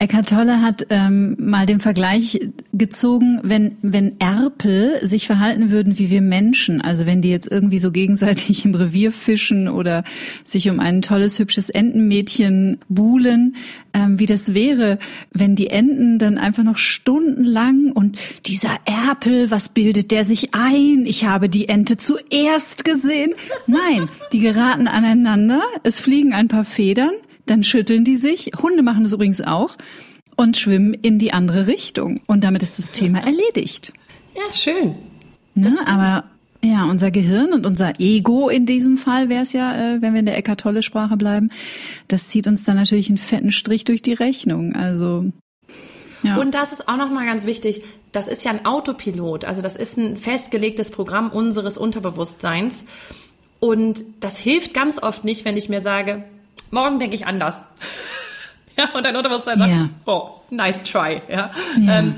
Eckart 0.00 0.28
Tolle 0.28 0.62
hat 0.62 0.86
ähm, 0.90 1.36
mal 1.40 1.66
den 1.66 1.80
Vergleich 1.80 2.38
gezogen, 2.72 3.40
wenn, 3.42 3.76
wenn 3.82 4.20
Erpel 4.20 4.98
sich 5.02 5.26
verhalten 5.26 5.70
würden 5.70 5.98
wie 5.98 6.08
wir 6.08 6.22
Menschen, 6.22 6.80
also 6.80 7.04
wenn 7.04 7.20
die 7.20 7.30
jetzt 7.30 7.50
irgendwie 7.50 7.80
so 7.80 7.90
gegenseitig 7.90 8.64
im 8.64 8.74
Revier 8.74 9.10
fischen 9.10 9.68
oder 9.68 10.04
sich 10.44 10.70
um 10.70 10.78
ein 10.78 11.02
tolles, 11.02 11.38
hübsches 11.40 11.68
Entenmädchen 11.68 12.78
buhlen, 12.88 13.56
ähm, 13.92 14.18
wie 14.20 14.26
das 14.26 14.54
wäre, 14.54 14.98
wenn 15.32 15.56
die 15.56 15.68
Enten 15.68 16.18
dann 16.20 16.38
einfach 16.38 16.62
noch 16.62 16.78
stundenlang 16.78 17.90
und 17.92 18.18
dieser 18.46 18.78
Erpel, 18.84 19.50
was 19.50 19.68
bildet 19.68 20.12
der 20.12 20.24
sich 20.24 20.54
ein? 20.54 21.06
Ich 21.06 21.24
habe 21.24 21.48
die 21.48 21.68
Ente 21.68 21.96
zuerst 21.96 22.84
gesehen. 22.84 23.34
Nein, 23.66 24.08
die 24.32 24.40
geraten 24.40 24.86
aneinander, 24.86 25.62
es 25.82 25.98
fliegen 25.98 26.32
ein 26.32 26.48
paar 26.48 26.64
Federn, 26.64 27.10
dann 27.50 27.62
schütteln 27.62 28.04
die 28.04 28.16
sich. 28.16 28.50
Hunde 28.62 28.82
machen 28.82 29.04
das 29.04 29.12
übrigens 29.12 29.40
auch 29.40 29.76
und 30.36 30.56
schwimmen 30.56 30.94
in 30.94 31.18
die 31.18 31.32
andere 31.32 31.66
Richtung. 31.66 32.20
Und 32.26 32.44
damit 32.44 32.62
ist 32.62 32.78
das 32.78 32.90
Thema 32.90 33.20
erledigt. 33.20 33.92
Ja, 34.34 34.52
schön. 34.52 34.94
Ne? 35.54 35.72
Aber 35.86 36.24
ja, 36.62 36.84
unser 36.84 37.10
Gehirn 37.10 37.52
und 37.52 37.66
unser 37.66 38.00
Ego 38.00 38.48
in 38.48 38.66
diesem 38.66 38.96
Fall 38.96 39.28
wäre 39.28 39.42
es 39.42 39.52
ja, 39.52 39.74
äh, 39.74 40.02
wenn 40.02 40.12
wir 40.12 40.20
in 40.20 40.26
der 40.26 40.36
Eckart 40.36 40.60
Tolle 40.60 40.82
Sprache 40.82 41.16
bleiben, 41.16 41.50
das 42.08 42.26
zieht 42.26 42.46
uns 42.46 42.64
dann 42.64 42.76
natürlich 42.76 43.08
einen 43.08 43.18
fetten 43.18 43.52
Strich 43.52 43.84
durch 43.84 44.02
die 44.02 44.12
Rechnung. 44.12 44.74
Also 44.74 45.26
ja. 46.22 46.36
Und 46.36 46.54
das 46.54 46.72
ist 46.72 46.88
auch 46.88 46.96
nochmal 46.96 47.26
ganz 47.26 47.44
wichtig. 47.44 47.82
Das 48.12 48.28
ist 48.28 48.44
ja 48.44 48.50
ein 48.50 48.66
Autopilot. 48.66 49.44
Also 49.44 49.62
das 49.62 49.76
ist 49.76 49.96
ein 49.96 50.16
festgelegtes 50.16 50.90
Programm 50.90 51.30
unseres 51.30 51.78
Unterbewusstseins. 51.78 52.84
Und 53.60 54.04
das 54.20 54.36
hilft 54.38 54.74
ganz 54.74 55.02
oft 55.02 55.24
nicht, 55.24 55.44
wenn 55.44 55.56
ich 55.56 55.68
mir 55.68 55.80
sage, 55.80 56.24
morgen 56.70 56.98
denke 56.98 57.16
ich 57.16 57.26
anders. 57.26 57.62
ja, 58.76 58.90
und 58.94 59.04
dein 59.04 59.16
Unterbewusstsein 59.16 59.58
sagt, 59.58 59.72
ja. 59.72 59.88
oh, 60.06 60.40
nice 60.50 60.82
try, 60.84 61.22
ja. 61.28 61.50
ja. 61.80 61.98
Ähm, 61.98 62.16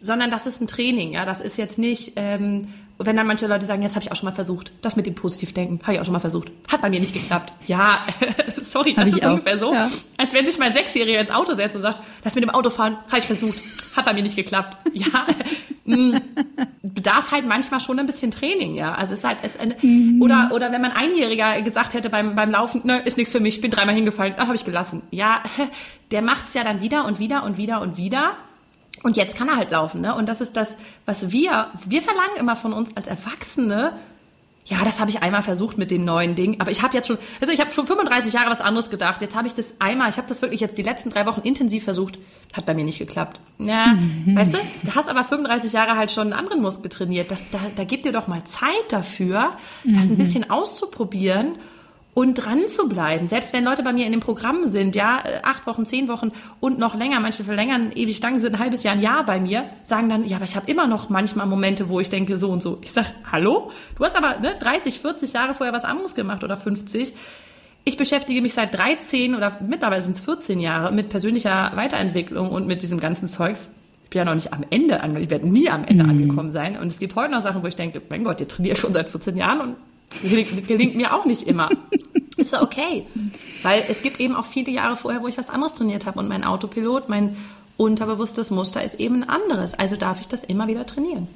sondern 0.00 0.30
das 0.30 0.46
ist 0.46 0.60
ein 0.60 0.66
Training, 0.66 1.12
ja. 1.12 1.24
Das 1.24 1.40
ist 1.40 1.58
jetzt 1.58 1.78
nicht, 1.78 2.12
ähm, 2.16 2.72
wenn 2.98 3.16
dann 3.16 3.26
manche 3.26 3.46
Leute 3.46 3.66
sagen, 3.66 3.82
jetzt 3.82 3.94
habe 3.94 4.04
ich 4.04 4.12
auch 4.12 4.16
schon 4.16 4.28
mal 4.28 4.34
versucht, 4.34 4.72
das 4.82 4.96
mit 4.96 5.06
dem 5.06 5.14
Positivdenken 5.14 5.80
habe 5.82 5.94
ich 5.94 6.00
auch 6.00 6.04
schon 6.04 6.12
mal 6.12 6.18
versucht, 6.18 6.50
hat 6.68 6.80
bei 6.80 6.90
mir 6.90 7.00
nicht 7.00 7.12
geklappt. 7.12 7.52
Ja, 7.66 8.06
sorry, 8.62 8.94
das 8.94 9.12
ist 9.12 9.24
ungefähr 9.24 9.58
so, 9.58 9.72
ja. 9.72 9.88
als 10.16 10.34
wenn 10.34 10.46
sich 10.46 10.58
mein 10.58 10.72
Sechsjähriger 10.72 11.20
ins 11.20 11.30
Auto 11.30 11.54
setzt 11.54 11.76
und 11.76 11.82
sagt, 11.82 12.00
das 12.24 12.34
mit 12.34 12.44
dem 12.44 12.50
Autofahren 12.50 12.96
habe 13.08 13.18
ich 13.18 13.26
versucht, 13.26 13.58
hat 13.98 14.06
bei 14.06 14.14
mir 14.14 14.22
nicht 14.22 14.36
geklappt. 14.36 14.76
Ja, 14.94 15.26
mh, 15.84 16.20
bedarf 16.82 17.30
halt 17.30 17.46
manchmal 17.46 17.80
schon 17.80 17.98
ein 17.98 18.06
bisschen 18.06 18.30
Training, 18.30 18.74
ja. 18.74 18.94
Also 18.94 19.12
es 19.12 19.20
ist 19.20 19.24
halt, 19.24 19.38
es, 19.42 19.58
mhm. 19.82 20.22
oder, 20.22 20.50
oder 20.52 20.72
wenn 20.72 20.80
man 20.80 20.92
Einjähriger 20.92 21.60
gesagt 21.62 21.94
hätte 21.94 22.10
beim, 22.10 22.34
beim 22.34 22.50
Laufen, 22.50 22.82
ne, 22.84 23.00
ist 23.00 23.16
nichts 23.16 23.32
für 23.32 23.40
mich, 23.40 23.60
bin 23.60 23.70
dreimal 23.70 23.94
hingefallen, 23.94 24.34
ah, 24.38 24.46
habe 24.46 24.56
ich 24.56 24.64
gelassen. 24.64 25.02
Ja, 25.10 25.42
der 26.10 26.22
macht's 26.22 26.54
ja 26.54 26.64
dann 26.64 26.80
wieder 26.80 27.04
und 27.04 27.18
wieder 27.18 27.44
und 27.44 27.58
wieder 27.58 27.80
und 27.80 27.96
wieder. 27.96 28.36
Und 29.02 29.16
jetzt 29.16 29.36
kann 29.36 29.48
er 29.48 29.56
halt 29.56 29.70
laufen, 29.70 30.00
ne? 30.00 30.14
Und 30.14 30.28
das 30.28 30.40
ist 30.40 30.56
das, 30.56 30.76
was 31.06 31.30
wir, 31.30 31.68
wir 31.86 32.02
verlangen 32.02 32.36
immer 32.38 32.56
von 32.56 32.72
uns 32.72 32.96
als 32.96 33.06
Erwachsene, 33.06 33.92
ja, 34.68 34.84
das 34.84 35.00
habe 35.00 35.10
ich 35.10 35.22
einmal 35.22 35.42
versucht 35.42 35.78
mit 35.78 35.90
dem 35.90 36.04
neuen 36.04 36.34
Ding, 36.34 36.60
aber 36.60 36.70
ich 36.70 36.82
habe 36.82 36.94
jetzt 36.94 37.06
schon, 37.06 37.16
also 37.40 37.52
ich 37.52 37.60
habe 37.60 37.72
schon 37.72 37.86
35 37.86 38.34
Jahre 38.34 38.50
was 38.50 38.60
anderes 38.60 38.90
gedacht. 38.90 39.22
Jetzt 39.22 39.34
habe 39.34 39.48
ich 39.48 39.54
das 39.54 39.74
einmal, 39.78 40.10
ich 40.10 40.18
habe 40.18 40.28
das 40.28 40.42
wirklich 40.42 40.60
jetzt 40.60 40.76
die 40.76 40.82
letzten 40.82 41.08
drei 41.08 41.24
Wochen 41.24 41.40
intensiv 41.40 41.84
versucht, 41.84 42.18
hat 42.52 42.66
bei 42.66 42.74
mir 42.74 42.84
nicht 42.84 42.98
geklappt. 42.98 43.40
Ja, 43.58 43.94
mhm. 43.94 44.36
weißt 44.36 44.52
du, 44.52 44.58
du 44.84 44.94
hast 44.94 45.08
aber 45.08 45.24
35 45.24 45.72
Jahre 45.72 45.96
halt 45.96 46.10
schon 46.10 46.24
einen 46.24 46.32
anderen 46.34 46.60
Muskel 46.60 46.90
trainiert. 46.90 47.30
Das, 47.30 47.48
da, 47.50 47.58
da 47.76 47.84
gibt 47.84 48.04
dir 48.04 48.12
doch 48.12 48.28
mal 48.28 48.44
Zeit 48.44 48.68
dafür, 48.90 49.56
das 49.84 50.06
ein 50.06 50.12
mhm. 50.12 50.16
bisschen 50.18 50.50
auszuprobieren 50.50 51.56
und 52.18 52.34
dran 52.34 52.66
zu 52.66 52.88
bleiben. 52.88 53.28
Selbst 53.28 53.52
wenn 53.52 53.62
Leute 53.62 53.84
bei 53.84 53.92
mir 53.92 54.04
in 54.04 54.10
dem 54.10 54.20
Programm 54.20 54.66
sind, 54.66 54.96
ja, 54.96 55.20
äh, 55.24 55.38
acht 55.44 55.68
Wochen, 55.68 55.86
zehn 55.86 56.08
Wochen 56.08 56.32
und 56.58 56.76
noch 56.76 56.96
länger, 56.96 57.20
manche 57.20 57.44
verlängern 57.44 57.92
ewig 57.94 58.20
lang, 58.20 58.40
sind 58.40 58.56
ein 58.56 58.58
halbes 58.58 58.82
Jahr, 58.82 58.96
ein 58.96 59.00
Jahr 59.00 59.24
bei 59.24 59.38
mir, 59.38 59.66
sagen 59.84 60.08
dann, 60.08 60.26
ja, 60.26 60.34
aber 60.38 60.44
ich 60.44 60.56
habe 60.56 60.68
immer 60.68 60.88
noch 60.88 61.10
manchmal 61.10 61.46
Momente, 61.46 61.88
wo 61.88 62.00
ich 62.00 62.10
denke, 62.10 62.36
so 62.36 62.50
und 62.50 62.60
so. 62.60 62.78
Ich 62.82 62.90
sag, 62.90 63.06
hallo? 63.30 63.70
Du 63.96 64.04
hast 64.04 64.16
aber 64.16 64.40
ne, 64.40 64.56
30, 64.58 64.98
40 64.98 65.32
Jahre 65.32 65.54
vorher 65.54 65.72
was 65.72 65.84
anderes 65.84 66.16
gemacht 66.16 66.42
oder 66.42 66.56
50. 66.56 67.14
Ich 67.84 67.96
beschäftige 67.96 68.42
mich 68.42 68.52
seit 68.52 68.76
13 68.76 69.36
oder 69.36 69.56
mittlerweile 69.60 70.02
sind 70.02 70.16
es 70.16 70.24
14 70.24 70.58
Jahre 70.58 70.92
mit 70.92 71.10
persönlicher 71.10 71.70
Weiterentwicklung 71.76 72.50
und 72.50 72.66
mit 72.66 72.82
diesem 72.82 72.98
ganzen 72.98 73.28
Zeugs. 73.28 73.70
Ich 74.02 74.10
bin 74.10 74.18
ja 74.18 74.24
noch 74.24 74.34
nicht 74.34 74.52
am 74.52 74.64
Ende 74.70 75.02
angekommen, 75.02 75.22
ich 75.22 75.30
werde 75.30 75.48
nie 75.48 75.70
am 75.70 75.84
Ende 75.84 76.02
mhm. 76.02 76.10
angekommen 76.10 76.50
sein. 76.50 76.76
Und 76.78 76.88
es 76.88 76.98
gibt 76.98 77.14
heute 77.14 77.30
noch 77.30 77.42
Sachen, 77.42 77.62
wo 77.62 77.68
ich 77.68 77.76
denke, 77.76 78.02
mein 78.10 78.24
Gott, 78.24 78.40
ihr 78.40 78.48
trainiert 78.48 78.78
schon 78.78 78.92
seit 78.92 79.08
14 79.08 79.36
Jahren 79.36 79.60
und 79.60 79.76
gelingt, 80.22 80.94
mir 80.94 81.14
auch 81.14 81.24
nicht 81.24 81.44
immer. 81.44 81.70
Ist 82.36 82.52
ja 82.52 82.62
okay. 82.62 83.04
Weil 83.62 83.84
es 83.88 84.02
gibt 84.02 84.20
eben 84.20 84.36
auch 84.36 84.46
viele 84.46 84.70
Jahre 84.70 84.96
vorher, 84.96 85.22
wo 85.22 85.28
ich 85.28 85.38
was 85.38 85.50
anderes 85.50 85.74
trainiert 85.74 86.06
habe 86.06 86.20
und 86.20 86.28
mein 86.28 86.44
Autopilot, 86.44 87.08
mein 87.08 87.36
unterbewusstes 87.76 88.50
Muster 88.50 88.84
ist 88.84 89.00
eben 89.00 89.22
ein 89.22 89.28
anderes. 89.28 89.74
Also 89.74 89.96
darf 89.96 90.20
ich 90.20 90.28
das 90.28 90.44
immer 90.44 90.68
wieder 90.68 90.86
trainieren. 90.86 91.28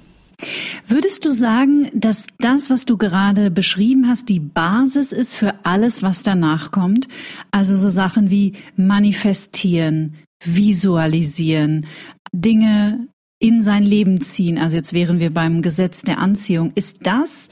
Würdest 0.87 1.25
du 1.25 1.33
sagen, 1.33 1.89
dass 1.95 2.27
das, 2.39 2.69
was 2.69 2.85
du 2.85 2.97
gerade 2.97 3.51
beschrieben 3.51 4.09
hast, 4.09 4.29
die 4.29 4.41
Basis 4.41 5.13
ist 5.13 5.35
für 5.35 5.55
alles, 5.63 6.03
was 6.03 6.23
danach 6.23 6.71
kommt? 6.73 7.09
Also 7.51 7.77
so 7.77 7.91
Sachen 7.91 8.31
wie 8.31 8.55
manifestieren, 8.77 10.15
visualisieren, 10.45 11.87
Dinge 12.33 13.09
in 13.39 13.63
sein 13.63 13.83
Leben 13.83 14.21
ziehen. 14.21 14.59
Also 14.59 14.77
jetzt 14.77 14.93
wären 14.93 15.21
wir 15.21 15.33
beim 15.33 15.63
Gesetz 15.63 16.03
der 16.03 16.19
Anziehung. 16.19 16.73
Ist 16.75 17.01
das 17.03 17.49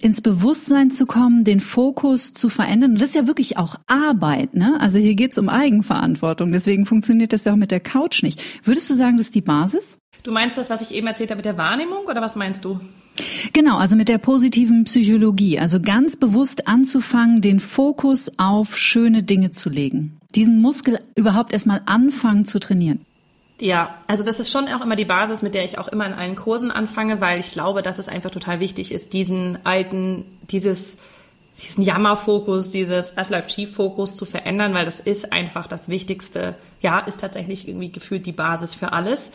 ins 0.00 0.20
Bewusstsein 0.20 0.90
zu 0.90 1.06
kommen, 1.06 1.44
den 1.44 1.60
Fokus 1.60 2.32
zu 2.32 2.48
verändern. 2.48 2.92
Und 2.92 3.00
das 3.00 3.10
ist 3.10 3.14
ja 3.14 3.26
wirklich 3.26 3.56
auch 3.56 3.76
Arbeit, 3.86 4.54
ne? 4.54 4.76
Also 4.80 4.98
hier 4.98 5.14
geht's 5.14 5.38
um 5.38 5.48
Eigenverantwortung. 5.48 6.52
Deswegen 6.52 6.86
funktioniert 6.86 7.32
das 7.32 7.44
ja 7.44 7.52
auch 7.52 7.56
mit 7.56 7.70
der 7.70 7.80
Couch 7.80 8.22
nicht. 8.22 8.42
Würdest 8.64 8.90
du 8.90 8.94
sagen, 8.94 9.16
das 9.16 9.26
ist 9.26 9.34
die 9.34 9.40
Basis? 9.40 9.98
Du 10.22 10.32
meinst 10.32 10.56
das, 10.56 10.70
was 10.70 10.80
ich 10.80 10.94
eben 10.94 11.06
erzählt 11.06 11.30
habe 11.30 11.38
mit 11.38 11.44
der 11.44 11.58
Wahrnehmung 11.58 12.06
oder 12.08 12.22
was 12.22 12.34
meinst 12.34 12.64
du? 12.64 12.80
Genau, 13.52 13.76
also 13.76 13.94
mit 13.94 14.08
der 14.08 14.18
positiven 14.18 14.84
Psychologie. 14.84 15.58
Also 15.58 15.80
ganz 15.80 16.16
bewusst 16.16 16.66
anzufangen, 16.66 17.40
den 17.40 17.60
Fokus 17.60 18.32
auf 18.38 18.76
schöne 18.76 19.22
Dinge 19.22 19.50
zu 19.50 19.68
legen. 19.68 20.18
Diesen 20.34 20.60
Muskel 20.60 20.98
überhaupt 21.16 21.52
erstmal 21.52 21.82
anfangen 21.86 22.44
zu 22.44 22.58
trainieren. 22.58 23.04
Ja, 23.60 23.98
also 24.08 24.24
das 24.24 24.40
ist 24.40 24.50
schon 24.50 24.66
auch 24.68 24.80
immer 24.80 24.96
die 24.96 25.04
Basis, 25.04 25.42
mit 25.42 25.54
der 25.54 25.64
ich 25.64 25.78
auch 25.78 25.88
immer 25.88 26.06
in 26.06 26.12
allen 26.12 26.34
Kursen 26.34 26.70
anfange, 26.70 27.20
weil 27.20 27.38
ich 27.38 27.52
glaube, 27.52 27.82
dass 27.82 27.98
es 27.98 28.08
einfach 28.08 28.30
total 28.30 28.58
wichtig 28.58 28.90
ist, 28.90 29.12
diesen 29.12 29.64
alten, 29.64 30.24
dieses, 30.50 30.96
diesen 31.62 31.84
Jammerfokus, 31.84 32.70
dieses 32.70 33.12
Es 33.14 33.30
läuft 33.30 33.52
schief 33.52 33.74
Fokus 33.74 34.16
zu 34.16 34.24
verändern, 34.24 34.74
weil 34.74 34.84
das 34.84 34.98
ist 34.98 35.32
einfach 35.32 35.68
das 35.68 35.88
Wichtigste. 35.88 36.56
Ja, 36.80 36.98
ist 36.98 37.20
tatsächlich 37.20 37.68
irgendwie 37.68 37.92
gefühlt 37.92 38.26
die 38.26 38.32
Basis 38.32 38.74
für 38.74 38.92
alles. 38.92 39.30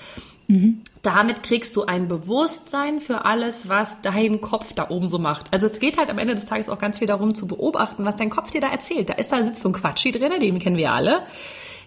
Mhm. 0.47 0.81
Damit 1.01 1.41
kriegst 1.41 1.77
du 1.77 1.85
ein 1.85 2.09
Bewusstsein 2.09 2.99
für 2.99 3.23
alles, 3.23 3.69
was 3.69 4.01
dein 4.01 4.41
Kopf 4.41 4.73
da 4.73 4.89
oben 4.89 5.09
so 5.09 5.17
macht. 5.17 5.45
Also 5.51 5.65
es 5.65 5.79
geht 5.79 5.97
halt 5.97 6.09
am 6.09 6.17
Ende 6.17 6.35
des 6.35 6.45
Tages 6.45 6.67
auch 6.67 6.77
ganz 6.77 6.99
viel 6.99 7.07
darum 7.07 7.35
zu 7.35 7.47
beobachten, 7.47 8.03
was 8.03 8.17
dein 8.17 8.29
Kopf 8.29 8.51
dir 8.51 8.59
da 8.59 8.69
erzählt. 8.69 9.09
Da 9.09 9.13
ist 9.13 9.31
da 9.31 9.41
sitzt 9.41 9.61
so 9.61 9.69
ein 9.69 9.73
Quatschi 9.73 10.11
drin, 10.11 10.33
den 10.41 10.59
kennen 10.59 10.77
wir 10.77 10.91
alle 10.91 11.23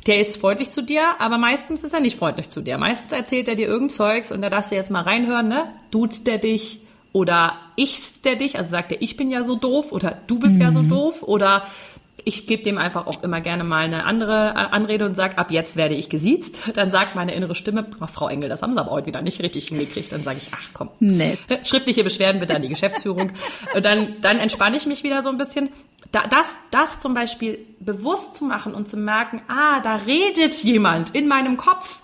der 0.07 0.21
ist 0.21 0.37
freundlich 0.37 0.71
zu 0.71 0.83
dir, 0.83 1.03
aber 1.19 1.39
meistens 1.39 1.85
ist 1.85 1.95
er 1.95 2.01
nicht 2.01 2.19
freundlich 2.19 2.49
zu 2.49 2.61
dir. 2.61 2.79
Meistens 2.79 3.13
erzählt 3.13 3.49
er 3.49 3.55
dir 3.55 3.69
irgend 3.69 3.93
Zeugs 3.93 4.33
und 4.33 4.43
da 4.43 4.51
darfst 4.51 4.73
du 4.73 4.75
jetzt 4.75 4.91
mal 4.91 5.03
reinhören, 5.03 5.49
ne? 5.49 5.73
Duzt 5.91 6.27
der 6.27 6.39
dich 6.39 6.81
oder 7.13 7.55
ichst 7.77 8.25
der 8.25 8.37
dich, 8.37 8.57
also 8.57 8.71
sagt 8.71 8.93
er, 8.93 9.03
ich 9.03 9.17
bin 9.17 9.31
ja 9.31 9.45
so 9.45 9.55
doof 9.55 9.93
oder 9.93 10.19
du 10.27 10.39
bist 10.39 10.57
mhm. 10.57 10.63
ja 10.63 10.73
so 10.73 10.83
mhm. 10.83 10.89
doof 10.89 11.23
oder 11.23 11.65
ich 12.25 12.47
gebe 12.47 12.63
dem 12.63 12.79
einfach 12.79 13.07
auch 13.07 13.23
immer 13.23 13.41
gerne 13.41 13.65
mal 13.65 13.85
eine 13.85 14.05
andere 14.05 14.51
äh, 14.51 14.75
Anrede 14.75 15.07
und 15.07 15.15
sage, 15.15 15.39
ab 15.39 15.51
jetzt 15.51 15.77
werde 15.77 15.95
ich 15.95 16.09
gesiezt. 16.09 16.59
Dann 16.75 16.91
sagt 16.91 17.15
meine 17.15 17.35
innere 17.35 17.55
Stimme, 17.55 17.87
oh, 18.01 18.07
Frau 18.07 18.29
Engel, 18.29 18.49
das 18.49 18.63
haben 18.63 18.73
Sie 18.73 18.81
aber 18.81 18.91
heute 18.91 19.07
wieder 19.07 19.23
nicht 19.23 19.43
richtig 19.43 19.69
hingekriegt. 19.69 20.13
Dann 20.13 20.23
sage 20.23 20.39
ich, 20.43 20.49
ach 20.53 20.69
komm, 20.73 20.91
Nett. 21.01 21.39
schriftliche 21.65 22.05
Beschwerden 22.05 22.41
bitte 22.41 22.55
an 22.55 22.63
die 22.63 22.69
Geschäftsführung. 22.69 23.33
und 23.75 23.85
dann, 23.85 24.21
dann 24.21 24.39
entspanne 24.39 24.77
ich 24.77 24.87
mich 24.87 25.03
wieder 25.03 25.23
so 25.23 25.29
ein 25.29 25.39
bisschen 25.39 25.71
da, 26.13 26.27
das, 26.27 26.59
das 26.71 27.01
zum 27.01 27.15
Beispiel 27.15 27.59
bewusst 27.81 28.37
zu 28.37 28.45
machen 28.45 28.75
und 28.75 28.87
zu 28.87 28.97
merken, 28.97 29.41
ah, 29.49 29.81
da 29.81 29.97
redet 29.97 30.55
jemand 30.63 31.15
in 31.15 31.27
meinem 31.27 31.57
Kopf. 31.57 32.02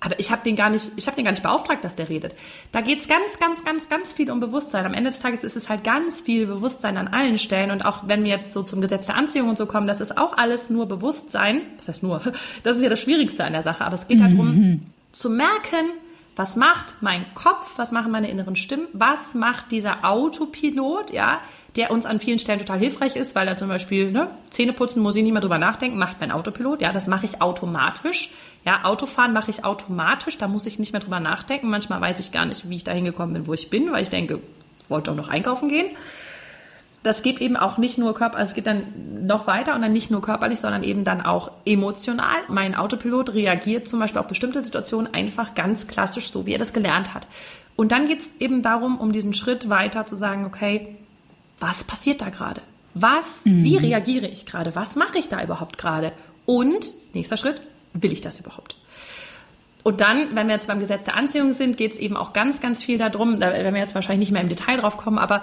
Aber 0.00 0.18
ich 0.20 0.30
habe 0.30 0.42
den 0.44 0.56
gar 0.56 0.68
nicht, 0.68 0.92
ich 0.96 1.06
habe 1.06 1.16
den 1.16 1.24
gar 1.24 1.30
nicht 1.30 1.42
beauftragt, 1.42 1.82
dass 1.82 1.96
der 1.96 2.08
redet. 2.08 2.34
Da 2.70 2.82
geht's 2.82 3.08
ganz, 3.08 3.38
ganz, 3.38 3.64
ganz, 3.64 3.88
ganz 3.88 4.12
viel 4.12 4.30
um 4.30 4.40
Bewusstsein. 4.40 4.84
Am 4.84 4.92
Ende 4.94 5.10
des 5.10 5.20
Tages 5.20 5.42
ist 5.42 5.56
es 5.56 5.68
halt 5.68 5.84
ganz 5.84 6.20
viel 6.20 6.46
Bewusstsein 6.46 6.96
an 6.96 7.08
allen 7.08 7.38
Stellen. 7.38 7.70
Und 7.70 7.84
auch 7.84 8.02
wenn 8.06 8.22
wir 8.22 8.30
jetzt 8.30 8.52
so 8.52 8.62
zum 8.62 8.80
Gesetz 8.80 9.06
der 9.06 9.16
Anziehung 9.16 9.48
und 9.48 9.56
so 9.56 9.66
kommen, 9.66 9.86
das 9.86 10.00
ist 10.00 10.18
auch 10.18 10.36
alles 10.36 10.68
nur 10.68 10.86
Bewusstsein. 10.86 11.62
Das 11.78 11.88
heißt 11.88 12.02
nur, 12.02 12.20
das 12.62 12.76
ist 12.76 12.82
ja 12.82 12.90
das 12.90 13.00
Schwierigste 13.00 13.44
an 13.44 13.54
der 13.54 13.62
Sache. 13.62 13.84
Aber 13.84 13.94
es 13.94 14.06
geht 14.06 14.20
darum, 14.20 14.54
mhm. 14.54 14.82
zu 15.12 15.30
merken, 15.30 15.92
was 16.36 16.54
macht 16.54 16.96
mein 17.00 17.24
Kopf, 17.34 17.78
was 17.78 17.92
machen 17.92 18.12
meine 18.12 18.30
inneren 18.30 18.56
Stimmen, 18.56 18.88
was 18.92 19.34
macht 19.34 19.72
dieser 19.72 20.04
Autopilot, 20.04 21.10
ja, 21.10 21.40
der 21.76 21.90
uns 21.90 22.06
an 22.06 22.20
vielen 22.20 22.38
Stellen 22.38 22.58
total 22.58 22.78
hilfreich 22.78 23.16
ist, 23.16 23.34
weil 23.34 23.46
er 23.48 23.56
zum 23.56 23.68
Beispiel 23.68 24.10
ne, 24.10 24.28
Zähne 24.50 24.72
putzen, 24.72 25.02
muss 25.02 25.16
ich 25.16 25.22
nicht 25.22 25.32
mehr 25.32 25.42
drüber 25.42 25.58
nachdenken, 25.58 25.98
macht 25.98 26.20
mein 26.20 26.32
Autopilot, 26.32 26.80
ja, 26.80 26.92
das 26.92 27.06
mache 27.06 27.26
ich 27.26 27.42
automatisch. 27.42 28.30
Ja, 28.64 28.84
Autofahren 28.84 29.32
mache 29.32 29.50
ich 29.50 29.64
automatisch, 29.64 30.38
da 30.38 30.48
muss 30.48 30.66
ich 30.66 30.78
nicht 30.78 30.92
mehr 30.92 31.00
drüber 31.00 31.20
nachdenken. 31.20 31.68
Manchmal 31.68 32.00
weiß 32.00 32.18
ich 32.18 32.32
gar 32.32 32.46
nicht, 32.46 32.68
wie 32.68 32.76
ich 32.76 32.84
da 32.84 32.92
hingekommen 32.92 33.34
bin, 33.34 33.46
wo 33.46 33.54
ich 33.54 33.70
bin, 33.70 33.92
weil 33.92 34.02
ich 34.02 34.10
denke, 34.10 34.40
wollte 34.88 35.10
doch 35.10 35.16
noch 35.16 35.28
einkaufen 35.28 35.68
gehen 35.68 35.86
das 37.06 37.22
geht 37.22 37.40
eben 37.40 37.56
auch 37.56 37.78
nicht 37.78 37.98
nur 37.98 38.14
körperlich, 38.14 38.40
also 38.40 38.50
es 38.50 38.54
geht 38.56 38.66
dann 38.66 39.26
noch 39.26 39.46
weiter 39.46 39.76
und 39.76 39.82
dann 39.82 39.92
nicht 39.92 40.10
nur 40.10 40.20
körperlich, 40.20 40.58
sondern 40.58 40.82
eben 40.82 41.04
dann 41.04 41.20
auch 41.20 41.52
emotional. 41.64 42.34
Mein 42.48 42.74
Autopilot 42.74 43.32
reagiert 43.32 43.86
zum 43.86 44.00
Beispiel 44.00 44.18
auf 44.18 44.26
bestimmte 44.26 44.60
Situationen 44.60 45.14
einfach 45.14 45.54
ganz 45.54 45.86
klassisch 45.86 46.32
so, 46.32 46.46
wie 46.46 46.52
er 46.52 46.58
das 46.58 46.72
gelernt 46.72 47.14
hat. 47.14 47.28
Und 47.76 47.92
dann 47.92 48.08
geht 48.08 48.20
es 48.20 48.32
eben 48.40 48.60
darum, 48.60 48.98
um 48.98 49.12
diesen 49.12 49.34
Schritt 49.34 49.68
weiter 49.68 50.04
zu 50.04 50.16
sagen, 50.16 50.46
okay, 50.46 50.96
was 51.60 51.84
passiert 51.84 52.20
da 52.20 52.28
gerade? 52.28 52.62
Was, 52.94 53.44
mhm. 53.44 53.64
wie 53.64 53.76
reagiere 53.76 54.26
ich 54.26 54.46
gerade? 54.46 54.74
Was 54.74 54.96
mache 54.96 55.18
ich 55.18 55.28
da 55.28 55.42
überhaupt 55.42 55.78
gerade? 55.78 56.12
Und, 56.46 56.86
nächster 57.12 57.36
Schritt, 57.36 57.60
will 57.92 58.12
ich 58.12 58.20
das 58.20 58.40
überhaupt? 58.40 58.76
Und 59.82 60.00
dann, 60.00 60.34
wenn 60.34 60.48
wir 60.48 60.54
jetzt 60.54 60.66
beim 60.66 60.80
Gesetz 60.80 61.04
der 61.04 61.14
Anziehung 61.14 61.52
sind, 61.52 61.76
geht 61.76 61.92
es 61.92 61.98
eben 61.98 62.16
auch 62.16 62.32
ganz, 62.32 62.60
ganz 62.60 62.82
viel 62.82 62.98
darum, 62.98 63.38
da 63.38 63.52
werden 63.52 63.72
wir 63.72 63.80
jetzt 63.80 63.94
wahrscheinlich 63.94 64.30
nicht 64.30 64.32
mehr 64.32 64.42
im 64.42 64.48
Detail 64.48 64.78
drauf 64.78 64.96
kommen, 64.96 65.18
aber 65.18 65.42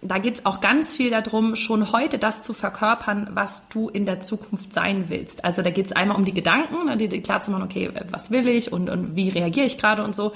da 0.00 0.18
geht 0.18 0.36
es 0.36 0.46
auch 0.46 0.60
ganz 0.60 0.96
viel 0.96 1.10
darum, 1.10 1.56
schon 1.56 1.92
heute 1.92 2.18
das 2.18 2.42
zu 2.42 2.54
verkörpern, 2.54 3.28
was 3.34 3.68
du 3.68 3.88
in 3.88 4.06
der 4.06 4.20
Zukunft 4.20 4.72
sein 4.72 5.10
willst. 5.10 5.44
Also 5.44 5.60
da 5.60 5.70
geht 5.70 5.86
es 5.86 5.92
einmal 5.92 6.16
um 6.16 6.24
die 6.24 6.32
Gedanken, 6.32 6.86
ne, 6.86 6.96
die, 6.96 7.08
die 7.08 7.20
klar 7.20 7.42
zu 7.42 7.50
machen, 7.50 7.64
okay, 7.64 7.90
was 8.10 8.30
will 8.30 8.48
ich 8.48 8.72
und, 8.72 8.88
und 8.88 9.14
wie 9.14 9.28
reagiere 9.28 9.66
ich 9.66 9.76
gerade 9.76 10.02
und 10.02 10.16
so. 10.16 10.32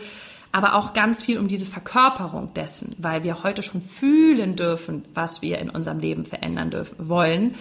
Aber 0.53 0.75
auch 0.75 0.93
ganz 0.93 1.23
viel 1.23 1.39
um 1.39 1.49
diese 1.49 1.67
Verkörperung 1.67 2.55
dessen, 2.55 2.95
weil 2.99 3.25
wir 3.25 3.43
heute 3.43 3.63
schon 3.63 3.83
fühlen 3.83 4.57
dürfen, 4.57 5.05
was 5.13 5.43
wir 5.43 5.59
in 5.59 5.69
unserem 5.69 5.99
Leben 5.99 6.25
verändern 6.25 6.71
dürfen, 6.71 7.09
wollen. 7.09 7.57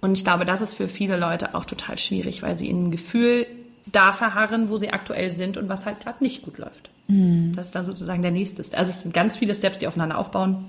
Und 0.00 0.16
ich 0.16 0.24
glaube, 0.24 0.44
das 0.44 0.60
ist 0.60 0.74
für 0.74 0.88
viele 0.88 1.18
Leute 1.18 1.54
auch 1.54 1.64
total 1.64 1.98
schwierig, 1.98 2.42
weil 2.42 2.56
sie 2.56 2.68
in 2.68 2.86
ein 2.86 2.90
Gefühl 2.90 3.46
da 3.86 4.12
verharren, 4.12 4.70
wo 4.70 4.76
sie 4.76 4.90
aktuell 4.90 5.32
sind 5.32 5.56
und 5.56 5.68
was 5.68 5.86
halt 5.86 6.00
gerade 6.00 6.22
nicht 6.22 6.42
gut 6.42 6.58
läuft. 6.58 6.90
Mhm. 7.08 7.52
Das 7.54 7.66
ist 7.66 7.74
dann 7.74 7.84
sozusagen 7.84 8.22
der 8.22 8.30
nächste. 8.30 8.62
Also 8.76 8.90
es 8.90 9.02
sind 9.02 9.14
ganz 9.14 9.36
viele 9.36 9.54
Steps, 9.54 9.78
die 9.78 9.86
aufeinander 9.86 10.18
aufbauen. 10.18 10.64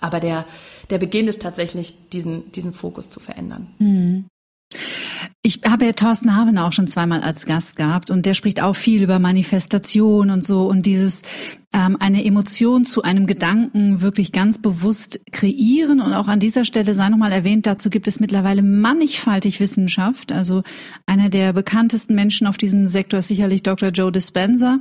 Aber 0.00 0.20
der, 0.20 0.44
der 0.90 0.98
Beginn 0.98 1.28
ist 1.28 1.42
tatsächlich, 1.42 2.08
diesen, 2.10 2.50
diesen 2.52 2.72
Fokus 2.72 3.10
zu 3.10 3.20
verändern. 3.20 3.68
Mhm. 3.78 4.26
Ich 5.48 5.62
habe 5.66 5.86
ja 5.86 5.92
Thorsten 5.92 6.36
Haven 6.36 6.58
auch 6.58 6.74
schon 6.74 6.88
zweimal 6.88 7.22
als 7.22 7.46
Gast 7.46 7.76
gehabt 7.76 8.10
und 8.10 8.26
der 8.26 8.34
spricht 8.34 8.60
auch 8.60 8.76
viel 8.76 9.02
über 9.02 9.18
Manifestation 9.18 10.28
und 10.28 10.44
so 10.44 10.68
und 10.68 10.84
dieses 10.84 11.22
ähm, 11.72 11.96
eine 12.00 12.22
Emotion 12.22 12.84
zu 12.84 13.00
einem 13.00 13.26
Gedanken 13.26 14.02
wirklich 14.02 14.32
ganz 14.32 14.60
bewusst 14.60 15.20
kreieren 15.32 16.02
und 16.02 16.12
auch 16.12 16.28
an 16.28 16.38
dieser 16.38 16.66
Stelle 16.66 16.92
sei 16.92 17.08
nochmal 17.08 17.32
erwähnt, 17.32 17.66
dazu 17.66 17.88
gibt 17.88 18.08
es 18.08 18.20
mittlerweile 18.20 18.60
mannigfaltig 18.60 19.58
Wissenschaft. 19.58 20.32
Also 20.32 20.64
einer 21.06 21.30
der 21.30 21.54
bekanntesten 21.54 22.14
Menschen 22.14 22.46
auf 22.46 22.58
diesem 22.58 22.86
Sektor 22.86 23.20
ist 23.20 23.28
sicherlich 23.28 23.62
Dr. 23.62 23.88
Joe 23.88 24.12
Dispenza. 24.12 24.80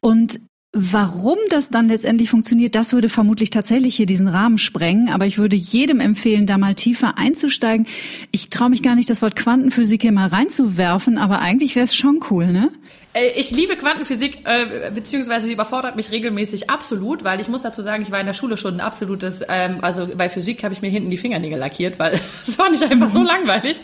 Und 0.00 0.40
Warum 0.76 1.38
das 1.50 1.70
dann 1.70 1.86
letztendlich 1.86 2.30
funktioniert, 2.30 2.74
das 2.74 2.92
würde 2.92 3.08
vermutlich 3.08 3.50
tatsächlich 3.50 3.94
hier 3.94 4.06
diesen 4.06 4.26
Rahmen 4.26 4.58
sprengen. 4.58 5.08
Aber 5.08 5.24
ich 5.24 5.38
würde 5.38 5.54
jedem 5.54 6.00
empfehlen, 6.00 6.46
da 6.46 6.58
mal 6.58 6.74
tiefer 6.74 7.16
einzusteigen. 7.16 7.86
Ich 8.32 8.50
traue 8.50 8.70
mich 8.70 8.82
gar 8.82 8.96
nicht, 8.96 9.08
das 9.08 9.22
Wort 9.22 9.36
Quantenphysik 9.36 10.02
hier 10.02 10.10
mal 10.10 10.26
reinzuwerfen, 10.26 11.16
aber 11.16 11.38
eigentlich 11.38 11.76
wäre 11.76 11.84
es 11.84 11.94
schon 11.94 12.18
cool, 12.28 12.48
ne? 12.48 12.72
Äh, 13.12 13.28
ich 13.36 13.52
liebe 13.52 13.76
Quantenphysik, 13.76 14.38
äh, 14.46 14.90
beziehungsweise 14.92 15.46
sie 15.46 15.52
überfordert 15.52 15.94
mich 15.94 16.10
regelmäßig 16.10 16.68
absolut, 16.68 17.22
weil 17.22 17.40
ich 17.40 17.48
muss 17.48 17.62
dazu 17.62 17.80
sagen, 17.80 18.02
ich 18.02 18.10
war 18.10 18.18
in 18.18 18.26
der 18.26 18.34
Schule 18.34 18.56
schon 18.56 18.74
ein 18.74 18.80
absolutes, 18.80 19.42
ähm, 19.48 19.78
also 19.80 20.08
bei 20.16 20.28
Physik 20.28 20.64
habe 20.64 20.74
ich 20.74 20.82
mir 20.82 20.90
hinten 20.90 21.08
die 21.08 21.18
Fingernägel 21.18 21.56
lackiert, 21.56 22.00
weil 22.00 22.20
es 22.44 22.58
war 22.58 22.68
nicht 22.68 22.82
einfach 22.82 23.10
so 23.10 23.20
mhm. 23.20 23.26
langweilig. 23.26 23.80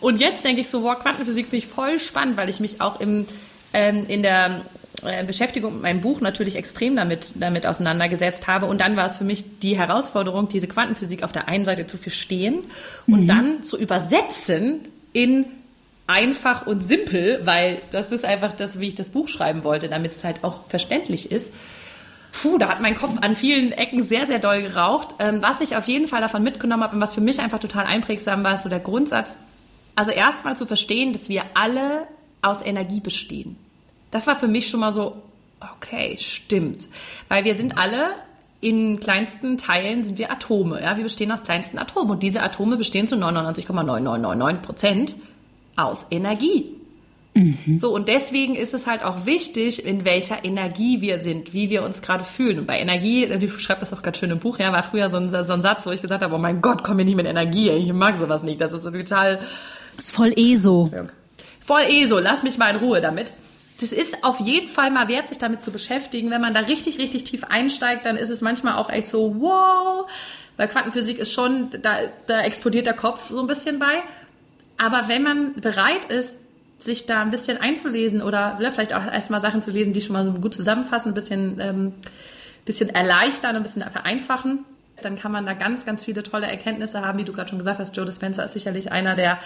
Und 0.00 0.20
jetzt 0.20 0.44
denke 0.44 0.60
ich 0.60 0.68
so, 0.68 0.82
wow, 0.82 0.98
Quantenphysik 0.98 1.46
finde 1.46 1.58
ich 1.58 1.68
voll 1.68 2.00
spannend, 2.00 2.36
weil 2.36 2.48
ich 2.48 2.58
mich 2.58 2.80
auch 2.80 2.98
im, 2.98 3.26
ähm, 3.72 4.06
in 4.08 4.24
der 4.24 4.62
äh, 5.04 5.24
Beschäftigung 5.24 5.74
mit 5.74 5.82
meinem 5.82 6.00
Buch 6.00 6.20
natürlich 6.20 6.56
extrem 6.56 6.96
damit, 6.96 7.32
damit 7.36 7.66
auseinandergesetzt 7.66 8.46
habe. 8.46 8.66
Und 8.66 8.80
dann 8.80 8.96
war 8.96 9.06
es 9.06 9.18
für 9.18 9.24
mich 9.24 9.58
die 9.60 9.76
Herausforderung, 9.76 10.48
diese 10.48 10.66
Quantenphysik 10.66 11.22
auf 11.22 11.32
der 11.32 11.48
einen 11.48 11.64
Seite 11.64 11.86
zu 11.86 11.98
verstehen 11.98 12.60
und 13.06 13.22
mhm. 13.22 13.26
dann 13.26 13.62
zu 13.62 13.78
übersetzen 13.78 14.80
in 15.12 15.46
einfach 16.06 16.66
und 16.66 16.82
simpel, 16.82 17.40
weil 17.44 17.80
das 17.90 18.12
ist 18.12 18.24
einfach 18.24 18.52
das, 18.52 18.78
wie 18.78 18.88
ich 18.88 18.94
das 18.94 19.08
Buch 19.08 19.28
schreiben 19.28 19.64
wollte, 19.64 19.88
damit 19.88 20.12
es 20.12 20.24
halt 20.24 20.44
auch 20.44 20.68
verständlich 20.68 21.30
ist. 21.30 21.52
Puh, 22.32 22.58
da 22.58 22.68
hat 22.68 22.80
mein 22.80 22.94
Kopf 22.94 23.18
an 23.20 23.36
vielen 23.36 23.72
Ecken 23.72 24.04
sehr, 24.04 24.26
sehr 24.26 24.38
doll 24.38 24.62
geraucht. 24.62 25.16
Ähm, 25.18 25.42
was 25.42 25.60
ich 25.60 25.76
auf 25.76 25.86
jeden 25.86 26.08
Fall 26.08 26.20
davon 26.20 26.42
mitgenommen 26.42 26.82
habe 26.82 26.94
und 26.94 27.02
was 27.02 27.14
für 27.14 27.20
mich 27.20 27.40
einfach 27.40 27.58
total 27.58 27.86
einprägsam 27.86 28.42
war, 28.42 28.54
ist 28.54 28.62
so 28.62 28.68
der 28.68 28.80
Grundsatz, 28.80 29.36
also 29.94 30.10
erstmal 30.10 30.56
zu 30.56 30.66
verstehen, 30.66 31.12
dass 31.12 31.28
wir 31.28 31.42
alle 31.54 32.06
aus 32.40 32.62
Energie 32.64 33.00
bestehen. 33.00 33.56
Das 34.12 34.28
war 34.28 34.38
für 34.38 34.46
mich 34.46 34.68
schon 34.68 34.78
mal 34.78 34.92
so, 34.92 35.16
okay, 35.76 36.16
stimmt. 36.18 36.86
Weil 37.28 37.44
wir 37.44 37.56
sind 37.56 37.76
alle 37.76 38.10
in 38.60 39.00
kleinsten 39.00 39.58
Teilen 39.58 40.04
sind 40.04 40.18
wir 40.18 40.30
Atome. 40.30 40.80
Ja, 40.80 40.96
wir 40.96 41.02
bestehen 41.02 41.32
aus 41.32 41.42
kleinsten 41.42 41.78
Atomen. 41.78 42.12
Und 42.12 42.22
diese 42.22 42.42
Atome 42.42 42.76
bestehen 42.76 43.08
zu 43.08 43.16
99,9999 43.16 44.54
Prozent 44.60 45.16
aus 45.74 46.06
Energie. 46.10 46.76
Mhm. 47.34 47.78
So, 47.80 47.92
und 47.92 48.08
deswegen 48.08 48.54
ist 48.54 48.74
es 48.74 48.86
halt 48.86 49.02
auch 49.02 49.26
wichtig, 49.26 49.84
in 49.84 50.04
welcher 50.04 50.44
Energie 50.44 51.00
wir 51.00 51.18
sind, 51.18 51.54
wie 51.54 51.70
wir 51.70 51.82
uns 51.82 52.02
gerade 52.02 52.24
fühlen. 52.24 52.60
Und 52.60 52.66
bei 52.66 52.78
Energie, 52.78 53.24
ich 53.40 53.60
schreibe 53.60 53.80
das 53.80 53.92
auch 53.92 54.02
ganz 54.02 54.18
schön 54.18 54.30
im 54.30 54.38
Buch, 54.38 54.58
ja, 54.60 54.72
war 54.72 54.84
früher 54.84 55.10
so 55.10 55.16
ein, 55.16 55.30
so 55.30 55.52
ein 55.52 55.62
Satz, 55.62 55.84
wo 55.86 55.90
ich 55.90 56.02
gesagt 56.02 56.22
habe, 56.22 56.34
oh 56.34 56.38
mein 56.38 56.60
Gott, 56.60 56.84
komm 56.84 56.98
mir 56.98 57.04
nicht 57.04 57.16
mit 57.16 57.26
Energie, 57.26 57.70
ich 57.70 57.92
mag 57.92 58.16
sowas 58.16 58.44
nicht. 58.44 58.60
Das 58.60 58.72
ist 58.72 58.84
so 58.84 58.90
total. 58.90 59.40
Das 59.96 60.06
ist 60.06 60.10
voll 60.12 60.32
ESO. 60.36 60.92
Voll 61.60 61.82
ESO, 61.88 62.18
lass 62.18 62.42
mich 62.42 62.58
mal 62.58 62.70
in 62.70 62.76
Ruhe 62.76 63.00
damit 63.00 63.32
das 63.82 63.92
ist 63.92 64.22
auf 64.22 64.38
jeden 64.38 64.68
Fall 64.68 64.90
mal 64.90 65.08
wert, 65.08 65.28
sich 65.28 65.38
damit 65.38 65.62
zu 65.62 65.72
beschäftigen. 65.72 66.30
Wenn 66.30 66.40
man 66.40 66.54
da 66.54 66.60
richtig, 66.60 66.98
richtig 66.98 67.24
tief 67.24 67.44
einsteigt, 67.44 68.06
dann 68.06 68.16
ist 68.16 68.30
es 68.30 68.40
manchmal 68.40 68.76
auch 68.76 68.90
echt 68.90 69.08
so, 69.08 69.36
wow, 69.40 70.08
weil 70.56 70.68
Quantenphysik 70.68 71.18
ist 71.18 71.32
schon, 71.32 71.68
da, 71.82 71.96
da 72.26 72.42
explodiert 72.42 72.86
der 72.86 72.94
Kopf 72.94 73.30
so 73.30 73.40
ein 73.40 73.46
bisschen 73.46 73.78
bei. 73.78 74.02
Aber 74.78 75.08
wenn 75.08 75.22
man 75.22 75.54
bereit 75.54 76.04
ist, 76.06 76.36
sich 76.78 77.06
da 77.06 77.22
ein 77.22 77.30
bisschen 77.30 77.60
einzulesen 77.60 78.22
oder 78.22 78.56
vielleicht 78.58 78.94
auch 78.94 79.04
erstmal 79.04 79.40
Sachen 79.40 79.62
zu 79.62 79.70
lesen, 79.70 79.92
die 79.92 80.00
schon 80.00 80.14
mal 80.14 80.24
so 80.24 80.32
gut 80.32 80.54
zusammenfassen, 80.54 81.12
ein 81.12 81.14
bisschen, 81.14 81.60
ähm, 81.60 81.94
bisschen 82.64 82.88
erleichtern, 82.88 83.56
ein 83.56 83.62
bisschen 83.62 83.82
vereinfachen, 83.82 84.64
dann 85.00 85.18
kann 85.18 85.32
man 85.32 85.46
da 85.46 85.54
ganz, 85.54 85.84
ganz 85.84 86.04
viele 86.04 86.22
tolle 86.22 86.46
Erkenntnisse 86.46 87.00
haben, 87.00 87.18
wie 87.18 87.24
du 87.24 87.32
gerade 87.32 87.48
schon 87.48 87.58
gesagt 87.58 87.80
hast. 87.80 87.96
Joe 87.96 88.06
Dispenza 88.06 88.42
ist 88.42 88.52
sicherlich 88.52 88.92
einer 88.92 89.16
der, 89.16 89.38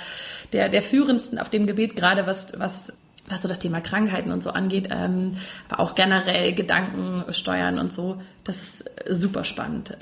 der, 0.52 0.68
der 0.68 0.82
führendsten 0.82 1.38
auf 1.38 1.48
dem 1.48 1.66
Gebiet, 1.66 1.96
gerade 1.96 2.26
was, 2.26 2.58
was 2.58 2.92
was 3.28 3.42
so 3.42 3.48
das 3.48 3.58
Thema 3.58 3.80
Krankheiten 3.80 4.30
und 4.30 4.42
so 4.42 4.50
angeht, 4.50 4.88
ähm, 4.90 5.34
aber 5.68 5.80
auch 5.80 5.94
generell 5.94 6.54
Gedanken 6.54 7.24
steuern 7.32 7.78
und 7.78 7.92
so. 7.92 8.20
Das 8.44 8.56
ist 8.56 8.90
super 9.08 9.44
spannend. 9.44 9.96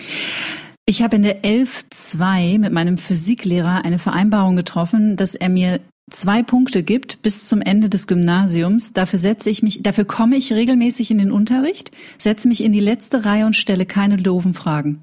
Ich 0.87 1.03
habe 1.03 1.17
in 1.17 1.23
der 1.23 1.43
11.2 1.43 2.59
mit 2.59 2.73
meinem 2.73 2.99
Physiklehrer 2.99 3.85
eine 3.85 3.99
Vereinbarung 3.99 4.55
getroffen, 4.55 5.17
dass 5.17 5.35
er 5.35 5.49
mir 5.49 5.81
zwei 6.11 6.43
Punkte 6.43 6.83
gibt 6.83 7.23
bis 7.23 7.47
zum 7.47 7.63
Ende 7.63 7.89
des 7.89 8.07
Gymnasiums. 8.07 8.93
Dafür 8.93 9.19
setze 9.19 9.49
ich 9.49 9.63
mich, 9.63 9.83
dafür 9.83 10.05
komme 10.05 10.37
ich 10.37 10.53
regelmäßig 10.53 11.11
in 11.11 11.19
den 11.19 11.33
Unterricht, 11.33 11.91
setze 12.19 12.49
mich 12.49 12.63
in 12.63 12.73
die 12.73 12.81
letzte 12.81 13.25
Reihe 13.25 13.47
und 13.47 13.57
stelle 13.57 13.87
keine 13.87 14.19
doofen 14.19 14.53
Fragen. 14.53 15.03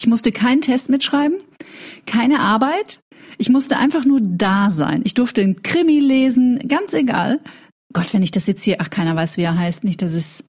Ich 0.00 0.06
musste 0.06 0.30
keinen 0.30 0.60
Test 0.60 0.90
mitschreiben, 0.90 1.38
keine 2.06 2.40
Arbeit, 2.40 3.00
ich 3.38 3.48
musste 3.48 3.78
einfach 3.78 4.04
nur 4.04 4.20
da 4.22 4.70
sein. 4.70 5.02
Ich 5.04 5.14
durfte 5.14 5.40
einen 5.40 5.62
Krimi 5.62 6.00
lesen, 6.00 6.58
ganz 6.68 6.92
egal. 6.92 7.40
Gott, 7.92 8.12
wenn 8.12 8.22
ich 8.22 8.32
das 8.32 8.46
jetzt 8.46 8.62
hier, 8.62 8.76
ach, 8.80 8.90
keiner 8.90 9.16
weiß, 9.16 9.36
wie 9.38 9.42
er 9.42 9.56
heißt, 9.56 9.84
nicht, 9.84 10.02
dass 10.02 10.12
es, 10.12 10.44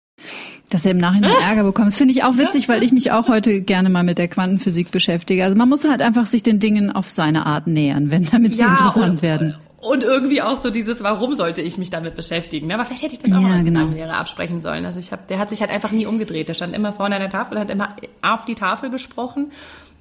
dass 0.69 0.85
er 0.85 0.91
im 0.91 0.97
Nachhinein 0.97 1.31
Ärger 1.41 1.63
bekommt. 1.63 1.87
Das 1.87 1.97
finde 1.97 2.13
ich 2.13 2.23
auch 2.23 2.37
witzig, 2.37 2.67
weil 2.67 2.83
ich 2.83 2.91
mich 2.91 3.11
auch 3.11 3.29
heute 3.29 3.61
gerne 3.61 3.89
mal 3.89 4.03
mit 4.03 4.17
der 4.17 4.27
Quantenphysik 4.27 4.91
beschäftige. 4.91 5.45
Also 5.45 5.55
man 5.55 5.69
muss 5.69 5.87
halt 5.87 6.01
einfach 6.01 6.25
sich 6.25 6.43
den 6.43 6.59
Dingen 6.59 6.91
auf 6.91 7.09
seine 7.09 7.45
Art 7.45 7.67
nähern, 7.67 8.11
wenn 8.11 8.25
damit 8.25 8.55
sie 8.55 8.61
ja, 8.61 8.71
interessant 8.71 9.11
und, 9.11 9.21
werden. 9.21 9.55
Und 9.81 10.03
irgendwie 10.03 10.41
auch 10.41 10.57
so 10.57 10.71
dieses, 10.71 11.03
warum 11.03 11.33
sollte 11.33 11.61
ich 11.61 11.77
mich 11.77 11.89
damit 11.89 12.15
beschäftigen? 12.15 12.67
Ne? 12.67 12.73
Aber 12.73 12.83
vielleicht 12.83 13.03
hätte 13.03 13.13
ich 13.13 13.19
das 13.19 13.31
auch 13.31 13.35
ja, 13.35 13.47
mal 13.47 13.57
mit 13.57 13.67
genau. 13.67 13.81
meinem 13.81 13.93
Lehrer 13.93 14.17
absprechen 14.17 14.61
sollen. 14.61 14.85
Also 14.85 14.99
ich 14.99 15.11
habe, 15.11 15.21
der 15.29 15.39
hat 15.39 15.49
sich 15.49 15.61
halt 15.61 15.71
einfach 15.71 15.91
nie 15.91 16.05
umgedreht. 16.05 16.49
Der 16.49 16.53
stand 16.53 16.75
immer 16.75 16.91
vorne 16.91 17.15
an 17.15 17.21
der 17.21 17.29
Tafel, 17.29 17.57
hat 17.57 17.69
immer 17.69 17.95
auf 18.21 18.43
die 18.45 18.55
Tafel 18.55 18.89
gesprochen. 18.89 19.51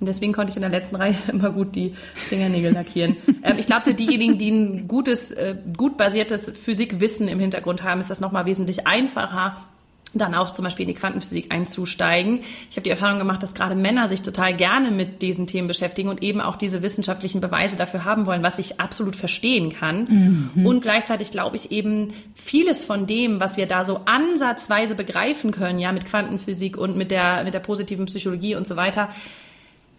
Und 0.01 0.07
deswegen 0.07 0.33
konnte 0.33 0.51
ich 0.51 0.57
in 0.57 0.63
der 0.63 0.71
letzten 0.71 0.97
Reihe 0.97 1.15
immer 1.29 1.51
gut 1.51 1.77
die 1.77 1.95
Fingernägel 2.15 2.73
lackieren. 2.73 3.17
ähm, 3.45 3.57
ich 3.59 3.67
glaube, 3.67 3.83
für 3.83 3.95
diejenigen, 3.95 4.37
die 4.37 4.51
ein 4.51 4.89
gutes, 4.89 5.31
äh, 5.31 5.55
gut 5.77 5.97
basiertes 5.97 6.51
Physikwissen 6.51 7.29
im 7.29 7.39
Hintergrund 7.39 7.85
haben, 7.85 8.01
ist 8.01 8.11
das 8.11 8.21
nochmal 8.21 8.47
wesentlich 8.47 8.87
einfacher, 8.87 9.57
dann 10.15 10.35
auch 10.35 10.53
zum 10.53 10.65
Beispiel 10.65 10.85
in 10.89 10.95
die 10.95 10.99
Quantenphysik 10.99 11.53
einzusteigen. 11.53 12.41
Ich 12.71 12.77
habe 12.77 12.83
die 12.83 12.91
Erfahrung 12.91 13.19
gemacht, 13.19 13.43
dass 13.43 13.55
gerade 13.55 13.75
Männer 13.75 14.09
sich 14.09 14.23
total 14.23 14.55
gerne 14.55 14.91
mit 14.91 15.23
diesen 15.23 15.47
Themen 15.47 15.69
beschäftigen 15.69 16.09
und 16.09 16.23
eben 16.23 16.41
auch 16.41 16.57
diese 16.57 16.83
wissenschaftlichen 16.83 17.41
Beweise 17.41 17.77
dafür 17.77 18.05
haben 18.05 18.27
wollen, 18.27 18.43
was 18.43 18.59
ich 18.59 18.81
absolut 18.81 19.17
verstehen 19.17 19.71
kann. 19.71 20.51
Mhm. 20.55 20.67
Und 20.67 20.83
gleichzeitig 20.83 21.31
glaube 21.31 21.57
ich 21.57 21.71
eben, 21.71 22.09
vieles 22.35 22.85
von 22.85 23.07
dem, 23.07 23.41
was 23.41 23.57
wir 23.57 23.67
da 23.67 23.85
so 23.85 24.01
ansatzweise 24.07 24.95
begreifen 24.95 25.51
können, 25.51 25.79
ja, 25.79 25.93
mit 25.93 26.07
Quantenphysik 26.07 26.77
und 26.77 26.97
mit 26.97 27.11
der, 27.11 27.45
mit 27.45 27.53
der 27.55 27.61
positiven 27.61 28.07
Psychologie 28.07 28.55
und 28.55 28.67
so 28.67 28.77
weiter, 28.77 29.11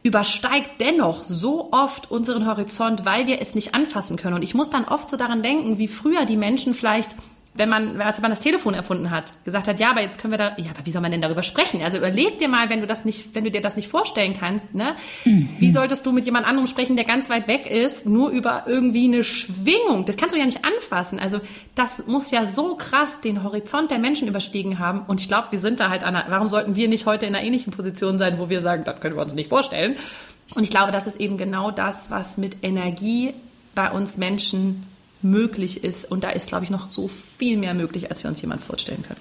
übersteigt 0.02 0.80
dennoch 0.80 1.24
so 1.26 1.70
oft 1.72 2.10
unseren 2.10 2.46
Horizont, 2.46 3.06
weil 3.06 3.28
wir 3.28 3.42
es 3.42 3.54
nicht 3.54 3.76
anfassen 3.76 4.18
können. 4.18 4.36
Und 4.36 4.44
ich 4.44 4.56
muss 4.56 4.70
dann 4.70 4.86
oft 4.86 5.10
so 5.10 5.18
daran 5.18 5.44
denken, 5.44 5.78
wie 5.78 5.88
früher 5.90 6.26
die 6.26 6.38
Menschen 6.38 6.74
vielleicht 6.74 7.16
wenn 7.60 7.70
man, 7.70 8.00
als 8.02 8.22
man 8.22 8.32
das 8.32 8.40
Telefon 8.40 8.74
erfunden 8.74 9.12
hat, 9.12 9.34
gesagt 9.44 9.68
hat, 9.68 9.82
ja, 9.82 9.92
aber 9.92 10.02
jetzt 10.02 10.20
können 10.20 10.32
wir 10.32 10.38
da, 10.38 10.56
ja, 10.58 10.72
aber 10.74 10.86
wie 10.86 10.92
soll 10.92 11.02
man 11.02 11.12
denn 11.12 11.22
darüber 11.22 11.44
sprechen? 11.44 11.82
Also 11.84 11.98
überleg 11.98 12.40
dir 12.40 12.48
mal, 12.48 12.70
wenn 12.70 12.80
du 12.80 12.88
das 12.88 13.04
nicht, 13.04 13.36
wenn 13.36 13.44
du 13.44 13.52
dir 13.52 13.62
das 13.62 13.76
nicht 13.76 13.90
vorstellen 13.90 14.34
kannst, 14.34 14.74
ne, 14.74 14.96
mhm. 15.26 15.50
wie 15.60 15.72
solltest 15.72 16.06
du 16.06 16.14
mit 16.14 16.24
jemand 16.24 16.48
anderem 16.48 16.68
sprechen, 16.68 16.96
der 16.96 17.04
ganz 17.04 17.30
weit 17.30 17.50
weg 17.50 17.70
ist, 17.70 18.06
nur 18.06 18.30
über 18.30 18.64
irgendwie 18.66 19.04
eine 19.04 19.26
Schwingung? 19.26 20.06
Das 20.06 20.16
kannst 20.16 20.34
du 20.34 20.40
ja 20.40 20.46
nicht 20.46 20.64
anfassen. 20.64 21.20
Also 21.20 21.42
das 21.76 22.08
muss 22.08 22.32
ja 22.32 22.46
so 22.46 22.76
krass 22.76 23.20
den 23.20 23.44
Horizont 23.44 23.92
der 23.92 24.00
Menschen 24.00 24.30
überstiegen 24.30 24.80
haben. 24.80 25.02
Und 25.08 25.20
ich 25.20 25.28
glaube, 25.28 25.50
wir 25.52 25.60
sind 25.60 25.82
da 25.82 25.90
halt 25.90 26.06
an, 26.06 26.18
warum 26.30 26.48
sollten 26.48 26.78
wir 26.78 26.88
nicht 26.88 27.06
heute 27.06 27.26
in 27.26 27.36
einer 27.36 27.46
ähnlichen 27.46 27.74
Position 27.74 28.18
sein, 28.18 28.40
wo 28.40 28.50
wir 28.50 28.62
sagen, 28.62 28.86
das 28.86 29.02
können 29.02 29.16
wir 29.16 29.22
uns 29.22 29.34
nicht 29.34 29.50
vorstellen? 29.50 29.98
Und 30.56 30.64
ich 30.64 30.72
glaube, 30.72 30.94
das 30.94 31.08
ist 31.08 31.20
eben 31.20 31.38
genau 31.38 31.72
das, 31.72 32.10
was 32.10 32.38
mit 32.38 32.64
Energie 32.64 33.34
bei 33.76 33.92
uns 33.92 34.18
Menschen 34.18 34.86
möglich 35.22 35.84
ist. 35.84 36.10
Und 36.10 36.24
da 36.24 36.30
ist, 36.30 36.48
glaube 36.48 36.64
ich, 36.64 36.70
noch 36.70 36.92
so 36.92 37.08
viel 37.08 37.58
mehr 37.58 37.74
möglich, 37.74 38.10
als 38.10 38.24
wir 38.24 38.30
uns 38.30 38.42
jemand 38.42 38.62
vorstellen 38.62 39.04
können. 39.04 39.20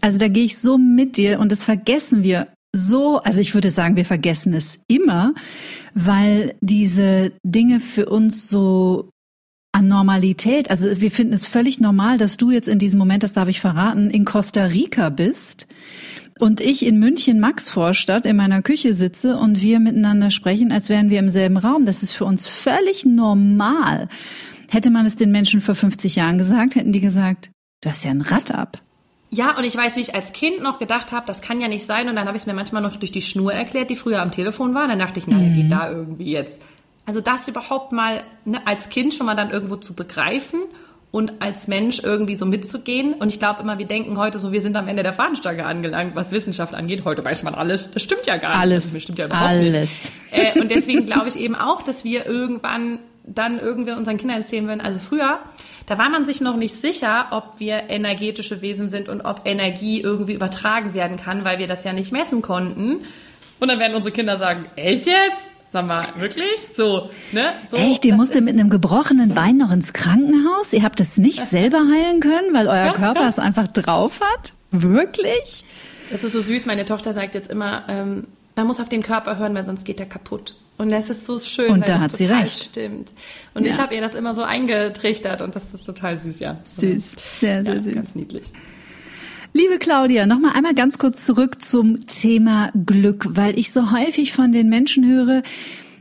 Also 0.00 0.18
da 0.18 0.28
gehe 0.28 0.44
ich 0.44 0.58
so 0.58 0.76
mit 0.76 1.16
dir 1.16 1.40
und 1.40 1.50
das 1.50 1.62
vergessen 1.62 2.24
wir 2.24 2.48
so, 2.74 3.18
also 3.20 3.40
ich 3.40 3.54
würde 3.54 3.70
sagen, 3.70 3.96
wir 3.96 4.04
vergessen 4.04 4.52
es 4.52 4.80
immer, 4.88 5.32
weil 5.94 6.56
diese 6.60 7.32
Dinge 7.42 7.80
für 7.80 8.06
uns 8.06 8.48
so 8.48 9.08
an 9.72 9.88
Normalität, 9.88 10.70
also 10.70 11.00
wir 11.00 11.10
finden 11.10 11.32
es 11.34 11.46
völlig 11.46 11.80
normal, 11.80 12.18
dass 12.18 12.36
du 12.36 12.50
jetzt 12.50 12.68
in 12.68 12.78
diesem 12.78 12.98
Moment, 12.98 13.22
das 13.22 13.32
darf 13.32 13.48
ich 13.48 13.60
verraten, 13.60 14.10
in 14.10 14.24
Costa 14.24 14.64
Rica 14.64 15.08
bist 15.08 15.66
und 16.38 16.60
ich 16.60 16.84
in 16.84 16.98
München 16.98 17.40
Maxvorstadt 17.40 18.26
in 18.26 18.36
meiner 18.36 18.62
Küche 18.62 18.92
sitze 18.92 19.36
und 19.36 19.60
wir 19.60 19.80
miteinander 19.80 20.30
sprechen, 20.30 20.72
als 20.72 20.88
wären 20.88 21.10
wir 21.10 21.20
im 21.20 21.28
selben 21.28 21.56
Raum. 21.56 21.86
Das 21.86 22.02
ist 22.02 22.12
für 22.12 22.24
uns 22.24 22.46
völlig 22.46 23.04
normal. 23.04 24.08
Hätte 24.70 24.90
man 24.90 25.06
es 25.06 25.16
den 25.16 25.30
Menschen 25.30 25.60
vor 25.60 25.74
50 25.74 26.16
Jahren 26.16 26.38
gesagt, 26.38 26.74
hätten 26.74 26.92
die 26.92 27.00
gesagt, 27.00 27.50
du 27.80 27.90
hast 27.90 28.04
ja 28.04 28.10
ein 28.10 28.20
Rad 28.20 28.50
ab. 28.52 28.80
Ja, 29.30 29.56
und 29.58 29.64
ich 29.64 29.76
weiß, 29.76 29.96
wie 29.96 30.00
ich 30.00 30.14
als 30.14 30.32
Kind 30.32 30.62
noch 30.62 30.78
gedacht 30.78 31.10
habe, 31.10 31.26
das 31.26 31.42
kann 31.42 31.60
ja 31.60 31.66
nicht 31.66 31.84
sein. 31.84 32.08
Und 32.08 32.14
dann 32.14 32.26
habe 32.26 32.36
ich 32.36 32.42
es 32.42 32.46
mir 32.46 32.54
manchmal 32.54 32.82
noch 32.82 32.96
durch 32.96 33.10
die 33.10 33.22
Schnur 33.22 33.52
erklärt, 33.52 33.90
die 33.90 33.96
früher 33.96 34.22
am 34.22 34.30
Telefon 34.30 34.74
war. 34.74 34.86
Dann 34.86 35.00
dachte 35.00 35.18
ich, 35.18 35.26
na, 35.26 35.38
mhm. 35.38 35.54
geht 35.54 35.72
da 35.72 35.90
irgendwie 35.90 36.30
jetzt. 36.30 36.62
Also 37.04 37.20
das 37.20 37.48
überhaupt 37.48 37.92
mal 37.92 38.22
ne, 38.44 38.64
als 38.66 38.88
Kind 38.88 39.12
schon 39.12 39.26
mal 39.26 39.34
dann 39.34 39.50
irgendwo 39.50 39.76
zu 39.76 39.94
begreifen 39.94 40.60
und 41.10 41.42
als 41.42 41.68
Mensch 41.68 42.00
irgendwie 42.02 42.36
so 42.36 42.46
mitzugehen. 42.46 43.14
Und 43.14 43.28
ich 43.28 43.40
glaube 43.40 43.60
immer, 43.60 43.78
wir 43.78 43.86
denken 43.86 44.18
heute 44.18 44.38
so, 44.38 44.52
wir 44.52 44.60
sind 44.60 44.76
am 44.76 44.86
Ende 44.88 45.02
der 45.02 45.12
Fahnenstange 45.12 45.66
angelangt, 45.66 46.14
was 46.14 46.30
Wissenschaft 46.30 46.74
angeht. 46.74 47.04
Heute 47.04 47.24
weiß 47.24 47.42
man 47.42 47.54
alles. 47.54 47.90
Das 47.90 48.02
stimmt 48.02 48.26
ja 48.26 48.36
gar 48.36 48.50
nicht. 48.50 48.58
Alles. 48.60 48.92
Das 48.92 49.02
stimmt 49.02 49.18
ja 49.18 49.26
überhaupt 49.26 49.48
alles. 49.48 49.74
nicht. 49.74 50.12
Äh, 50.30 50.60
und 50.60 50.70
deswegen 50.70 51.06
glaube 51.06 51.28
ich 51.28 51.36
eben 51.36 51.56
auch, 51.56 51.82
dass 51.82 52.04
wir 52.04 52.26
irgendwann 52.26 53.00
dann 53.26 53.58
irgendwie 53.58 53.92
unseren 53.92 54.16
Kindern 54.16 54.42
erzählen 54.42 54.66
würden. 54.66 54.80
Also 54.80 54.98
früher, 54.98 55.38
da 55.86 55.98
war 55.98 56.10
man 56.10 56.24
sich 56.24 56.40
noch 56.40 56.56
nicht 56.56 56.76
sicher, 56.76 57.28
ob 57.30 57.58
wir 57.58 57.90
energetische 57.90 58.60
Wesen 58.62 58.88
sind 58.88 59.08
und 59.08 59.22
ob 59.22 59.42
Energie 59.44 60.00
irgendwie 60.00 60.34
übertragen 60.34 60.94
werden 60.94 61.16
kann, 61.16 61.44
weil 61.44 61.58
wir 61.58 61.66
das 61.66 61.84
ja 61.84 61.92
nicht 61.92 62.12
messen 62.12 62.42
konnten. 62.42 63.04
Und 63.60 63.68
dann 63.68 63.78
werden 63.78 63.94
unsere 63.94 64.12
Kinder 64.12 64.36
sagen, 64.36 64.66
echt 64.76 65.06
jetzt? 65.06 65.50
Sag 65.68 65.86
mal, 65.86 66.04
wirklich? 66.18 66.46
So, 66.76 67.10
ne? 67.32 67.54
So, 67.68 67.76
Echt, 67.76 68.04
ihr 68.04 68.14
musstet 68.14 68.44
mit 68.44 68.54
einem 68.54 68.70
gebrochenen 68.70 69.34
Bein 69.34 69.56
noch 69.56 69.72
ins 69.72 69.92
Krankenhaus? 69.92 70.72
Ihr 70.72 70.84
habt 70.84 71.00
es 71.00 71.16
nicht 71.16 71.40
selber 71.40 71.78
heilen 71.78 72.20
können, 72.20 72.54
weil 72.54 72.68
euer 72.68 72.92
Körper 72.92 73.26
es 73.26 73.40
einfach 73.40 73.66
drauf 73.66 74.20
hat? 74.20 74.52
Wirklich? 74.70 75.64
Das 76.10 76.22
ist 76.22 76.32
so 76.32 76.40
süß. 76.40 76.66
Meine 76.66 76.84
Tochter 76.84 77.12
sagt 77.12 77.34
jetzt 77.34 77.50
immer, 77.50 77.84
ähm, 77.88 78.28
man 78.54 78.68
muss 78.68 78.78
auf 78.78 78.88
den 78.88 79.02
Körper 79.02 79.36
hören, 79.36 79.54
weil 79.54 79.64
sonst 79.64 79.84
geht 79.84 79.98
er 79.98 80.06
kaputt. 80.06 80.54
Und 80.76 80.90
das 80.90 81.08
ist 81.08 81.24
so 81.24 81.38
schön. 81.38 81.70
Und 81.70 81.88
da 81.88 82.00
hat 82.00 82.16
sie 82.16 82.26
recht. 82.26 82.64
Stimmt. 82.64 83.10
Und 83.54 83.64
ja. 83.64 83.72
ich 83.72 83.78
habe 83.78 83.94
ihr 83.94 84.00
das 84.00 84.14
immer 84.14 84.34
so 84.34 84.42
eingetrichtert 84.42 85.40
und 85.40 85.54
das 85.54 85.72
ist 85.72 85.84
total 85.84 86.18
süß, 86.18 86.40
ja. 86.40 86.58
Süß, 86.62 87.12
sehr, 87.40 87.64
sehr 87.64 87.74
ja, 87.74 87.82
süß. 87.82 87.94
Ganz 87.94 88.14
niedlich. 88.14 88.52
Liebe 89.52 89.78
Claudia, 89.78 90.26
noch 90.26 90.40
mal 90.40 90.52
einmal 90.52 90.74
ganz 90.74 90.98
kurz 90.98 91.24
zurück 91.24 91.62
zum 91.62 92.06
Thema 92.06 92.72
Glück, 92.74 93.24
weil 93.28 93.56
ich 93.56 93.70
so 93.70 93.92
häufig 93.92 94.32
von 94.32 94.50
den 94.50 94.68
Menschen 94.68 95.06
höre, 95.06 95.44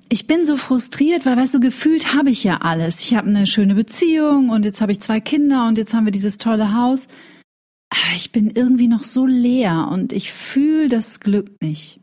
ich 0.09 0.25
bin 0.25 0.43
so 0.43 0.57
frustriert, 0.57 1.25
weil 1.27 1.37
weißt 1.37 1.53
du, 1.53 1.59
gefühlt 1.59 2.15
habe 2.15 2.31
ich 2.31 2.43
ja 2.43 2.57
alles. 2.57 3.01
Ich 3.01 3.15
habe 3.15 3.29
eine 3.29 3.45
schöne 3.45 3.75
Beziehung 3.75 4.49
und 4.49 4.65
jetzt 4.65 4.81
habe 4.81 4.91
ich 4.91 4.99
zwei 4.99 5.19
Kinder 5.19 5.67
und 5.67 5.77
jetzt 5.77 5.93
haben 5.93 6.05
wir 6.05 6.11
dieses 6.11 6.37
tolle 6.37 6.75
Haus. 6.75 7.07
Aber 7.89 8.15
ich 8.15 8.31
bin 8.31 8.49
irgendwie 8.49 8.87
noch 8.87 9.03
so 9.03 9.27
leer 9.27 9.87
und 9.91 10.13
ich 10.13 10.33
fühle 10.33 10.89
das 10.89 11.19
Glück 11.19 11.61
nicht. 11.61 11.99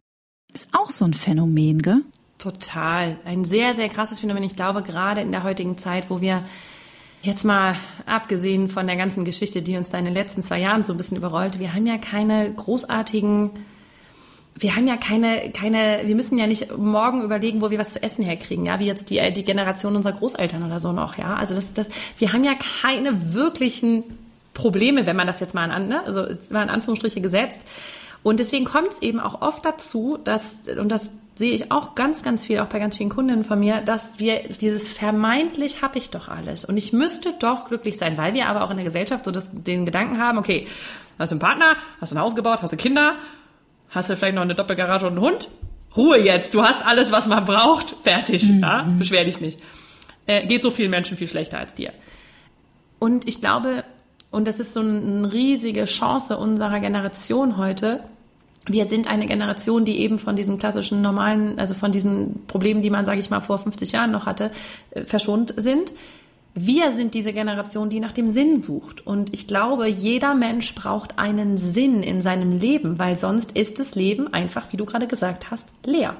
Ist 0.55 0.69
auch 0.73 0.91
so 0.91 1.05
ein 1.05 1.15
Phänomen, 1.15 1.83
gell? 1.83 2.03
Total. 2.41 3.19
Ein 3.27 3.45
sehr, 3.45 3.75
sehr 3.75 3.91
krasses 3.91 4.19
Phänomen. 4.21 4.43
Ich 4.43 4.57
glaube, 4.57 4.83
gerade 4.83 5.21
in 5.21 5.31
der 5.31 5.43
heutigen 5.43 5.77
Zeit, 5.77 6.09
wo 6.09 6.23
wir 6.23 6.43
jetzt 7.21 7.45
mal 7.45 7.77
abgesehen 8.07 8.71
von 8.71 8.87
der 8.87 8.97
ganzen 8.97 9.27
Geschichte, 9.27 9.61
die 9.61 9.77
uns 9.77 9.91
da 9.91 9.99
in 9.99 10.07
den 10.07 10.15
letzten 10.15 10.43
zwei 10.43 10.59
Jahren 10.59 10.83
so 10.83 10.95
ein 10.95 10.97
bisschen 10.97 11.19
überrollt, 11.19 11.59
wir 11.59 11.75
haben 11.75 11.87
ja 11.87 11.99
keine 11.99 12.51
großartigen, 12.51 13.51
wir 14.57 14.75
haben 14.75 14.89
ja 14.89 14.97
keine, 14.97 15.51
keine, 15.51 16.01
wir 16.07 16.17
müssen 16.17 16.39
ja 16.39 16.47
nicht 16.47 16.75
morgen 16.79 17.23
überlegen, 17.23 17.61
wo 17.61 17.71
wir 17.71 17.79
was 17.79 17.93
zu 17.93 18.03
essen 18.03 18.25
herkriegen, 18.25 18.65
ja, 18.65 18.81
wie 18.81 18.87
jetzt 18.87 19.11
die, 19.11 19.21
die 19.35 19.45
Generation 19.45 19.95
unserer 19.95 20.15
Großeltern 20.15 20.65
oder 20.65 20.81
so 20.81 20.93
noch, 20.93 21.19
ja. 21.19 21.35
Also 21.35 21.55
das, 21.55 21.75
das, 21.75 21.91
wir 22.17 22.33
haben 22.33 22.45
ja 22.45 22.55
keine 22.81 23.35
wirklichen 23.35 24.03
Probleme, 24.55 25.05
wenn 25.05 25.17
man 25.17 25.27
das 25.27 25.41
jetzt 25.41 25.55
mal 25.55 25.71
an, 25.71 25.89
ne, 25.89 26.03
also 26.07 26.23
mal 26.51 26.63
in 26.63 26.71
Anführungsstriche 26.71 27.21
gesetzt. 27.21 27.61
Und 28.23 28.39
deswegen 28.39 28.65
kommt 28.65 28.89
es 28.89 29.03
eben 29.03 29.19
auch 29.21 29.41
oft 29.41 29.65
dazu, 29.65 30.19
dass, 30.23 30.63
und 30.69 30.91
das 30.91 31.13
sehe 31.35 31.53
ich 31.53 31.73
auch 31.73 31.95
ganz, 31.95 32.23
ganz 32.23 32.45
viel, 32.45 32.59
auch 32.61 32.67
bei 32.67 32.79
ganz 32.79 32.97
vielen 32.99 33.09
Kundinnen 33.09 33.45
von 33.45 33.59
mir, 33.59 33.81
dass 33.81 34.19
wir 34.19 34.41
dieses 34.61 34.93
vermeintlich 34.93 35.81
habe 35.81 35.97
ich 35.97 36.11
doch 36.11 36.29
alles 36.29 36.67
und 36.67 36.77
ich 36.77 36.93
müsste 36.93 37.33
doch 37.39 37.69
glücklich 37.69 37.97
sein, 37.97 38.19
weil 38.19 38.35
wir 38.35 38.47
aber 38.49 38.63
auch 38.63 38.71
in 38.71 38.77
der 38.77 38.85
Gesellschaft 38.85 39.25
so 39.25 39.31
das, 39.31 39.51
den 39.51 39.87
Gedanken 39.87 40.19
haben, 40.19 40.37
okay, 40.37 40.67
hast 41.19 41.31
du 41.31 41.35
einen 41.35 41.41
Partner, 41.41 41.77
hast 41.99 42.13
du 42.13 42.17
ein 42.17 42.21
Haus 42.21 42.35
gebaut, 42.35 42.59
hast 42.61 42.73
du 42.73 42.77
Kinder, 42.77 43.15
hast 43.89 44.11
du 44.11 44.17
vielleicht 44.17 44.35
noch 44.35 44.43
eine 44.43 44.55
Doppelgarage 44.55 45.07
und 45.07 45.13
einen 45.13 45.23
Hund? 45.23 45.49
Ruhe 45.97 46.19
jetzt, 46.19 46.55
du 46.55 46.63
hast 46.63 46.87
alles, 46.87 47.11
was 47.11 47.27
man 47.27 47.47
braucht, 47.47 47.97
fertig, 48.03 48.47
mhm. 48.49 48.61
ja? 48.61 48.87
beschwer 48.99 49.25
dich 49.25 49.41
nicht. 49.41 49.59
Äh, 50.27 50.47
geht 50.47 50.63
so 50.63 50.71
vielen 50.71 50.91
Menschen 50.91 51.17
viel 51.17 51.27
schlechter 51.27 51.59
als 51.59 51.75
dir. 51.75 51.93
Und 52.99 53.27
ich 53.27 53.41
glaube, 53.41 53.85
und 54.31 54.47
das 54.47 54.61
ist 54.61 54.73
so 54.73 54.81
eine 54.81 55.33
riesige 55.33 55.85
Chance 55.87 56.39
unserer 56.39 56.81
Generation 56.81 57.57
heute. 57.57 58.01
Wir 58.67 58.85
sind 58.85 59.09
eine 59.09 59.27
Generation, 59.27 59.85
die 59.85 59.99
eben 59.99 60.19
von 60.19 60.37
diesen 60.37 60.59
klassischen 60.59 61.03
normalen, 61.03 61.59
also 61.59 61.75
von 61.75 61.93
diesen 61.93 62.47
Problemen, 62.47 62.83
die 62.83 62.91
man, 62.91 63.05
sage 63.05 63.19
ich 63.19 63.31
mal, 63.31 63.41
vor 63.41 63.59
50 63.59 63.93
Jahren 63.93 64.13
noch 64.13 64.27
hatte, 64.27 64.53
äh, 64.91 65.05
verschont 65.05 65.55
sind. 65.57 65.93
Wir 66.55 66.93
sind 66.93 67.15
diese 67.15 67.33
Generation, 67.33 67.91
die 67.91 68.01
nach 68.01 68.13
dem 68.13 68.31
Sinn 68.31 68.63
sucht. 68.63 69.07
Und 69.07 69.33
ich 69.33 69.47
glaube, 69.47 69.87
jeder 69.87 70.35
Mensch 70.35 70.75
braucht 70.75 71.19
einen 71.19 71.57
Sinn 71.57 72.03
in 72.03 72.21
seinem 72.21 72.59
Leben, 72.59 72.99
weil 72.99 73.17
sonst 73.17 73.57
ist 73.57 73.79
das 73.79 73.95
Leben 73.95 74.33
einfach, 74.33 74.73
wie 74.73 74.77
du 74.77 74.85
gerade 74.85 75.07
gesagt 75.07 75.51
hast, 75.51 75.69
leer. 75.85 76.17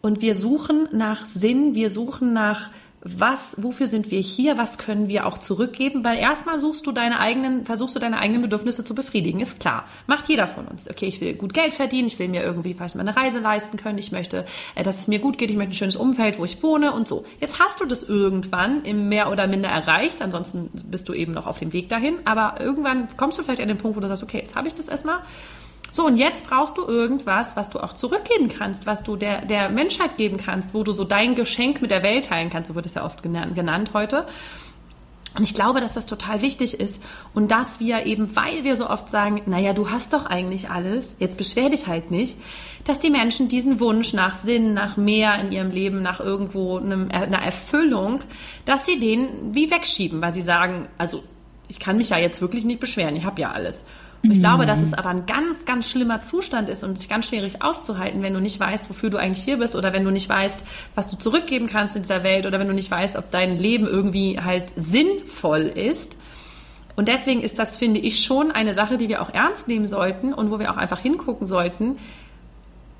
Und 0.00 0.22
wir 0.22 0.34
suchen 0.34 0.88
nach 0.92 1.26
Sinn, 1.26 1.74
wir 1.74 1.90
suchen 1.90 2.32
nach 2.32 2.70
was, 3.02 3.56
wofür 3.58 3.86
sind 3.86 4.10
wir 4.10 4.20
hier, 4.20 4.58
was 4.58 4.76
können 4.76 5.08
wir 5.08 5.26
auch 5.26 5.38
zurückgeben, 5.38 6.04
weil 6.04 6.18
erstmal 6.18 6.60
suchst 6.60 6.86
du 6.86 6.92
deine 6.92 7.18
eigenen, 7.18 7.64
versuchst 7.64 7.96
du 7.96 7.98
deine 7.98 8.18
eigenen 8.18 8.42
Bedürfnisse 8.42 8.84
zu 8.84 8.94
befriedigen, 8.94 9.40
ist 9.40 9.58
klar. 9.58 9.86
Macht 10.06 10.28
jeder 10.28 10.46
von 10.46 10.66
uns. 10.66 10.88
Okay, 10.88 11.06
ich 11.06 11.20
will 11.20 11.34
gut 11.34 11.54
Geld 11.54 11.72
verdienen, 11.72 12.08
ich 12.08 12.18
will 12.18 12.28
mir 12.28 12.42
irgendwie 12.42 12.74
vielleicht 12.74 12.96
mal 12.96 13.00
eine 13.00 13.16
Reise 13.16 13.40
leisten 13.40 13.78
können, 13.78 13.98
ich 13.98 14.12
möchte, 14.12 14.44
äh, 14.74 14.82
dass 14.82 15.00
es 15.00 15.08
mir 15.08 15.18
gut 15.18 15.38
geht, 15.38 15.50
ich 15.50 15.56
möchte 15.56 15.72
ein 15.72 15.76
schönes 15.76 15.96
Umfeld, 15.96 16.38
wo 16.38 16.44
ich 16.44 16.62
wohne 16.62 16.92
und 16.92 17.08
so. 17.08 17.24
Jetzt 17.40 17.58
hast 17.58 17.80
du 17.80 17.86
das 17.86 18.02
irgendwann 18.02 18.84
im 18.84 19.08
mehr 19.08 19.30
oder 19.30 19.46
minder 19.46 19.70
erreicht, 19.70 20.20
ansonsten 20.20 20.70
bist 20.72 21.08
du 21.08 21.14
eben 21.14 21.32
noch 21.32 21.46
auf 21.46 21.58
dem 21.58 21.72
Weg 21.72 21.88
dahin, 21.88 22.16
aber 22.26 22.60
irgendwann 22.60 23.08
kommst 23.16 23.38
du 23.38 23.42
vielleicht 23.42 23.62
an 23.62 23.68
den 23.68 23.78
Punkt, 23.78 23.96
wo 23.96 24.00
du 24.00 24.08
sagst, 24.08 24.22
okay, 24.22 24.40
jetzt 24.40 24.56
habe 24.56 24.68
ich 24.68 24.74
das 24.74 24.88
erstmal 24.88 25.20
so, 25.92 26.06
und 26.06 26.16
jetzt 26.16 26.46
brauchst 26.46 26.78
du 26.78 26.86
irgendwas, 26.86 27.56
was 27.56 27.70
du 27.70 27.80
auch 27.80 27.92
zurückgeben 27.92 28.48
kannst, 28.48 28.86
was 28.86 29.02
du 29.02 29.16
der, 29.16 29.44
der 29.44 29.70
Menschheit 29.70 30.16
geben 30.16 30.36
kannst, 30.36 30.74
wo 30.74 30.84
du 30.84 30.92
so 30.92 31.04
dein 31.04 31.34
Geschenk 31.34 31.82
mit 31.82 31.90
der 31.90 32.02
Welt 32.02 32.26
teilen 32.26 32.50
kannst, 32.50 32.68
so 32.68 32.74
wird 32.74 32.86
es 32.86 32.94
ja 32.94 33.04
oft 33.04 33.22
genannt, 33.22 33.90
heute. 33.92 34.26
Und 35.36 35.44
ich 35.44 35.54
glaube, 35.54 35.80
dass 35.80 35.92
das 35.94 36.06
total 36.06 36.42
wichtig 36.42 36.74
ist 36.74 37.00
und 37.34 37.52
dass 37.52 37.78
wir 37.78 38.04
eben, 38.04 38.34
weil 38.34 38.64
wir 38.64 38.74
so 38.74 38.90
oft 38.90 39.08
sagen, 39.08 39.42
naja, 39.46 39.72
du 39.72 39.90
hast 39.90 40.12
doch 40.12 40.26
eigentlich 40.26 40.70
alles, 40.70 41.14
jetzt 41.20 41.36
beschwer 41.36 41.70
dich 41.70 41.86
halt 41.86 42.10
nicht, 42.10 42.36
dass 42.84 42.98
die 42.98 43.10
Menschen 43.10 43.48
diesen 43.48 43.78
Wunsch 43.78 44.12
nach 44.12 44.34
Sinn, 44.34 44.74
nach 44.74 44.96
mehr 44.96 45.38
in 45.38 45.52
ihrem 45.52 45.70
Leben, 45.70 46.02
nach 46.02 46.18
irgendwo 46.18 46.78
einem, 46.78 47.10
einer 47.12 47.42
Erfüllung, 47.42 48.20
dass 48.64 48.84
sie 48.84 48.98
den 48.98 49.54
wie 49.54 49.70
wegschieben, 49.70 50.20
weil 50.20 50.32
sie 50.32 50.42
sagen, 50.42 50.88
also 50.98 51.22
ich 51.68 51.78
kann 51.78 51.96
mich 51.96 52.10
ja 52.10 52.18
jetzt 52.18 52.40
wirklich 52.40 52.64
nicht 52.64 52.80
beschweren, 52.80 53.14
ich 53.14 53.24
habe 53.24 53.40
ja 53.40 53.52
alles. 53.52 53.84
Und 54.22 54.32
ich 54.32 54.40
glaube, 54.40 54.66
dass 54.66 54.82
es 54.82 54.92
aber 54.92 55.08
ein 55.08 55.24
ganz, 55.24 55.64
ganz 55.64 55.88
schlimmer 55.88 56.20
Zustand 56.20 56.68
ist 56.68 56.84
und 56.84 57.08
ganz 57.08 57.26
schwierig 57.26 57.62
auszuhalten, 57.62 58.22
wenn 58.22 58.34
du 58.34 58.40
nicht 58.40 58.60
weißt, 58.60 58.90
wofür 58.90 59.08
du 59.08 59.16
eigentlich 59.16 59.42
hier 59.42 59.56
bist 59.56 59.76
oder 59.76 59.94
wenn 59.94 60.04
du 60.04 60.10
nicht 60.10 60.28
weißt, 60.28 60.62
was 60.94 61.10
du 61.10 61.16
zurückgeben 61.16 61.66
kannst 61.66 61.96
in 61.96 62.02
dieser 62.02 62.22
Welt 62.22 62.44
oder 62.44 62.58
wenn 62.60 62.68
du 62.68 62.74
nicht 62.74 62.90
weißt, 62.90 63.16
ob 63.16 63.30
dein 63.30 63.58
Leben 63.58 63.86
irgendwie 63.86 64.38
halt 64.38 64.74
sinnvoll 64.76 65.62
ist. 65.62 66.16
Und 66.96 67.08
deswegen 67.08 67.40
ist 67.40 67.58
das, 67.58 67.78
finde 67.78 68.00
ich, 68.00 68.22
schon 68.22 68.50
eine 68.50 68.74
Sache, 68.74 68.98
die 68.98 69.08
wir 69.08 69.22
auch 69.22 69.32
ernst 69.32 69.68
nehmen 69.68 69.86
sollten 69.86 70.34
und 70.34 70.50
wo 70.50 70.58
wir 70.58 70.70
auch 70.70 70.76
einfach 70.76 71.00
hingucken 71.00 71.46
sollten. 71.46 71.96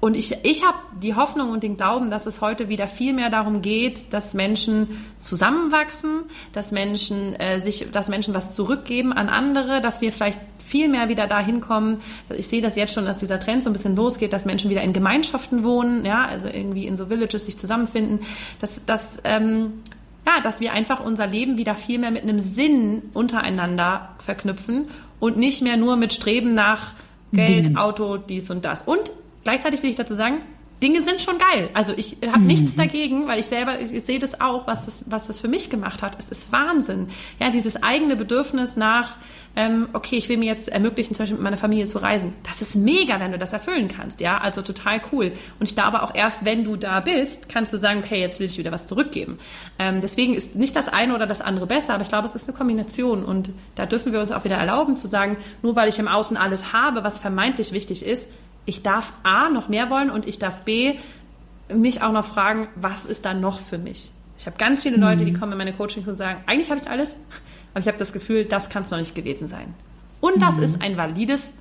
Und 0.01 0.17
ich, 0.17 0.35
ich 0.43 0.65
habe 0.65 0.79
die 1.03 1.15
Hoffnung 1.15 1.51
und 1.51 1.63
den 1.63 1.77
Glauben, 1.77 2.11
dass 2.11 2.25
es 2.25 2.41
heute 2.41 2.71
wieder 2.71 2.89
viel 2.89 3.13
mehr 3.13 3.29
darum 3.29 3.61
geht, 3.61 4.15
dass 4.15 4.33
Menschen 4.33 5.05
zusammenwachsen, 5.19 6.23
dass 6.53 6.71
Menschen 6.71 7.35
äh, 7.35 7.61
sich, 7.61 7.93
dass 7.93 8.09
Menschen 8.09 8.33
was 8.33 8.55
zurückgeben 8.55 9.13
an 9.13 9.29
andere, 9.29 9.83
dass 9.83 10.01
wir 10.01 10.11
vielleicht 10.13 10.39
viel 10.71 10.89
mehr 10.89 11.09
wieder 11.09 11.27
dahin 11.27 11.61
kommen. 11.61 12.01
Ich 12.37 12.47
sehe 12.47 12.63
das 12.63 12.77
jetzt 12.77 12.95
schon, 12.95 13.05
dass 13.05 13.19
dieser 13.19 13.41
Trend 13.41 13.63
so 13.63 13.69
ein 13.71 13.73
bisschen 13.73 13.97
losgeht, 13.97 14.33
dass 14.33 14.45
Menschen 14.45 14.71
wieder 14.71 14.83
in 14.83 14.93
Gemeinschaften 14.93 15.65
wohnen, 15.65 16.05
ja, 16.05 16.25
also 16.25 16.47
irgendwie 16.47 16.87
in 16.87 16.97
so 16.97 17.11
Villages 17.11 17.47
sich 17.47 17.59
zusammenfinden, 17.59 18.21
dass, 18.61 18.85
dass, 18.85 19.19
ähm, 19.25 19.73
ja, 20.27 20.41
dass 20.43 20.61
wir 20.61 20.73
einfach 20.73 21.05
unser 21.05 21.27
Leben 21.27 21.59
wieder 21.59 21.75
viel 21.75 21.99
mehr 21.99 22.13
mit 22.13 22.23
einem 22.23 22.39
Sinn 22.39 23.03
untereinander 23.15 24.11
verknüpfen 24.19 24.89
und 25.19 25.37
nicht 25.37 25.61
mehr 25.61 25.77
nur 25.77 25.97
mit 25.97 26.13
Streben 26.13 26.55
nach 26.55 26.95
Geld, 27.33 27.49
Dingen. 27.49 27.77
Auto, 27.77 28.17
dies 28.17 28.49
und 28.51 28.65
das. 28.65 28.83
Und 28.83 29.11
gleichzeitig 29.43 29.83
will 29.83 29.91
ich 29.91 29.97
dazu 29.97 30.15
sagen, 30.15 30.39
Dinge 30.83 31.03
sind 31.03 31.21
schon 31.21 31.37
geil. 31.39 31.69
Also 31.75 31.93
ich 31.97 32.17
habe 32.27 32.41
mhm. 32.41 32.47
nichts 32.47 32.75
dagegen, 32.75 33.27
weil 33.27 33.39
ich 33.39 33.47
selber, 33.47 33.81
ich, 33.81 33.93
ich 33.93 34.05
sehe 34.05 34.19
das 34.19 34.41
auch, 34.41 34.67
was 34.67 34.87
das, 34.87 35.05
was 35.09 35.27
das 35.27 35.41
für 35.41 35.49
mich 35.49 35.69
gemacht 35.69 36.03
hat. 36.03 36.17
Es 36.19 36.31
ist 36.31 36.53
Wahnsinn. 36.53 37.09
Ja, 37.39 37.51
dieses 37.51 37.83
eigene 37.83 38.17
Bedürfnis 38.17 38.77
nach, 38.77 39.17
ähm, 39.57 39.89
okay, 39.93 40.17
ich 40.17 40.29
will 40.29 40.39
mir 40.39 40.47
jetzt 40.47 40.69
ermöglichen, 40.69 41.15
zum 41.15 41.25
Beispiel 41.25 41.37
mit 41.37 41.45
meiner 41.45 41.57
Familie 41.59 41.85
zu 41.85 41.99
reisen. 41.99 42.33
Das 42.45 42.63
ist 42.63 42.77
mega, 42.77 43.21
wenn 43.21 43.33
du 43.33 43.39
das 43.39 43.53
erfüllen 43.53 43.89
kannst. 43.89 44.21
Ja, 44.21 44.39
also 44.39 44.63
total 44.63 45.03
cool. 45.13 45.33
Und 45.59 45.69
ich 45.69 45.75
glaube 45.75 46.03
auch 46.03 46.15
erst, 46.15 46.45
wenn 46.45 46.65
du 46.65 46.77
da 46.77 47.01
bist, 47.01 47.49
kannst 47.49 47.73
du 47.73 47.77
sagen, 47.77 48.01
okay, 48.03 48.21
jetzt 48.21 48.41
will 48.41 48.47
ich 48.47 48.57
wieder 48.57 48.73
was 48.73 48.87
zurückgeben. 48.87 49.39
Ähm, 49.79 50.01
deswegen 50.01 50.35
ist 50.35 50.55
nicht 50.55 50.77
das 50.77 50.89
eine 50.89 51.15
oder 51.15 51.27
das 51.27 51.43
andere 51.43 51.67
besser, 51.67 51.95
aber 51.95 52.05
ich 52.05 52.09
glaube, 52.09 52.27
es 52.27 52.35
ist 52.35 52.49
eine 52.49 52.57
Kombination. 52.57 53.25
Und 53.25 53.51
da 53.75 53.85
dürfen 53.85 54.13
wir 54.13 54.21
uns 54.21 54.33
auch 54.33 54.45
wieder 54.45 54.57
erlauben 54.57 54.97
zu 54.97 55.09
sagen, 55.09 55.37
nur 55.63 55.77
weil 55.77 55.89
ich 55.89 55.99
im 55.99 56.09
Außen 56.09 56.37
alles 56.37 56.73
habe, 56.73 57.05
was 57.05 57.19
vermeintlich 57.19 57.73
wichtig 57.73 58.05
ist, 58.07 58.29
ich 58.67 58.83
darf 58.83 59.13
A 59.23 59.49
noch 59.49 59.69
mehr 59.69 59.91
wollen 59.91 60.11
und 60.11 60.27
ich 60.27 60.39
darf 60.39 60.63
B 60.65 60.95
mich 61.73 62.03
auch 62.03 62.13
noch 62.13 62.25
fragen, 62.25 62.69
was 62.75 63.05
ist 63.05 63.25
da 63.25 63.35
noch 63.35 63.61
für 63.61 63.79
mich? 63.79 64.11
Ich 64.39 64.47
habe 64.47 64.57
ganz 64.57 64.83
viele 64.83 64.97
Leute, 64.97 65.25
die 65.25 65.33
mhm. 65.33 65.39
kommen 65.39 65.53
in 65.53 65.59
meine 65.59 65.73
Coachings 65.73 66.09
und 66.09 66.17
sagen, 66.17 66.41
eigentlich 66.47 66.71
habe 66.71 66.81
ich 66.81 66.89
alles, 66.89 67.15
aber 67.73 67.81
ich 67.81 67.89
habe 67.89 67.99
das 67.99 68.13
Gefühl, 68.13 68.45
das 68.45 68.71
kann 68.71 68.83
es 68.83 68.91
noch 68.91 68.99
nicht 68.99 69.15
gewesen 69.15 69.49
sein. 69.49 69.75
Und 70.21 70.41
das 70.43 70.57
mhm. 70.57 70.63
ist 70.63 70.83
ein 70.83 70.97
valides, 70.97 71.53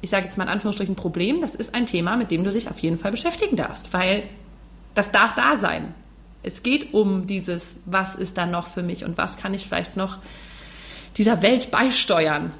ich 0.00 0.10
sage 0.10 0.24
jetzt 0.24 0.36
mal 0.36 0.44
in 0.44 0.50
Anführungsstrichen 0.50 0.96
Problem, 0.96 1.40
das 1.40 1.54
ist 1.54 1.74
ein 1.74 1.86
Thema, 1.86 2.16
mit 2.16 2.30
dem 2.30 2.44
du 2.44 2.50
dich 2.50 2.68
auf 2.68 2.78
jeden 2.80 2.98
Fall 2.98 3.10
beschäftigen 3.10 3.56
darfst, 3.56 3.92
weil 3.92 4.24
das 4.94 5.12
darf 5.12 5.34
da 5.34 5.58
sein. 5.58 5.94
Es 6.42 6.62
geht 6.62 6.94
um 6.94 7.26
dieses, 7.26 7.76
was 7.84 8.14
ist 8.14 8.38
da 8.38 8.46
noch 8.46 8.68
für 8.68 8.82
mich 8.82 9.04
und 9.04 9.18
was 9.18 9.36
kann 9.36 9.54
ich 9.54 9.66
vielleicht 9.66 9.96
noch 9.96 10.18
dieser 11.16 11.42
Welt 11.42 11.70
beisteuern. 11.70 12.52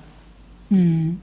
Mhm. 0.68 1.20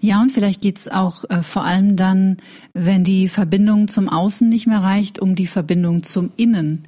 Ja, 0.00 0.20
und 0.20 0.32
vielleicht 0.32 0.60
geht's 0.60 0.88
auch 0.88 1.24
äh, 1.30 1.42
vor 1.42 1.64
allem 1.64 1.96
dann, 1.96 2.36
wenn 2.72 3.04
die 3.04 3.28
Verbindung 3.28 3.88
zum 3.88 4.08
Außen 4.08 4.48
nicht 4.48 4.66
mehr 4.66 4.82
reicht, 4.82 5.18
um 5.18 5.34
die 5.34 5.46
Verbindung 5.46 6.02
zum 6.02 6.32
Innen. 6.36 6.86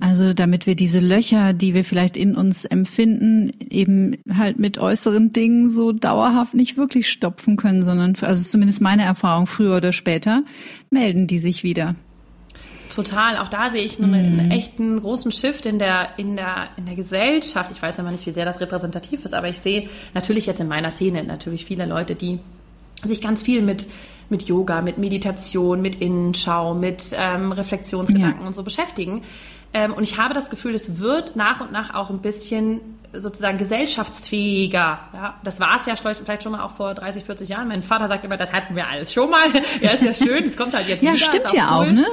Also 0.00 0.32
damit 0.32 0.66
wir 0.66 0.76
diese 0.76 1.00
Löcher, 1.00 1.52
die 1.52 1.74
wir 1.74 1.84
vielleicht 1.84 2.16
in 2.16 2.36
uns 2.36 2.64
empfinden, 2.64 3.50
eben 3.68 4.16
halt 4.32 4.58
mit 4.58 4.78
äußeren 4.78 5.30
Dingen 5.30 5.68
so 5.68 5.92
dauerhaft 5.92 6.54
nicht 6.54 6.76
wirklich 6.76 7.10
stopfen 7.10 7.56
können, 7.56 7.82
sondern, 7.82 8.14
also 8.20 8.48
zumindest 8.48 8.80
meine 8.80 9.02
Erfahrung, 9.02 9.46
früher 9.46 9.76
oder 9.76 9.92
später 9.92 10.44
melden 10.90 11.26
die 11.26 11.38
sich 11.38 11.64
wieder. 11.64 11.96
Total. 12.94 13.38
Auch 13.38 13.48
da 13.48 13.68
sehe 13.68 13.84
ich 13.84 13.98
einen, 13.98 14.14
einen, 14.14 14.46
mhm. 14.46 14.50
echten 14.50 15.00
großen 15.00 15.30
Shift 15.30 15.66
in 15.66 15.78
der, 15.78 16.10
in, 16.16 16.36
der, 16.36 16.68
in 16.76 16.86
der 16.86 16.94
Gesellschaft. 16.94 17.70
Ich 17.70 17.80
weiß 17.80 17.98
aber 18.00 18.10
nicht, 18.10 18.26
wie 18.26 18.30
sehr 18.30 18.44
das 18.44 18.60
repräsentativ 18.60 19.24
ist, 19.24 19.34
aber 19.34 19.48
ich 19.48 19.58
sehe 19.58 19.88
natürlich 20.14 20.46
jetzt 20.46 20.60
in 20.60 20.68
meiner 20.68 20.90
Szene 20.90 21.24
natürlich 21.24 21.64
viele 21.64 21.86
Leute, 21.86 22.14
die 22.14 22.38
sich 23.04 23.20
ganz 23.20 23.42
viel 23.42 23.62
mit, 23.62 23.86
mit 24.28 24.44
Yoga, 24.44 24.82
mit 24.82 24.98
Meditation, 24.98 25.82
mit 25.82 25.96
Innenschau, 25.96 26.74
mit 26.74 27.14
ähm, 27.16 27.52
Reflexionsgedanken 27.52 28.42
ja. 28.42 28.46
und 28.46 28.54
so 28.54 28.62
beschäftigen. 28.62 29.22
Ähm, 29.74 29.92
und 29.92 30.02
ich 30.02 30.18
habe 30.18 30.34
das 30.34 30.50
Gefühl, 30.50 30.74
es 30.74 30.98
wird 30.98 31.36
nach 31.36 31.60
und 31.60 31.72
nach 31.72 31.94
auch 31.94 32.10
ein 32.10 32.20
bisschen 32.20 32.80
sozusagen 33.12 33.58
gesellschaftsfähiger. 33.58 34.98
Ja, 35.12 35.40
das 35.44 35.60
war 35.60 35.76
es 35.76 35.86
ja 35.86 35.94
vielleicht 35.96 36.42
schon 36.42 36.52
mal 36.52 36.62
auch 36.62 36.72
vor 36.72 36.94
30, 36.94 37.24
40 37.24 37.48
Jahren. 37.48 37.68
Mein 37.68 37.82
Vater 37.82 38.08
sagt 38.08 38.24
immer, 38.24 38.36
das 38.36 38.52
hatten 38.52 38.76
wir 38.76 38.86
alles 38.86 39.12
schon 39.12 39.30
mal. 39.30 39.46
ja, 39.80 39.90
ist 39.90 40.04
ja 40.04 40.14
schön, 40.14 40.44
es 40.44 40.56
kommt 40.56 40.74
halt 40.74 40.88
jetzt 40.88 41.02
ja, 41.02 41.12
wieder. 41.12 41.20
Ja, 41.20 41.26
stimmt 41.26 41.52
ja 41.52 41.78
cool. 41.78 41.88
auch, 41.88 41.92
ne? 41.92 42.06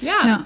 Ja. 0.00 0.26
ja. 0.26 0.44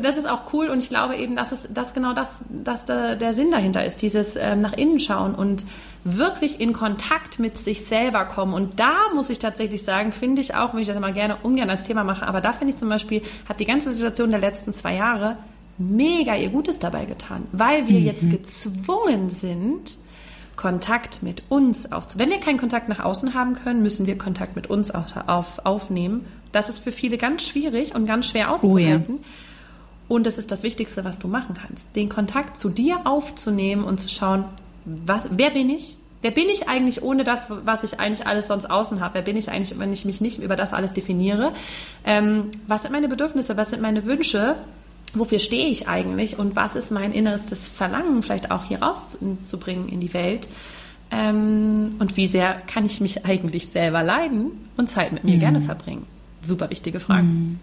Das 0.00 0.16
ist 0.16 0.26
auch 0.26 0.52
cool 0.52 0.68
und 0.68 0.78
ich 0.80 0.88
glaube 0.88 1.16
eben, 1.16 1.34
dass 1.34 1.50
es 1.50 1.68
dass 1.72 1.92
genau 1.92 2.12
das, 2.12 2.44
dass 2.48 2.84
der, 2.84 3.16
der 3.16 3.32
Sinn 3.32 3.50
dahinter 3.50 3.84
ist, 3.84 4.00
dieses 4.00 4.36
ähm, 4.36 4.60
nach 4.60 4.74
innen 4.74 5.00
schauen 5.00 5.34
und 5.34 5.64
wirklich 6.04 6.60
in 6.60 6.72
Kontakt 6.72 7.40
mit 7.40 7.56
sich 7.56 7.84
selber 7.84 8.24
kommen. 8.24 8.54
Und 8.54 8.78
da 8.78 8.94
muss 9.12 9.28
ich 9.28 9.40
tatsächlich 9.40 9.82
sagen, 9.82 10.12
finde 10.12 10.40
ich 10.40 10.54
auch, 10.54 10.72
wenn 10.72 10.80
ich 10.80 10.88
das 10.88 10.98
mal 11.00 11.12
gerne 11.12 11.36
ungern 11.42 11.68
als 11.68 11.82
Thema 11.82 12.04
mache, 12.04 12.26
aber 12.26 12.40
da 12.40 12.52
finde 12.52 12.74
ich 12.74 12.78
zum 12.78 12.88
Beispiel, 12.88 13.22
hat 13.48 13.58
die 13.58 13.64
ganze 13.64 13.92
Situation 13.92 14.30
der 14.30 14.40
letzten 14.40 14.72
zwei 14.72 14.94
Jahre 14.94 15.36
mega 15.78 16.36
ihr 16.36 16.50
Gutes 16.50 16.78
dabei 16.78 17.04
getan, 17.04 17.46
weil 17.52 17.88
wir 17.88 17.98
mhm. 17.98 18.06
jetzt 18.06 18.30
gezwungen 18.30 19.30
sind, 19.30 19.98
Kontakt 20.56 21.22
mit 21.22 21.42
uns 21.48 21.90
aufzunehmen. 21.90 22.30
Wenn 22.30 22.38
wir 22.38 22.44
keinen 22.44 22.58
Kontakt 22.58 22.88
nach 22.88 23.00
außen 23.00 23.34
haben 23.34 23.54
können, 23.54 23.82
müssen 23.82 24.06
wir 24.06 24.18
Kontakt 24.18 24.54
mit 24.54 24.68
uns 24.68 24.90
auf, 24.90 25.14
auf, 25.26 25.64
aufnehmen. 25.64 26.26
Das 26.52 26.68
ist 26.68 26.78
für 26.78 26.92
viele 26.92 27.18
ganz 27.18 27.42
schwierig 27.42 27.94
und 27.94 28.06
ganz 28.06 28.28
schwer 28.28 28.52
auszuhalten. 28.52 29.14
Oh 29.14 29.18
ja. 29.18 29.24
Und 30.08 30.26
das 30.26 30.38
ist 30.38 30.50
das 30.50 30.62
Wichtigste, 30.62 31.04
was 31.04 31.18
du 31.18 31.28
machen 31.28 31.54
kannst. 31.54 31.88
Den 31.96 32.08
Kontakt 32.08 32.58
zu 32.58 32.68
dir 32.68 33.06
aufzunehmen 33.06 33.84
und 33.84 33.98
zu 33.98 34.08
schauen, 34.08 34.44
was, 34.84 35.28
wer 35.30 35.50
bin 35.50 35.70
ich? 35.70 35.96
Wer 36.20 36.30
bin 36.30 36.48
ich 36.48 36.68
eigentlich 36.68 37.02
ohne 37.02 37.24
das, 37.24 37.46
was 37.48 37.82
ich 37.82 37.98
eigentlich 37.98 38.26
alles 38.26 38.46
sonst 38.46 38.66
außen 38.66 39.00
habe? 39.00 39.14
Wer 39.14 39.22
bin 39.22 39.36
ich 39.36 39.50
eigentlich, 39.50 39.76
wenn 39.78 39.92
ich 39.92 40.04
mich 40.04 40.20
nicht 40.20 40.38
über 40.40 40.54
das 40.54 40.72
alles 40.72 40.92
definiere? 40.92 41.52
Ähm, 42.04 42.50
was 42.68 42.82
sind 42.82 42.92
meine 42.92 43.08
Bedürfnisse? 43.08 43.56
Was 43.56 43.70
sind 43.70 43.82
meine 43.82 44.04
Wünsche? 44.04 44.56
wofür 45.14 45.38
stehe 45.38 45.68
ich 45.68 45.88
eigentlich 45.88 46.38
und 46.38 46.56
was 46.56 46.74
ist 46.74 46.90
mein 46.90 47.12
innerstes 47.12 47.68
Verlangen, 47.68 48.22
vielleicht 48.22 48.50
auch 48.50 48.64
hier 48.64 48.82
rauszubringen 48.82 49.88
in 49.88 50.00
die 50.00 50.14
Welt. 50.14 50.48
Ähm, 51.10 51.96
und 51.98 52.16
wie 52.16 52.26
sehr 52.26 52.56
kann 52.66 52.86
ich 52.86 53.00
mich 53.00 53.26
eigentlich 53.26 53.68
selber 53.68 54.02
leiden 54.02 54.52
und 54.76 54.88
Zeit 54.88 55.12
mit 55.12 55.24
mir 55.24 55.36
mhm. 55.36 55.40
gerne 55.40 55.60
verbringen? 55.60 56.06
Super 56.42 56.70
wichtige 56.70 57.00
Fragen. 57.00 57.60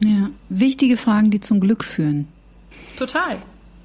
Mhm. 0.00 0.08
Ja, 0.08 0.30
wichtige 0.48 0.96
Fragen, 0.96 1.30
die 1.30 1.40
zum 1.40 1.60
Glück 1.60 1.84
führen. 1.84 2.28
Total. 2.96 3.38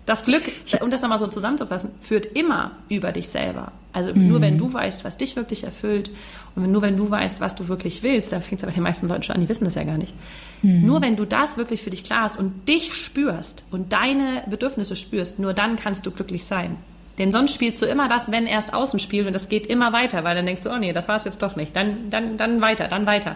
Das 0.06 0.24
Glück, 0.24 0.42
um 0.82 0.90
das 0.90 1.04
nochmal 1.04 1.20
so 1.20 1.28
zusammenzufassen, 1.28 1.92
führt 2.02 2.26
immer 2.26 2.72
über 2.90 3.12
dich 3.12 3.30
selber. 3.30 3.72
Also 3.94 4.12
mhm. 4.12 4.28
nur 4.28 4.42
wenn 4.42 4.58
du 4.58 4.74
weißt, 4.74 5.06
was 5.06 5.18
dich 5.18 5.36
wirklich 5.36 5.64
erfüllt 5.64 6.10
und 6.56 6.72
nur 6.72 6.82
wenn 6.82 6.98
du 6.98 7.12
weißt, 7.12 7.42
was 7.42 7.54
du 7.56 7.68
wirklich 7.68 8.02
willst, 8.02 8.32
dann 8.32 8.42
fängt 8.42 8.60
es 8.60 8.64
aber 8.64 8.74
den 8.74 8.82
meisten 8.82 9.08
Leuten 9.08 9.22
schon 9.22 9.36
an, 9.36 9.42
die 9.42 9.50
wissen 9.50 9.66
das 9.66 9.76
ja 9.76 9.84
gar 9.84 9.98
nicht. 9.98 10.16
Mhm. 10.64 10.86
Nur 10.86 11.02
wenn 11.04 11.16
du 11.16 11.26
das 11.26 11.58
wirklich 11.58 11.84
für 11.84 11.92
dich 11.92 12.04
klar 12.04 12.24
hast 12.24 12.40
und 12.40 12.68
dich 12.68 12.94
spürst 12.96 13.64
und 13.70 13.94
deine 13.94 14.44
Bedürfnisse 14.50 14.96
spürst, 14.96 15.38
nur 15.38 15.54
dann 15.54 15.76
kannst 15.76 16.08
du 16.08 16.12
glücklich 16.12 16.46
sein. 16.46 16.78
Denn 17.20 17.32
sonst 17.32 17.54
spielst 17.54 17.82
du 17.82 17.86
immer 17.86 18.08
das, 18.08 18.32
wenn 18.32 18.48
erst 18.48 18.74
außen 18.74 18.98
spielt 19.00 19.28
und 19.28 19.34
das 19.34 19.50
geht 19.50 19.68
immer 19.68 19.92
weiter, 19.92 20.24
weil 20.24 20.36
dann 20.36 20.46
denkst 20.46 20.64
du, 20.64 20.72
oh 20.72 20.78
nee, 20.78 20.94
das 20.94 21.08
war 21.08 21.18
es 21.18 21.26
jetzt 21.26 21.42
doch 21.42 21.56
nicht. 21.56 21.76
Dann, 21.76 22.10
dann, 22.10 22.38
dann 22.38 22.62
weiter, 22.62 22.88
dann 22.88 23.06
weiter. 23.06 23.36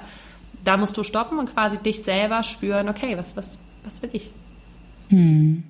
Da 0.64 0.78
musst 0.78 0.96
du 0.98 1.04
stoppen 1.04 1.40
und 1.40 1.54
quasi 1.54 1.78
dich 1.78 2.04
selber 2.04 2.44
spüren, 2.44 2.90
okay, 2.90 3.18
was, 3.18 3.36
was, 3.36 3.58
was 3.84 4.02
will 4.02 4.10
ich? 4.14 4.32
Hm. 5.10 5.64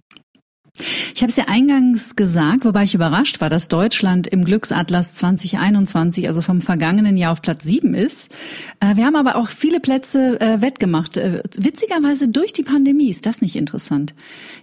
Ich 1.13 1.21
habe 1.21 1.29
es 1.29 1.35
ja 1.35 1.45
eingangs 1.47 2.15
gesagt, 2.15 2.65
wobei 2.65 2.83
ich 2.83 2.95
überrascht 2.95 3.39
war, 3.41 3.49
dass 3.49 3.67
Deutschland 3.67 4.25
im 4.25 4.43
Glücksatlas 4.43 5.13
2021, 5.13 6.27
also 6.27 6.41
vom 6.41 6.61
vergangenen 6.61 7.15
Jahr 7.15 7.31
auf 7.31 7.43
Platz 7.43 7.63
sieben 7.63 7.93
ist. 7.93 8.31
Äh, 8.79 8.95
wir 8.95 9.05
haben 9.05 9.15
aber 9.15 9.35
auch 9.35 9.49
viele 9.49 9.79
Plätze 9.79 10.41
äh, 10.41 10.61
wettgemacht. 10.61 11.17
Äh, 11.17 11.43
witzigerweise 11.55 12.27
durch 12.27 12.53
die 12.53 12.63
Pandemie 12.63 13.09
ist 13.09 13.27
das 13.27 13.41
nicht 13.41 13.55
interessant. 13.55 14.15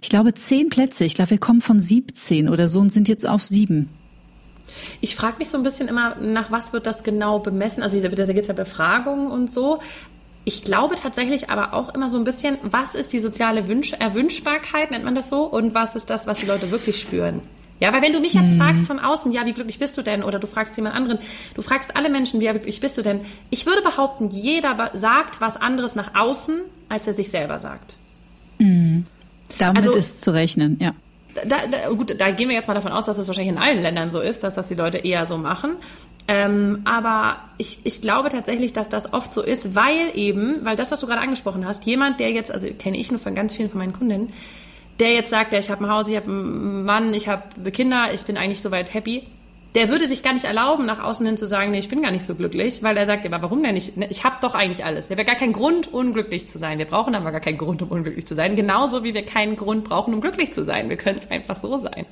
Ich 0.03 0.09
glaube 0.09 0.35
zehn 0.35 0.69
Plätze. 0.69 1.05
Ich 1.05 1.15
glaube, 1.15 1.31
wir 1.31 1.39
kommen 1.39 1.61
von 1.61 1.79
17 1.79 2.49
oder 2.49 2.67
so 2.67 2.81
und 2.81 2.91
sind 2.91 3.07
jetzt 3.07 3.29
auf 3.29 3.45
sieben. 3.45 3.89
Ich 5.01 5.15
frage 5.15 5.37
mich 5.39 5.49
so 5.49 5.59
ein 5.59 5.63
bisschen 5.63 5.87
immer, 5.87 6.17
nach 6.17 6.51
was 6.51 6.73
wird 6.73 6.87
das 6.87 7.05
genau 7.05 7.39
bemessen? 7.39 7.83
Also 7.83 8.01
da 8.01 8.09
geht 8.09 8.19
es 8.19 8.49
ja 8.49 8.55
Befragungen 8.55 9.29
und 9.29 9.51
so. 9.53 9.79
Ich 10.45 10.65
glaube 10.65 10.95
tatsächlich 10.95 11.51
aber 11.51 11.75
auch 11.75 11.95
immer 11.95 12.09
so 12.09 12.17
ein 12.17 12.25
bisschen, 12.25 12.57
was 12.63 12.95
ist 12.95 13.13
die 13.13 13.19
soziale 13.21 13.69
Wünsch 13.69 13.93
Erwünschbarkeit, 13.93 14.91
nennt 14.91 15.05
man 15.05 15.15
das 15.15 15.29
so, 15.29 15.45
und 15.45 15.75
was 15.75 15.97
ist 15.97 16.09
das, 16.11 16.27
was 16.27 16.41
die 16.41 16.47
Leute 16.47 16.71
wirklich 16.71 16.99
spüren? 16.99 17.43
Ja, 17.81 17.95
weil 17.95 18.03
wenn 18.03 18.13
du 18.13 18.21
mich 18.21 18.35
jetzt 18.35 18.53
hm. 18.53 18.59
fragst 18.59 18.87
von 18.87 18.99
außen, 18.99 19.33
ja, 19.33 19.47
wie 19.47 19.53
glücklich 19.53 19.79
bist 19.79 19.97
du 19.97 20.03
denn? 20.03 20.23
Oder 20.23 20.39
du 20.39 20.47
fragst 20.47 20.77
jemand 20.77 20.95
anderen, 20.95 21.19
du 21.55 21.63
fragst 21.63 21.97
alle 21.97 22.11
Menschen, 22.11 22.39
wie 22.41 22.47
glücklich 22.47 22.81
bist 22.81 22.99
du 22.99 23.03
denn? 23.03 23.23
Ich 23.49 23.65
würde 23.65 23.81
behaupten, 23.81 24.29
jeder 24.29 24.91
sagt 24.93 25.41
was 25.41 25.57
anderes 25.57 25.95
nach 25.95 26.15
außen, 26.15 26.61
als 26.91 27.07
er 27.07 27.15
sich 27.15 27.31
selber 27.31 27.59
sagt. 27.59 27.97
Mhm. 28.59 29.07
Damit 29.59 29.87
also, 29.87 29.99
ist 29.99 30.23
zu 30.23 30.33
rechnen, 30.33 30.79
ja. 30.81 30.93
da, 31.47 31.57
da, 31.67 31.89
gut, 31.89 32.21
da 32.21 32.31
gehen 32.31 32.49
wir 32.49 32.57
jetzt 32.57 32.69
mal 32.69 32.75
davon 32.75 32.93
aus, 32.93 33.07
dass 33.07 33.17
es 33.17 33.23
das 33.23 33.29
wahrscheinlich 33.29 33.55
in 33.55 33.61
allen 33.61 33.83
Ländern 33.83 34.11
so 34.11 34.21
ist, 34.21 34.45
dass 34.45 34.55
das 34.55 34.69
die 34.69 34.75
Leute 34.75 34.99
eher 34.99 35.25
so 35.25 35.39
machen. 35.39 35.77
Ähm, 36.33 36.83
aber 36.85 37.39
ich, 37.59 37.81
ich 37.83 38.03
glaube 38.03 38.29
tatsächlich, 38.29 38.73
dass 38.73 38.89
das 38.89 39.13
oft 39.13 39.35
so 39.35 39.43
ist, 39.43 39.75
weil 39.75 40.13
eben, 40.15 40.65
weil 40.65 40.77
das, 40.77 40.93
was 40.93 41.01
du 41.01 41.09
gerade 41.09 41.21
angesprochen 41.21 41.67
hast, 41.67 41.87
jemand, 41.87 42.21
der 42.21 42.31
jetzt, 42.31 42.53
also 42.53 42.69
kenne 42.73 42.99
ich 42.99 43.11
nur 43.11 43.19
von 43.19 43.35
ganz 43.35 43.57
vielen 43.57 43.69
von 43.69 43.81
meinen 43.81 43.93
Kundinnen, 43.93 44.33
der 45.01 45.13
jetzt 45.13 45.31
sagt, 45.31 45.53
ja, 45.53 45.59
ich 45.59 45.71
habe 45.71 45.85
ein 45.85 45.91
Haus, 45.91 46.09
ich 46.09 46.15
habe 46.15 46.31
einen 46.31 46.85
Mann, 46.85 47.15
ich 47.15 47.27
habe 47.27 47.73
Kinder, 47.73 48.15
ich 48.15 48.23
bin 48.23 48.37
eigentlich 48.37 48.63
soweit 48.63 48.95
happy, 48.95 49.27
der 49.75 49.89
würde 49.89 50.07
sich 50.09 50.23
gar 50.23 50.33
nicht 50.33 50.45
erlauben, 50.45 50.85
nach 50.85 51.01
außen 51.01 51.25
hin 51.25 51.37
zu 51.37 51.47
sagen, 51.47 51.71
nee, 51.71 51.79
ich 51.79 51.89
bin 51.89 52.03
gar 52.03 52.11
nicht 52.11 52.25
so 52.25 52.35
glücklich, 52.35 52.83
weil 52.83 52.97
er 52.97 53.07
sagt, 53.07 53.25
ja, 53.25 53.31
aber 53.31 53.43
warum 53.43 53.63
denn 53.63 53.75
nicht? 53.75 53.93
Ich 54.11 54.25
habe 54.25 54.37
doch 54.41 54.55
eigentlich 54.55 54.85
alles. 54.85 55.11
Haben 55.11 55.19
ja 55.19 55.25
gar 55.25 55.37
keinen 55.37 55.53
Grund, 55.53 55.93
unglücklich 55.93 56.49
zu 56.49 56.59
sein. 56.59 56.79
Wir 56.79 56.87
brauchen 56.87 57.15
aber 57.15 57.31
gar 57.31 57.41
keinen 57.41 57.59
Grund, 57.59 57.81
um 57.83 57.89
unglücklich 57.89 58.27
zu 58.27 58.35
sein. 58.35 58.57
Genauso 58.57 59.05
wie 59.05 59.15
wir 59.15 59.25
keinen 59.25 59.55
Grund 59.55 59.85
brauchen, 59.85 60.13
um 60.13 60.21
glücklich 60.21 60.53
zu 60.53 60.65
sein. 60.65 60.89
Wir 60.89 60.97
können 60.97 61.21
einfach 61.31 61.55
so 61.55 61.79
sein. 61.79 62.07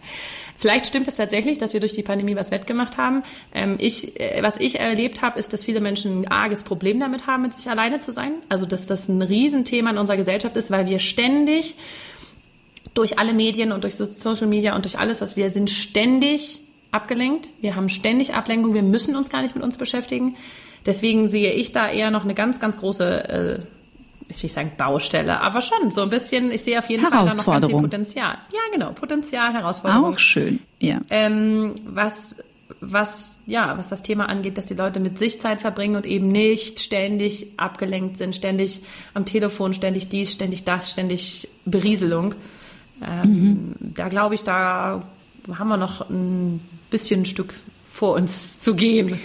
Vielleicht 0.56 0.86
stimmt 0.86 1.08
es 1.08 1.16
tatsächlich, 1.16 1.58
dass 1.58 1.72
wir 1.72 1.80
durch 1.80 1.92
die 1.92 2.02
Pandemie 2.02 2.36
was 2.36 2.52
wettgemacht 2.52 2.96
haben. 2.96 3.24
Ähm, 3.52 3.76
ich, 3.78 4.20
äh, 4.20 4.40
was 4.42 4.60
ich 4.60 4.78
erlebt 4.78 5.22
habe, 5.22 5.38
ist, 5.38 5.52
dass 5.52 5.64
viele 5.64 5.80
Menschen 5.80 6.22
ein 6.22 6.28
arges 6.28 6.62
Problem 6.62 7.00
damit 7.00 7.26
haben, 7.26 7.42
mit 7.42 7.54
sich 7.54 7.68
alleine 7.68 7.98
zu 7.98 8.12
sein. 8.12 8.34
Also, 8.48 8.66
dass 8.66 8.86
das 8.86 9.08
ein 9.08 9.22
Riesenthema 9.22 9.90
in 9.90 9.98
unserer 9.98 10.16
Gesellschaft 10.16 10.56
ist, 10.56 10.70
weil 10.70 10.86
wir 10.86 11.00
ständig 11.00 11.74
durch 12.94 13.18
alle 13.18 13.34
Medien 13.34 13.72
und 13.72 13.82
durch 13.82 13.96
Social 13.96 14.46
Media 14.46 14.76
und 14.76 14.84
durch 14.84 14.98
alles, 14.98 15.20
was 15.20 15.36
wir 15.36 15.50
sind, 15.50 15.70
ständig 15.70 16.60
abgelenkt. 16.90 17.50
Wir 17.60 17.76
haben 17.76 17.88
ständig 17.88 18.34
Ablenkung. 18.34 18.74
Wir 18.74 18.82
müssen 18.82 19.16
uns 19.16 19.30
gar 19.30 19.42
nicht 19.42 19.54
mit 19.54 19.64
uns 19.64 19.76
beschäftigen. 19.76 20.36
Deswegen 20.86 21.28
sehe 21.28 21.52
ich 21.52 21.72
da 21.72 21.88
eher 21.90 22.10
noch 22.10 22.24
eine 22.24 22.34
ganz, 22.34 22.60
ganz 22.60 22.78
große, 22.78 23.28
äh, 23.28 23.58
ich 24.28 24.42
will 24.42 24.50
sagen 24.50 24.72
Baustelle, 24.76 25.40
aber 25.40 25.60
schon 25.60 25.90
so 25.90 26.02
ein 26.02 26.10
bisschen, 26.10 26.50
ich 26.50 26.62
sehe 26.62 26.78
auf 26.78 26.88
jeden 26.88 27.02
Fall 27.02 27.10
da 27.10 27.34
noch 27.34 27.44
ganz 27.44 27.66
viel 27.66 27.76
Potenzial. 27.76 28.38
Ja, 28.52 28.60
genau, 28.72 28.92
Potenzial, 28.92 29.52
Herausforderung. 29.52 30.14
Auch 30.14 30.18
schön, 30.18 30.60
ja. 30.80 31.00
Ähm, 31.10 31.74
was, 31.84 32.36
was, 32.80 33.42
ja, 33.46 33.76
was 33.76 33.88
das 33.88 34.02
Thema 34.02 34.28
angeht, 34.28 34.56
dass 34.56 34.66
die 34.66 34.74
Leute 34.74 35.00
mit 35.00 35.18
sich 35.18 35.40
Zeit 35.40 35.60
verbringen 35.60 35.96
und 35.96 36.06
eben 36.06 36.28
nicht 36.28 36.80
ständig 36.80 37.52
abgelenkt 37.56 38.16
sind, 38.16 38.34
ständig 38.34 38.82
am 39.14 39.24
Telefon, 39.24 39.74
ständig 39.74 40.08
dies, 40.08 40.32
ständig 40.32 40.64
das, 40.64 40.90
ständig 40.90 41.48
Berieselung. 41.64 42.34
Ähm, 43.06 43.30
mhm. 43.30 43.74
Da 43.78 44.08
glaube 44.08 44.34
ich, 44.34 44.42
da 44.42 45.02
haben 45.56 45.68
wir 45.68 45.76
noch 45.76 46.08
ein 46.08 46.60
bisschen 46.90 47.22
ein 47.22 47.26
Stück 47.26 47.54
vor 47.84 48.14
uns 48.14 48.60
zu 48.60 48.74
gehen. 48.74 49.18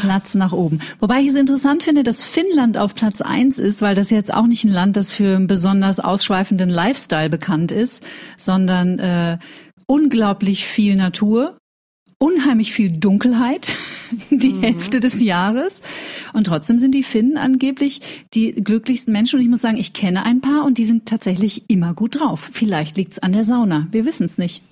Platz 0.00 0.34
nach 0.34 0.52
oben. 0.52 0.80
Wobei 0.98 1.20
ich 1.20 1.28
es 1.28 1.34
interessant 1.34 1.82
finde, 1.82 2.02
dass 2.02 2.24
Finnland 2.24 2.78
auf 2.78 2.94
Platz 2.94 3.20
eins 3.20 3.58
ist, 3.58 3.82
weil 3.82 3.94
das 3.94 4.10
jetzt 4.10 4.32
auch 4.32 4.46
nicht 4.46 4.64
ein 4.64 4.72
Land, 4.72 4.96
das 4.96 5.12
für 5.12 5.36
einen 5.36 5.46
besonders 5.46 6.00
ausschweifenden 6.00 6.68
Lifestyle 6.68 7.30
bekannt 7.30 7.70
ist, 7.70 8.04
sondern 8.36 8.98
äh, 8.98 9.38
unglaublich 9.86 10.66
viel 10.66 10.96
Natur, 10.96 11.58
unheimlich 12.18 12.72
viel 12.72 12.90
Dunkelheit, 12.90 13.74
die 14.30 14.54
mhm. 14.54 14.62
Hälfte 14.62 15.00
des 15.00 15.20
Jahres. 15.22 15.82
Und 16.32 16.44
trotzdem 16.44 16.78
sind 16.78 16.94
die 16.94 17.02
Finnen 17.02 17.36
angeblich 17.36 18.00
die 18.32 18.52
glücklichsten 18.52 19.12
Menschen. 19.12 19.38
Und 19.38 19.44
ich 19.44 19.50
muss 19.50 19.60
sagen, 19.60 19.76
ich 19.76 19.92
kenne 19.92 20.24
ein 20.24 20.40
paar 20.40 20.64
und 20.64 20.78
die 20.78 20.84
sind 20.84 21.06
tatsächlich 21.06 21.68
immer 21.68 21.94
gut 21.94 22.20
drauf. 22.20 22.50
Vielleicht 22.52 22.96
liegt's 22.96 23.18
an 23.18 23.32
der 23.32 23.44
Sauna. 23.44 23.88
Wir 23.90 24.06
wissen 24.06 24.24
es 24.24 24.38
nicht. 24.38 24.62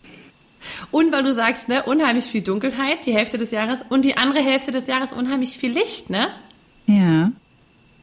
Und 0.90 1.12
weil 1.12 1.22
du 1.22 1.32
sagst, 1.32 1.68
ne, 1.68 1.82
unheimlich 1.84 2.24
viel 2.24 2.42
Dunkelheit, 2.42 3.06
die 3.06 3.12
Hälfte 3.12 3.38
des 3.38 3.50
Jahres, 3.50 3.84
und 3.88 4.04
die 4.04 4.16
andere 4.16 4.40
Hälfte 4.40 4.70
des 4.70 4.86
Jahres 4.86 5.12
unheimlich 5.12 5.56
viel 5.56 5.72
Licht, 5.72 6.10
ne? 6.10 6.28
Ja. 6.86 7.32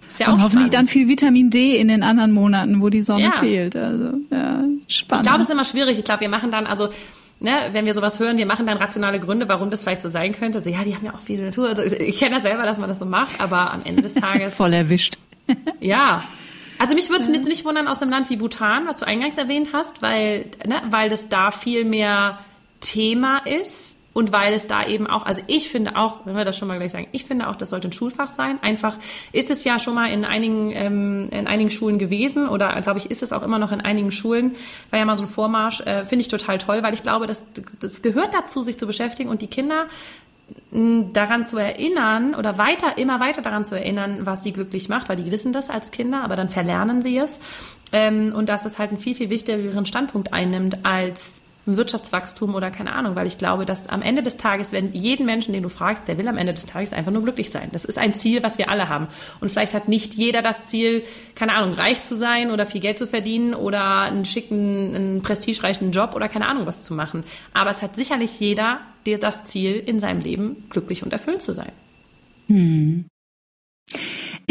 Ist 0.07 0.20
ja 0.20 0.28
und 0.28 0.39
auch 0.39 0.45
hoffentlich 0.45 0.70
spannend. 0.70 0.74
dann 0.74 0.88
viel 0.88 1.07
Vitamin 1.07 1.49
D 1.49 1.78
in 1.78 1.88
den 1.88 2.03
anderen 2.03 2.32
Monaten, 2.32 2.82
wo 2.82 2.89
die 2.89 3.01
Sonne 3.01 3.26
ja. 3.26 3.32
fehlt. 3.34 3.76
Also, 3.76 4.14
ja, 4.32 4.64
spannend. 4.88 4.88
Ich 4.88 5.22
glaube, 5.22 5.38
es 5.38 5.43
ist 5.43 5.51
immer 5.51 5.66
schwierig. 5.66 5.99
Ich 5.99 6.03
glaube, 6.03 6.22
wir 6.22 6.30
machen 6.30 6.49
dann, 6.49 6.66
also, 6.66 6.89
ne, 7.39 7.70
wenn 7.74 7.86
wir 7.86 7.93
sowas 7.93 8.20
hören, 8.20 8.38
wir 8.38 8.47
machen 8.47 8.66
dann 8.66 8.78
rationale 8.78 9.20
Gründe, 9.20 9.47
warum 9.47 9.70
das 9.70 9.84
vielleicht 9.84 10.01
so 10.01 10.10
sein 10.10 10.32
könnte. 10.32 10.62
So, 10.62 10.70
ja, 10.70 10.84
die 10.84 10.95
haben 10.95 11.05
ja 11.05 11.14
auch 11.14 11.22
viel 11.22 11.43
Natur. 11.43 11.70
Also, 11.70 11.84
ich 11.84 12.18
kenne 12.18 12.36
das 12.36 12.43
selber, 12.43 12.64
dass 12.64 12.80
man 12.80 12.89
das 12.89 12.97
so 12.97 13.05
macht, 13.05 13.39
aber 13.39 13.72
am 13.72 13.82
Ende 13.86 14.01
des 14.01 14.14
Tages. 14.16 14.55
Voll 14.55 14.74
erwischt. 14.74 15.16
ja. 15.80 16.24
Also 16.80 16.95
mich 16.95 17.10
würde 17.10 17.24
es 17.24 17.30
jetzt 17.30 17.47
nicht 17.47 17.66
wundern 17.66 17.89
aus 17.89 18.01
einem 18.01 18.10
Land 18.10 18.30
wie 18.30 18.38
Bhutan, 18.38 18.88
was 18.88 18.97
du 18.97 19.05
eingangs 19.05 19.38
erwähnt 19.38 19.72
hast, 19.74 20.01
weil, 20.01 20.45
ne, 20.66 20.82
weil 20.89 21.10
das 21.10 21.28
da 21.28 21.51
viel 21.51 21.84
mehr 21.84 22.39
Thema 22.80 23.40
ist 23.40 23.98
und 24.12 24.32
weil 24.32 24.54
es 24.54 24.68
da 24.68 24.86
eben 24.86 25.08
auch, 25.08 25.26
also 25.26 25.42
ich 25.48 25.70
finde 25.70 25.96
auch, 25.96 26.26
wenn 26.26 26.36
wir 26.36 26.44
das 26.44 26.58
schon 26.58 26.68
mal 26.68 26.78
gleich 26.78 26.92
sagen, 26.92 27.08
ich 27.12 27.26
finde 27.26 27.48
auch, 27.48 27.56
das 27.56 27.70
sollte 27.70 27.88
ein 27.88 27.92
Schulfach 27.92 28.30
sein. 28.30 28.58
Einfach 28.62 28.98
ist 29.32 29.52
es 29.52 29.64
ja 29.64 29.80
schon 29.80 29.94
mal 29.94 30.12
in 30.12 30.26
einigen 30.26 30.72
ähm, 30.74 31.30
in 31.32 31.48
einigen 31.48 31.70
Schulen 31.70 32.00
gewesen 32.00 32.50
oder 32.50 32.80
glaube 32.82 33.00
ich 33.00 33.12
ist 33.12 33.22
es 33.24 33.32
auch 33.32 33.44
immer 33.44 33.60
noch 33.60 33.72
in 33.72 33.82
einigen 33.82 34.12
Schulen. 34.12 34.56
War 34.90 35.00
ja 35.00 35.06
mal 35.06 35.16
so 35.16 35.24
ein 35.24 35.30
Vormarsch, 35.30 35.82
äh, 35.82 36.06
finde 36.06 36.22
ich 36.22 36.28
total 36.28 36.58
toll, 36.58 36.82
weil 36.82 36.94
ich 36.94 37.04
glaube, 37.04 37.28
das, 37.28 37.46
das 37.80 38.02
gehört 38.02 38.34
dazu, 38.34 38.64
sich 38.64 38.78
zu 38.80 38.88
beschäftigen 38.88 39.30
und 39.30 39.42
die 39.42 39.48
Kinder 39.48 39.86
daran 40.72 41.46
zu 41.46 41.58
erinnern 41.58 42.34
oder 42.36 42.58
weiter, 42.58 42.98
immer 42.98 43.20
weiter 43.20 43.42
daran 43.42 43.66
zu 43.66 43.76
erinnern, 43.76 44.26
was 44.26 44.44
sie 44.44 44.52
glücklich 44.52 44.90
macht, 44.90 45.08
weil 45.08 45.18
die 45.18 45.32
wissen 45.32 45.54
das 45.54 45.70
als 45.70 45.92
Kinder, 45.92 46.24
aber 46.24 46.36
dann 46.36 46.50
verlernen 46.50 47.04
sie 47.04 47.18
es. 47.18 47.40
Ähm, 47.92 48.34
und 48.36 48.50
dass 48.50 48.66
es 48.66 48.80
halt 48.80 48.90
einen 48.90 49.00
viel, 49.00 49.16
viel 49.16 49.30
wichtigeren 49.30 49.86
Standpunkt 49.86 50.34
einnimmt 50.34 50.86
als 50.86 51.42
Wirtschaftswachstum 51.78 52.55
oder 52.55 52.72
keine 52.72 52.93
Ahnung, 52.93 53.15
weil 53.15 53.28
ich 53.28 53.38
glaube, 53.38 53.65
dass 53.65 53.88
am 53.88 54.01
Ende 54.01 54.24
des 54.24 54.38
Tages, 54.38 54.72
wenn 54.72 54.93
jeden 54.93 55.26
Menschen, 55.26 55.53
den 55.53 55.63
du 55.63 55.70
fragst, 55.70 56.07
der 56.07 56.17
will 56.17 56.28
am 56.28 56.38
Ende 56.38 56.53
des 56.53 56.65
Tages 56.65 56.93
einfach 56.93 57.11
nur 57.11 57.24
glücklich 57.24 57.49
sein. 57.49 57.70
Das 57.72 57.86
ist 57.86 57.97
ein 57.97 58.13
Ziel, 58.13 58.43
was 58.43 58.57
wir 58.57 58.70
alle 58.70 58.89
haben. 58.89 59.07
Und 59.39 59.51
vielleicht 59.51 59.74
hat 59.74 59.88
nicht 59.88 60.15
jeder 60.15 60.41
das 60.41 60.67
Ziel, 60.67 61.03
keine 61.36 61.53
Ahnung, 61.53 61.74
reich 61.74 62.03
zu 62.03 62.15
sein 62.15 62.51
oder 62.51 62.65
viel 62.65 62.82
Geld 62.82 62.97
zu 62.97 63.07
verdienen 63.07 63.53
oder 63.53 64.01
einen 64.01 64.26
schicken, 64.26 64.95
einen 64.95 65.22
prestigereichen 65.22 65.91
Job 65.91 66.15
oder 66.15 66.30
keine 66.30 66.47
Ahnung 66.47 66.65
was 66.65 66.84
zu 66.84 66.93
machen. 66.93 67.24
Aber 67.53 67.70
es 67.70 67.82
hat 67.82 67.95
sicherlich 67.95 68.39
jeder 68.39 68.80
das 69.22 69.43
Ziel, 69.43 69.76
in 69.76 69.99
seinem 69.99 70.22
Leben 70.22 70.67
glücklich 70.70 71.01
und 71.01 71.11
erfüllt 71.11 71.41
zu 71.41 71.53
sein. 71.53 71.72
Hm. 72.47 73.05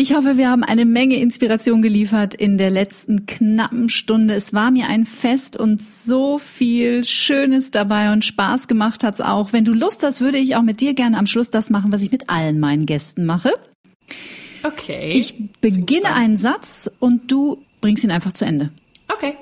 Ich 0.00 0.14
hoffe, 0.14 0.36
wir 0.36 0.48
haben 0.48 0.62
eine 0.62 0.84
Menge 0.84 1.16
Inspiration 1.16 1.82
geliefert 1.82 2.32
in 2.32 2.56
der 2.56 2.70
letzten 2.70 3.26
knappen 3.26 3.88
Stunde. 3.88 4.34
Es 4.34 4.52
war 4.52 4.70
mir 4.70 4.86
ein 4.86 5.04
Fest 5.04 5.56
und 5.56 5.82
so 5.82 6.38
viel 6.38 7.02
Schönes 7.02 7.72
dabei 7.72 8.12
und 8.12 8.24
Spaß 8.24 8.68
gemacht 8.68 9.02
hat's 9.02 9.20
auch. 9.20 9.52
Wenn 9.52 9.64
du 9.64 9.72
Lust 9.72 10.04
hast, 10.04 10.20
würde 10.20 10.38
ich 10.38 10.54
auch 10.54 10.62
mit 10.62 10.80
dir 10.80 10.94
gerne 10.94 11.18
am 11.18 11.26
Schluss 11.26 11.50
das 11.50 11.68
machen, 11.68 11.90
was 11.90 12.02
ich 12.02 12.12
mit 12.12 12.30
allen 12.30 12.60
meinen 12.60 12.86
Gästen 12.86 13.26
mache. 13.26 13.52
Okay. 14.62 15.14
Ich 15.14 15.34
beginne 15.60 16.14
einen 16.14 16.36
Satz 16.36 16.88
und 17.00 17.28
du 17.32 17.64
bringst 17.80 18.04
ihn 18.04 18.12
einfach 18.12 18.32
zu 18.32 18.44
Ende. 18.44 18.70
Okay. 19.08 19.34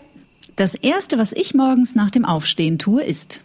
Das 0.57 0.75
erste, 0.75 1.19
was 1.19 1.35
ich 1.35 1.53
morgens 1.53 1.95
nach 1.95 2.11
dem 2.11 2.25
Aufstehen 2.25 2.79
tue, 2.79 3.03
ist 3.03 3.43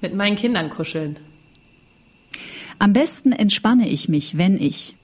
mit 0.00 0.14
meinen 0.14 0.36
Kindern 0.36 0.70
kuscheln. 0.70 1.18
Am 2.78 2.94
besten 2.94 3.32
entspanne 3.32 3.86
ich 3.90 4.08
mich, 4.08 4.38
wenn 4.38 4.58
ich 4.58 4.95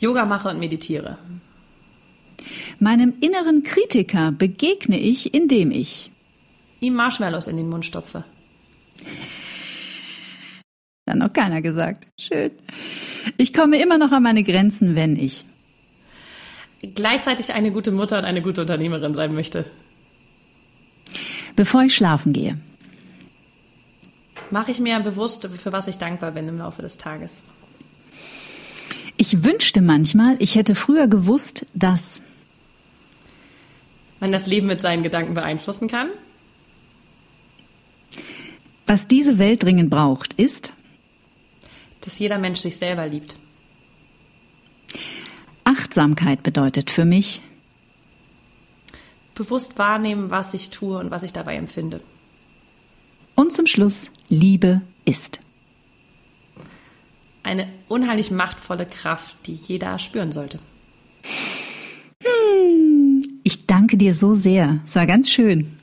Yoga 0.00 0.24
mache 0.24 0.48
und 0.48 0.58
meditiere. 0.58 1.18
Meinem 2.78 3.14
inneren 3.20 3.62
Kritiker 3.62 4.32
begegne 4.32 4.98
ich, 4.98 5.32
indem 5.34 5.70
ich 5.70 6.10
ihm 6.80 6.94
Marshmallows 6.94 7.46
in 7.46 7.56
den 7.56 7.68
Mund 7.68 7.86
stopfe. 7.86 8.24
Dann 11.06 11.18
noch 11.18 11.32
keiner 11.32 11.62
gesagt. 11.62 12.08
Schön. 12.18 12.50
Ich 13.36 13.52
komme 13.52 13.80
immer 13.80 13.98
noch 13.98 14.12
an 14.12 14.22
meine 14.22 14.42
Grenzen, 14.42 14.94
wenn 14.94 15.16
ich 15.16 15.44
gleichzeitig 16.94 17.52
eine 17.54 17.70
gute 17.72 17.90
Mutter 17.90 18.18
und 18.18 18.24
eine 18.24 18.42
gute 18.42 18.60
Unternehmerin 18.60 19.14
sein 19.14 19.34
möchte. 19.34 19.64
Bevor 21.56 21.82
ich 21.82 21.94
schlafen 21.94 22.32
gehe. 22.32 22.58
Mache 24.50 24.70
ich 24.70 24.80
mir 24.80 24.98
bewusst, 25.00 25.48
für 25.48 25.72
was 25.72 25.88
ich 25.88 25.98
dankbar 25.98 26.32
bin 26.32 26.48
im 26.48 26.58
Laufe 26.58 26.82
des 26.82 26.98
Tages. 26.98 27.42
Ich 29.26 29.42
wünschte 29.42 29.80
manchmal, 29.80 30.36
ich 30.38 30.54
hätte 30.54 30.74
früher 30.74 31.08
gewusst, 31.08 31.64
dass 31.72 32.20
man 34.20 34.30
das 34.32 34.46
Leben 34.46 34.66
mit 34.66 34.82
seinen 34.82 35.02
Gedanken 35.02 35.32
beeinflussen 35.32 35.88
kann. 35.88 36.10
Was 38.86 39.08
diese 39.08 39.38
Welt 39.38 39.62
dringend 39.62 39.88
braucht, 39.88 40.34
ist, 40.34 40.74
dass 42.02 42.18
jeder 42.18 42.36
Mensch 42.36 42.60
sich 42.60 42.76
selber 42.76 43.08
liebt. 43.08 43.38
Achtsamkeit 45.64 46.42
bedeutet 46.42 46.90
für 46.90 47.06
mich, 47.06 47.40
bewusst 49.34 49.78
wahrnehmen, 49.78 50.28
was 50.28 50.52
ich 50.52 50.68
tue 50.68 50.98
und 50.98 51.10
was 51.10 51.22
ich 51.22 51.32
dabei 51.32 51.56
empfinde. 51.56 52.02
Und 53.36 53.54
zum 53.54 53.64
Schluss, 53.64 54.10
Liebe 54.28 54.82
ist 55.06 55.40
eine 57.44 57.68
unheimlich 57.88 58.30
machtvolle 58.30 58.86
Kraft, 58.86 59.36
die 59.46 59.54
jeder 59.54 59.98
spüren 59.98 60.32
sollte. 60.32 60.58
Ich 63.42 63.66
danke 63.66 63.96
dir 63.96 64.14
so 64.14 64.34
sehr. 64.34 64.80
Es 64.86 64.96
war 64.96 65.06
ganz 65.06 65.30
schön. 65.30 65.78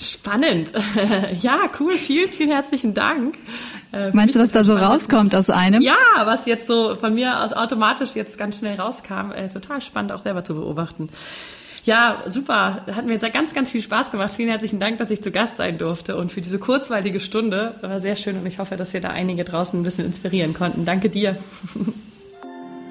Spannend. 0.00 0.72
ja, 1.40 1.58
cool. 1.78 1.96
Vielen, 1.96 2.30
vielen 2.30 2.50
herzlichen 2.50 2.94
Dank. 2.94 3.36
Äh, 3.92 4.10
Meinst 4.12 4.34
du, 4.34 4.40
was 4.40 4.50
da 4.50 4.64
so 4.64 4.74
rauskommt 4.74 5.34
aus 5.34 5.50
einem? 5.50 5.82
Ja, 5.82 5.94
was 6.24 6.46
jetzt 6.46 6.66
so 6.66 6.96
von 6.96 7.14
mir 7.14 7.42
aus 7.42 7.52
automatisch 7.52 8.14
jetzt 8.14 8.36
ganz 8.38 8.58
schnell 8.58 8.80
rauskam. 8.80 9.30
Äh, 9.32 9.48
total 9.50 9.80
spannend 9.82 10.10
auch 10.10 10.20
selber 10.20 10.42
zu 10.42 10.54
beobachten. 10.54 11.10
Ja, 11.84 12.22
super. 12.26 12.82
Hat 12.86 13.04
mir 13.04 13.12
jetzt 13.12 13.32
ganz, 13.32 13.52
ganz 13.52 13.70
viel 13.70 13.82
Spaß 13.82 14.10
gemacht. 14.10 14.32
Vielen 14.32 14.48
herzlichen 14.48 14.80
Dank, 14.80 14.96
dass 14.98 15.10
ich 15.10 15.22
zu 15.22 15.30
Gast 15.30 15.58
sein 15.58 15.76
durfte 15.76 16.16
und 16.16 16.32
für 16.32 16.40
diese 16.40 16.58
kurzweilige 16.58 17.20
Stunde. 17.20 17.74
War 17.82 18.00
sehr 18.00 18.16
schön 18.16 18.38
und 18.38 18.46
ich 18.46 18.58
hoffe, 18.58 18.76
dass 18.76 18.94
wir 18.94 19.02
da 19.02 19.10
einige 19.10 19.44
draußen 19.44 19.78
ein 19.78 19.82
bisschen 19.82 20.06
inspirieren 20.06 20.54
konnten. 20.54 20.86
Danke 20.86 21.10
dir. 21.10 21.36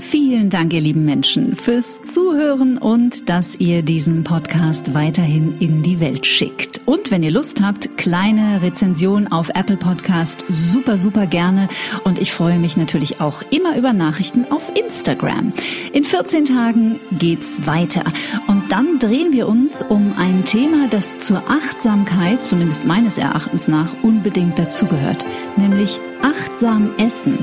Vielen 0.10 0.50
Dank, 0.50 0.74
ihr 0.74 0.82
lieben 0.82 1.06
Menschen, 1.06 1.56
fürs 1.56 2.04
Zuhören 2.04 2.78
und 2.78 3.30
dass 3.30 3.60
ihr 3.60 3.82
diesen 3.82 4.24
Podcast 4.24 4.94
weiterhin 4.94 5.58
in 5.60 5.82
die 5.82 6.00
Welt 6.00 6.28
schickt. 6.28 6.82
Und 6.86 7.10
wenn 7.10 7.24
ihr 7.24 7.32
Lust 7.32 7.64
habt, 7.64 7.98
kleine 7.98 8.62
Rezension 8.62 9.28
auf 9.30 9.50
Apple 9.56 9.78
Podcast, 9.78 10.44
super, 10.50 10.98
super 10.98 11.26
gerne. 11.26 11.68
Und 12.04 12.20
ich 12.20 12.32
freue 12.32 12.60
mich 12.60 12.78
natürlich 12.78 13.22
auch 13.22 13.42
immer 13.50 13.76
über 13.78 13.94
Nachrichten 13.94 14.52
auf 14.52 14.72
Instagram. 14.76 15.54
In 15.94 16.04
14 16.04 16.46
Tagen 16.46 17.00
geht's 17.14 17.66
weiter. 17.66 18.04
Und 18.48 18.72
dann 18.72 19.00
drehen 19.00 19.32
wir 19.32 19.48
uns 19.48 19.82
um 19.82 20.14
ein 20.18 20.44
Thema, 20.44 20.90
das 20.90 21.18
zur 21.20 21.50
Achtsamkeit, 21.50 22.44
zumindest 22.44 22.86
meines 22.86 23.18
Erachtens 23.18 23.68
nach, 23.68 23.96
unbedingt 24.04 24.60
dazugehört, 24.60 25.26
nämlich 25.56 26.00
achtsam 26.24 26.92
essen. 26.98 27.40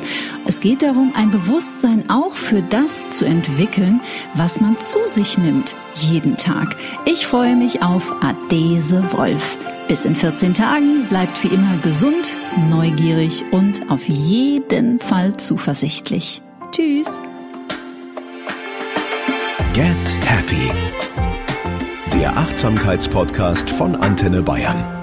Es 0.46 0.60
geht 0.60 0.82
darum, 0.82 1.12
ein 1.14 1.30
Bewusstsein 1.30 2.08
auch 2.08 2.34
für 2.50 2.62
das 2.62 3.08
zu 3.08 3.24
entwickeln, 3.24 4.00
was 4.34 4.60
man 4.60 4.76
zu 4.76 4.98
sich 5.06 5.38
nimmt, 5.38 5.76
jeden 5.94 6.36
Tag. 6.36 6.74
Ich 7.04 7.24
freue 7.24 7.54
mich 7.54 7.80
auf 7.80 8.12
Adese 8.24 9.04
Wolf. 9.12 9.56
Bis 9.86 10.04
in 10.04 10.16
14 10.16 10.54
Tagen 10.54 11.06
bleibt 11.08 11.44
wie 11.44 11.54
immer 11.54 11.76
gesund, 11.76 12.36
neugierig 12.68 13.44
und 13.52 13.88
auf 13.88 14.08
jeden 14.08 14.98
Fall 14.98 15.36
zuversichtlich. 15.36 16.42
Tschüss. 16.72 17.06
Get 19.72 20.16
Happy. 20.24 20.72
Der 22.14 22.36
Achtsamkeitspodcast 22.36 23.70
von 23.70 23.94
Antenne 23.94 24.42
Bayern. 24.42 24.99